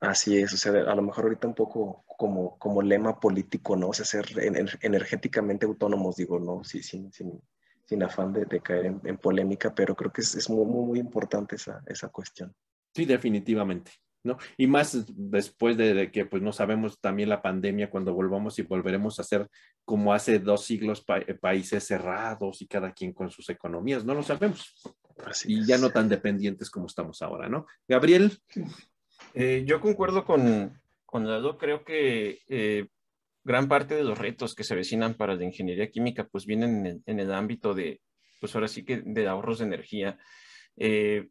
[0.00, 3.90] Así es, o sea, a lo mejor ahorita un poco como, como lema político, ¿no?
[3.90, 4.26] O sea, ser
[4.80, 6.64] energéticamente autónomos, digo, ¿no?
[6.64, 7.40] Sí, sin, sin,
[7.84, 10.84] sin afán de, de caer en, en, polémica, pero creo que es, es muy, muy,
[10.86, 12.52] muy importante esa, esa cuestión.
[12.94, 13.92] Sí, definitivamente.
[14.24, 14.38] ¿No?
[14.56, 19.18] Y más después de, que pues no sabemos también la pandemia cuando volvamos y volveremos
[19.18, 19.48] a ser
[19.84, 24.22] como hace dos siglos eh, países cerrados y cada quien con sus economías, no lo
[24.22, 24.74] sabemos.
[25.46, 27.66] y ya no tan dependientes como estamos ahora, ¿no?
[27.88, 28.38] Gabriel.
[29.34, 32.88] Eh, yo concuerdo con, con Lalo, creo que eh,
[33.44, 37.02] gran parte de los retos que se avecinan para la ingeniería química pues vienen en,
[37.06, 38.00] en el ámbito de,
[38.42, 40.18] pues ahora sí que de ahorros de energía.
[40.76, 41.28] Eh,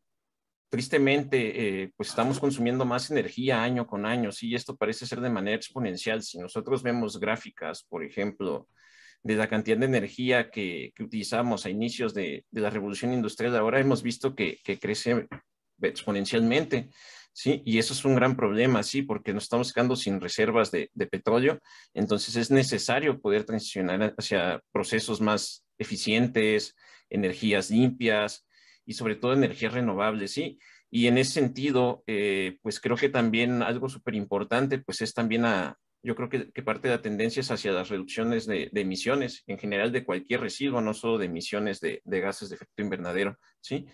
[0.72, 5.30] tristemente, eh, pues estamos consumiendo más energía año con año, sí, esto parece ser de
[5.30, 6.24] manera exponencial.
[6.24, 8.70] Si nosotros vemos gráficas, por ejemplo,
[9.22, 14.02] de la cantidad de energía que, utilizamos a inicios de, la revolución industrial, ahora hemos
[14.02, 15.28] visto que, crece
[15.82, 16.90] exponencialmente,
[17.34, 20.90] sí, y eso es un gran problema, sí, porque nos estamos quedando sin reservas de,
[20.94, 21.60] de petróleo,
[21.94, 26.78] entonces es necesario poder transicionar hacia procesos más eficientes,
[27.10, 28.46] energías limpias,
[28.86, 30.58] y sobre todo energías renovables, ¿sí?
[30.90, 35.46] Y en ese sentido, eh, pues creo que también algo súper importante, pues es también
[35.46, 39.58] a, yo creo que, parte de la tendencia es hacia las reducciones de, emisiones, en
[39.58, 43.86] general de cualquier residuo, no solo de emisiones de, gases de efecto invernadero, ¿sí?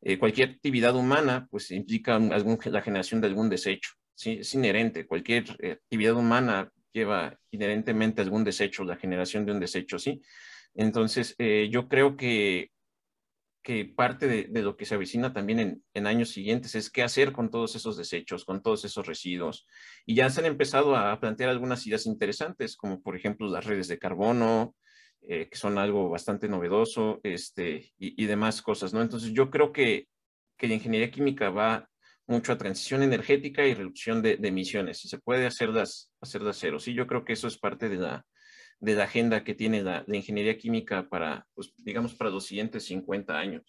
[0.00, 4.38] Eh, cualquier actividad humana, pues implica la generación de algún desecho, ¿sí?
[4.40, 9.98] Es inherente, cualquier eh, actividad humana lleva inherentemente algún desecho, la generación de un desecho,
[9.98, 10.22] ¿sí?
[10.74, 11.34] Entonces,
[11.70, 12.70] yo creo que
[13.66, 17.50] que parte de, lo que se avecina también en, años siguientes es qué hacer con
[17.50, 19.66] todos esos desechos, con todos esos residuos.
[20.04, 23.88] Y ya se han empezado a plantear algunas ideas interesantes, como por ejemplo las redes
[23.88, 24.76] de carbono,
[25.22, 29.02] eh, que son algo bastante novedoso, este, y, demás cosas, ¿no?
[29.02, 30.06] Entonces yo creo que,
[30.56, 31.88] que, la ingeniería química va
[32.28, 36.78] mucho a transición energética y reducción de, emisiones, y se puede hacerlas, hacerlas cero.
[36.78, 38.24] Sí, yo creo que eso es parte de la,
[38.80, 43.38] de la agenda que tiene la, ingeniería química para, pues, digamos, para los siguientes 50
[43.38, 43.62] años.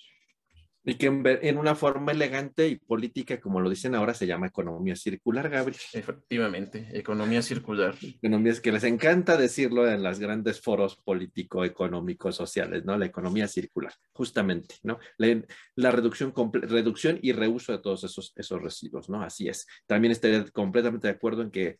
[0.90, 4.96] Y que en, una forma elegante y política, como lo dicen ahora, se llama economía
[4.96, 5.82] circular, Gabriel.
[5.92, 7.94] Efectivamente, economía circular.
[8.02, 12.98] Economías que les encanta decirlo en los grandes foros político-económicos sociales, ¿no?
[12.98, 14.98] La economía circular, justamente, ¿no?
[15.18, 19.22] La, reducción, reducción y reuso de todos esos, esos residuos, ¿no?
[19.22, 19.68] Así es.
[19.88, 21.80] También estoy completamente de acuerdo en que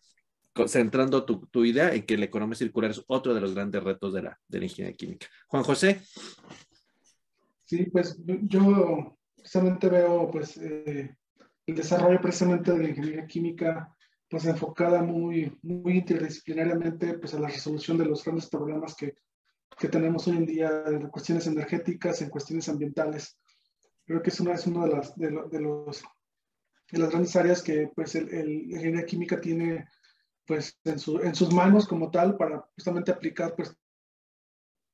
[0.68, 4.14] centrando tu, tu, idea en que la economía circular es otro de los grandes retos
[4.14, 5.28] de la, de la ingeniería química.
[5.48, 6.02] Juan José.
[7.66, 11.16] Sí, pues yo precisamente veo pues eh,
[11.66, 13.94] el desarrollo precisamente de la ingeniería química
[14.30, 19.16] pues enfocada muy, muy interdisciplinariamente pues a la resolución de los grandes problemas que,
[19.78, 23.38] que tenemos hoy en día en cuestiones energéticas, en cuestiones ambientales.
[24.06, 26.04] Creo que es una, es una de las, de, de los,
[26.92, 29.88] de las grandes áreas que pues el, el, la ingeniería química tiene
[30.48, 33.76] pues en, su, en, sus manos como tal para justamente aplicar pues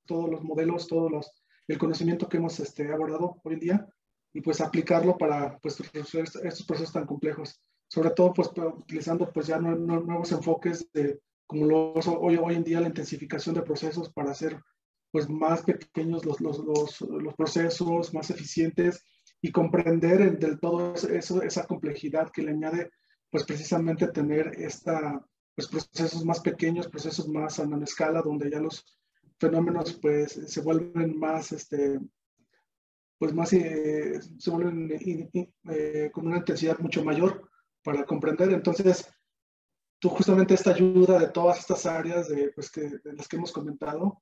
[0.06, 1.32] todos los modelos, todos los,
[1.68, 3.88] el conocimiento que hemos este, abordado hoy en día
[4.34, 7.62] y pues aplicarlo para pues resolver estos procesos tan complejos.
[7.88, 12.82] Sobre todo pues utilizando pues ya nuevos enfoques de como lo hoy, hoy en día
[12.82, 14.60] la intensificación de procesos para hacer
[15.12, 19.06] pues más pequeños los, los, los, los procesos, más eficientes
[19.40, 22.90] y comprender del todo eso, esa complejidad que le añade
[23.30, 25.24] pues precisamente tener esta,
[25.56, 28.86] pues procesos más pequeños, procesos más a escala, donde ya los
[29.40, 32.00] fenómenos pues se vuelven más, este,
[33.18, 37.50] pues más, eh, se vuelven eh, con una intensidad mucho mayor
[37.84, 38.52] para comprender.
[38.52, 39.10] Entonces,
[40.00, 43.52] tú justamente esta ayuda de todas estas áreas de, pues, que, de las que hemos
[43.52, 44.22] comentado,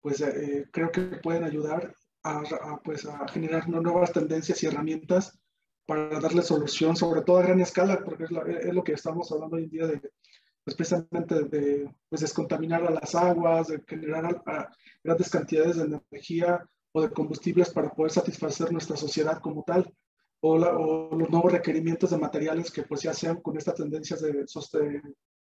[0.00, 5.38] pues eh, creo que pueden ayudar a, pues, a generar nuevas tendencias y herramientas
[5.86, 9.56] para darle solución, sobre todo a gran escala, porque es, es lo que estamos hablando
[9.56, 10.00] hoy en día de
[10.70, 14.42] pues precisamente de pues, descontaminar a las aguas, de generar
[15.02, 19.92] grandes cantidades de energía o de combustibles para poder satisfacer nuestra sociedad como tal,
[20.40, 24.44] o, los nuevos requerimientos de materiales que pues ya sean con estas tendencias de,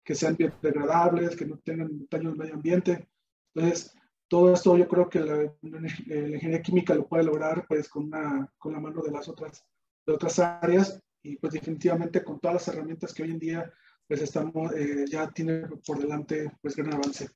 [0.03, 3.07] que sean biodegradables, que no tengan daño al medio ambiente.
[3.53, 3.93] Entonces,
[4.27, 8.73] todo esto yo creo que la, ingeniería química lo puede lograr pues con, una, con
[8.73, 9.63] la mano de las otras,
[10.05, 13.71] de otras áreas y pues definitivamente con todas las herramientas que hoy en día
[14.11, 17.29] pues estamos, eh, ya tiene por delante pues gran avance.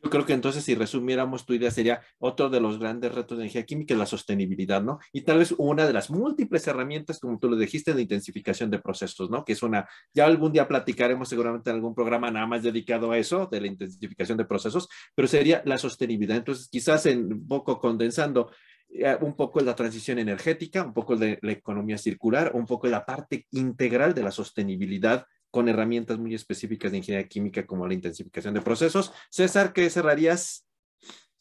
[0.00, 3.42] Yo creo que entonces si resumiéramos tu idea sería otro de los grandes retos de
[3.42, 5.00] energía química la sostenibilidad, ¿no?
[5.12, 8.78] Y tal vez una de las múltiples herramientas, como tú lo dijiste, de intensificación de
[8.78, 9.44] procesos, ¿no?
[9.44, 13.18] Que es una, ya algún día platicaremos seguramente en algún programa nada más dedicado a
[13.18, 16.36] eso, de la intensificación de procesos, pero sería la sostenibilidad.
[16.36, 18.52] Entonces, quizás en un poco condensando,
[18.90, 23.04] eh, un poco la transición energética, un poco de la economía circular, un poco la
[23.04, 28.54] parte integral de la sostenibilidad con herramientas muy específicas de ingeniería química como la intensificación
[28.54, 29.12] de procesos.
[29.30, 30.66] César, ¿qué cerrarías?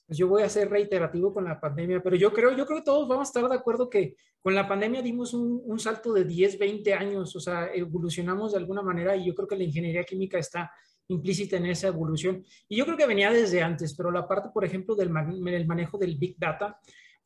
[0.06, 2.86] Pues yo voy a ser reiterativo con la pandemia, pero yo creo, yo creo que
[2.86, 6.24] todos vamos a estar de acuerdo que con la pandemia dimos un, un salto de
[6.24, 10.04] 10, 20 años, o sea, evolucionamos de alguna manera y yo creo que la ingeniería
[10.04, 10.72] química está
[11.10, 12.44] implícita en esa evolución.
[12.68, 15.12] Y yo creo que venía desde antes, pero la parte, por ejemplo, del
[15.48, 16.80] el manejo del Big Data,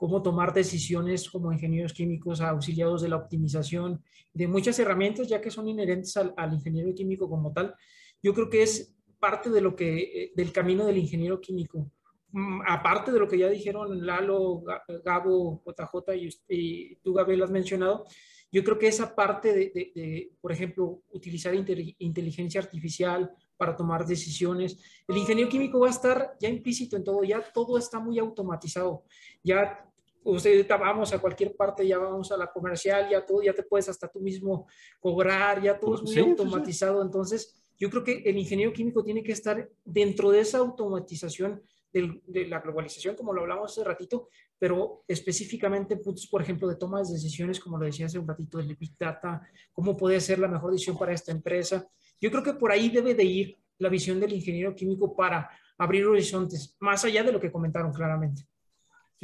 [0.04, 4.04] cómo tomar decisiones como ingenieros químicos auxiliados de la optimización,
[4.34, 7.74] de muchas herramientas ya que son inherentes al, ingeniero químico como tal.
[8.22, 11.90] Yo creo que es parte de lo que, eh, del camino del ingeniero químico.
[12.34, 14.66] Mm, aparte de lo que ya dijeron Lalo,
[15.06, 18.04] Gabo, JJ y, y tú, Gabriel, has mencionado,
[18.52, 24.78] yo creo que esa parte de, de por ejemplo, utilizar inteligencia artificial para tomar decisiones,
[25.08, 29.06] el ingeniero químico va a estar ya implícito en todo, ya todo está muy automatizado.
[29.42, 29.90] Ya
[30.24, 33.90] usted vamos a cualquier parte, ya vamos a la comercial, ya todo, ya te puedes
[33.90, 34.68] hasta tú mismo
[35.00, 37.02] cobrar, ya todo es muy automatizado.
[37.02, 41.62] Entonces, yo creo que el ingeniero químico tiene que estar dentro de esa automatización
[41.94, 47.02] de, la globalización, como lo hablamos hace ratito, pero específicamente puntos, por ejemplo, de toma
[47.04, 49.42] de decisiones, como lo decía hace un ratito, del Big Data,
[49.72, 51.88] cómo puede ser la mejor decisión para esta empresa.
[52.20, 56.06] Yo creo que por ahí debe de ir la visión del ingeniero químico para abrir
[56.06, 58.48] horizontes, más allá de lo que comentaron claramente.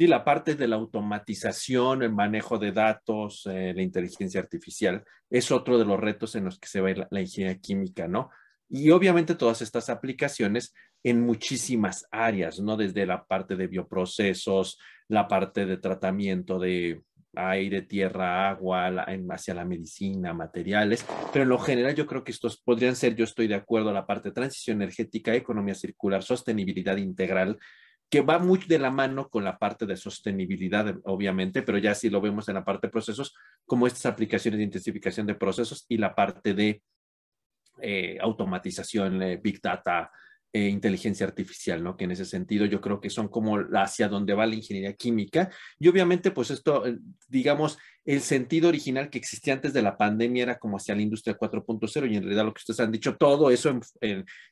[0.00, 5.50] Sí, la parte de la automatización, el manejo de datos, eh, la inteligencia artificial, es
[5.50, 8.30] otro de los retos en los que se va la, la ingeniería química, ¿no?
[8.70, 10.72] Y obviamente todas estas aplicaciones
[11.02, 12.78] en muchísimas áreas, ¿no?
[12.78, 17.02] Desde la parte de bioprocesos, la parte de tratamiento de
[17.34, 22.58] aire, tierra, agua, hacia la medicina, materiales, pero en lo general yo creo que estos
[22.58, 27.58] podrían ser, yo estoy de acuerdo, la parte de transición energética, economía circular, sostenibilidad integral,
[28.10, 32.10] que va muy de la mano con la parte de sostenibilidad, obviamente, pero ya si
[32.10, 33.34] lo vemos en la parte de procesos,
[33.64, 36.82] como estas aplicaciones de intensificación de procesos y la parte de
[37.80, 40.10] eh, automatización, eh, big data,
[40.52, 41.96] eh, inteligencia artificial, ¿no?
[41.96, 45.48] Que en ese sentido yo creo que son como hacia donde va la ingeniería química.
[45.78, 46.82] Y obviamente, pues esto,
[47.28, 51.38] digamos, el sentido original que existía antes de la pandemia era como hacia la industria
[51.38, 53.78] 4.0 y en realidad lo que ustedes han dicho, todo eso,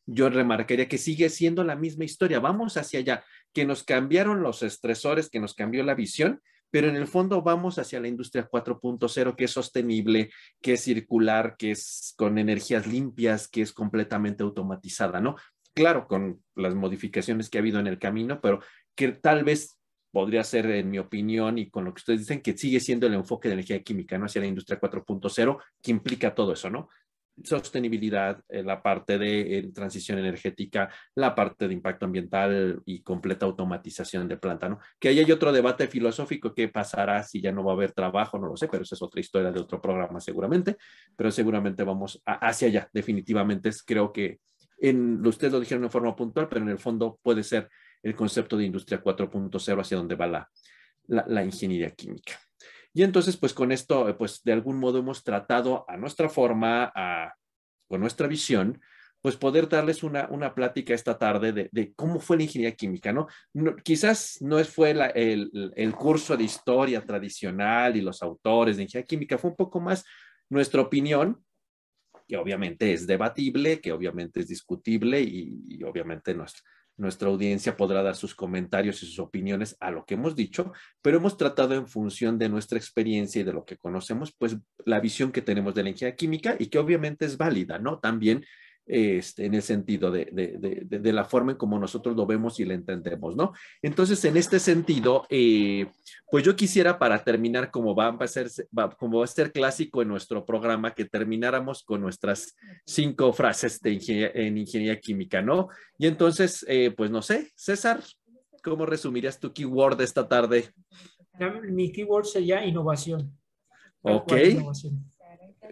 [0.06, 2.38] yo remarcaría que sigue siendo la misma historia.
[2.38, 6.96] Vamos hacia allá que nos cambiaron los estresores, que nos cambió la visión, pero en
[6.96, 10.30] el fondo vamos hacia la industria 4.0, que es sostenible,
[10.60, 15.36] que es circular, que es con energías limpias, que es completamente automatizada, ¿no?
[15.74, 18.60] Claro, con las modificaciones que ha habido en el camino, pero
[18.94, 19.78] que tal vez
[20.10, 23.14] podría ser, en mi opinión, y con lo que ustedes dicen, que sigue siendo el
[23.14, 24.26] enfoque de energía química, ¿no?
[24.26, 26.88] Hacia la industria 4.0, que implica todo eso, ¿no?
[27.44, 33.46] Sostenibilidad, eh, la parte de eh, transición energética, la parte de impacto ambiental y completa
[33.46, 34.78] automatización de planta, ¿no?
[34.98, 38.38] Que ahí hay otro debate filosófico, ¿qué pasará si ya no va a haber trabajo?
[38.38, 40.76] No lo sé, pero esa es otra historia de otro programa seguramente,
[41.16, 43.70] pero seguramente vamos hacia allá, definitivamente.
[43.84, 44.40] Creo que
[44.78, 47.68] en, ustedes lo dijeron de forma puntual, pero en el fondo puede ser
[48.02, 50.48] el concepto de industria 4.0 hacia donde va
[51.08, 52.38] la ingeniería química.
[52.94, 57.34] Y entonces, pues con esto, pues de algún modo hemos tratado a nuestra forma, a,
[57.86, 58.80] con nuestra visión,
[59.20, 63.26] pues poder darles una, una plática esta tarde de, cómo fue la ingeniería química, ¿no?
[63.82, 69.38] quizás no fue el, el, curso de historia tradicional y los autores de ingeniería química,
[69.38, 70.04] fue un poco más
[70.48, 71.44] nuestra opinión,
[72.28, 76.62] que obviamente es debatible, que obviamente es discutible y, y obviamente nuestra,
[76.98, 81.16] nuestra audiencia podrá dar sus comentarios y sus opiniones a lo que hemos dicho, pero
[81.16, 85.32] hemos tratado en función de nuestra experiencia y de lo que conocemos, pues la visión
[85.32, 87.98] que tenemos de la ingeniería química y que obviamente es válida, ¿no?
[88.00, 88.44] También
[88.88, 92.72] este, en el sentido de, de, la forma en como nosotros lo vemos y lo
[92.72, 93.52] entendemos, ¿no?
[93.82, 95.86] Entonces, en este sentido, eh,
[96.30, 98.48] pues yo quisiera para terminar, como va a, ser,
[98.98, 102.56] como va a ser clásico en nuestro programa, que termináramos con nuestras
[102.86, 103.98] cinco frases de
[104.34, 105.68] en ingeniería química, ¿no?
[105.98, 108.02] Y entonces, eh, pues no sé, César,
[108.64, 110.70] ¿cómo resumirías tu keyword de esta tarde?
[111.70, 113.36] Mi keyword sería innovación.
[114.00, 114.32] Ok.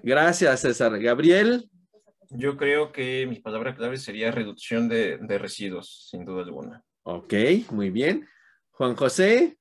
[0.03, 0.99] Gracias, César.
[0.99, 1.71] Gabriel.
[2.31, 6.83] Yo creo que mi palabra clave sería reducción de, residuos, sin duda alguna.
[7.03, 7.35] Ok,
[7.71, 8.27] muy bien.
[8.71, 9.59] Juan José.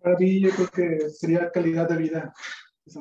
[0.00, 2.34] Para mí yo creo que sería calidad de vida.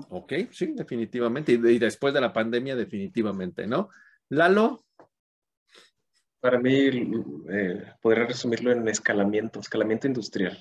[0.09, 1.53] Ok, sí, definitivamente.
[1.53, 3.89] Y, después de la pandemia, definitivamente, ¿no?
[4.29, 4.85] Lalo.
[6.39, 6.89] Para mí,
[7.51, 10.57] eh, podría resumirlo en escalamiento, escalamiento industrial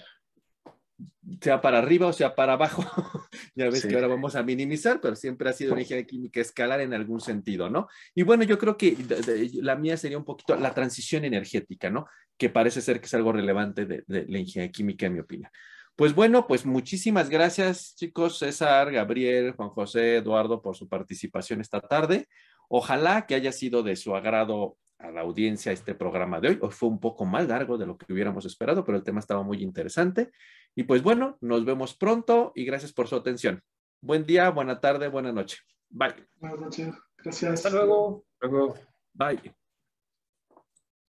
[1.40, 2.84] sea para arriba o sea para abajo.
[3.54, 6.80] ya ves que ahora vamos a minimizar, pero siempre ha sido una ingeniería química escalar
[6.80, 7.88] en algún sentido, ¿no?
[8.14, 8.96] Y bueno, yo creo que
[9.54, 12.06] la mía sería un poquito la transición energética, ¿no?
[12.36, 15.50] Que parece ser que es algo relevante de, la ingeniería química, en mi opinión.
[15.96, 21.80] Pues bueno, pues muchísimas gracias, chicos, César, Gabriel, Juan José, Eduardo, por su participación esta
[21.80, 22.28] tarde.
[22.68, 26.58] Ojalá que haya sido de su agrado a la audiencia este programa de hoy.
[26.60, 29.42] Hoy fue un poco más largo de lo que hubiéramos esperado, pero el tema estaba
[29.42, 30.30] muy interesante.
[30.74, 33.62] Y pues bueno, nos vemos pronto y gracias por su atención.
[34.00, 35.58] Buen día, buena tarde, buena noche.
[35.90, 36.14] Bye.
[36.36, 36.94] Buenas noches.
[37.18, 37.52] Gracias.
[37.52, 38.24] Hasta luego.
[38.40, 38.74] Luego.
[39.14, 39.57] Bye.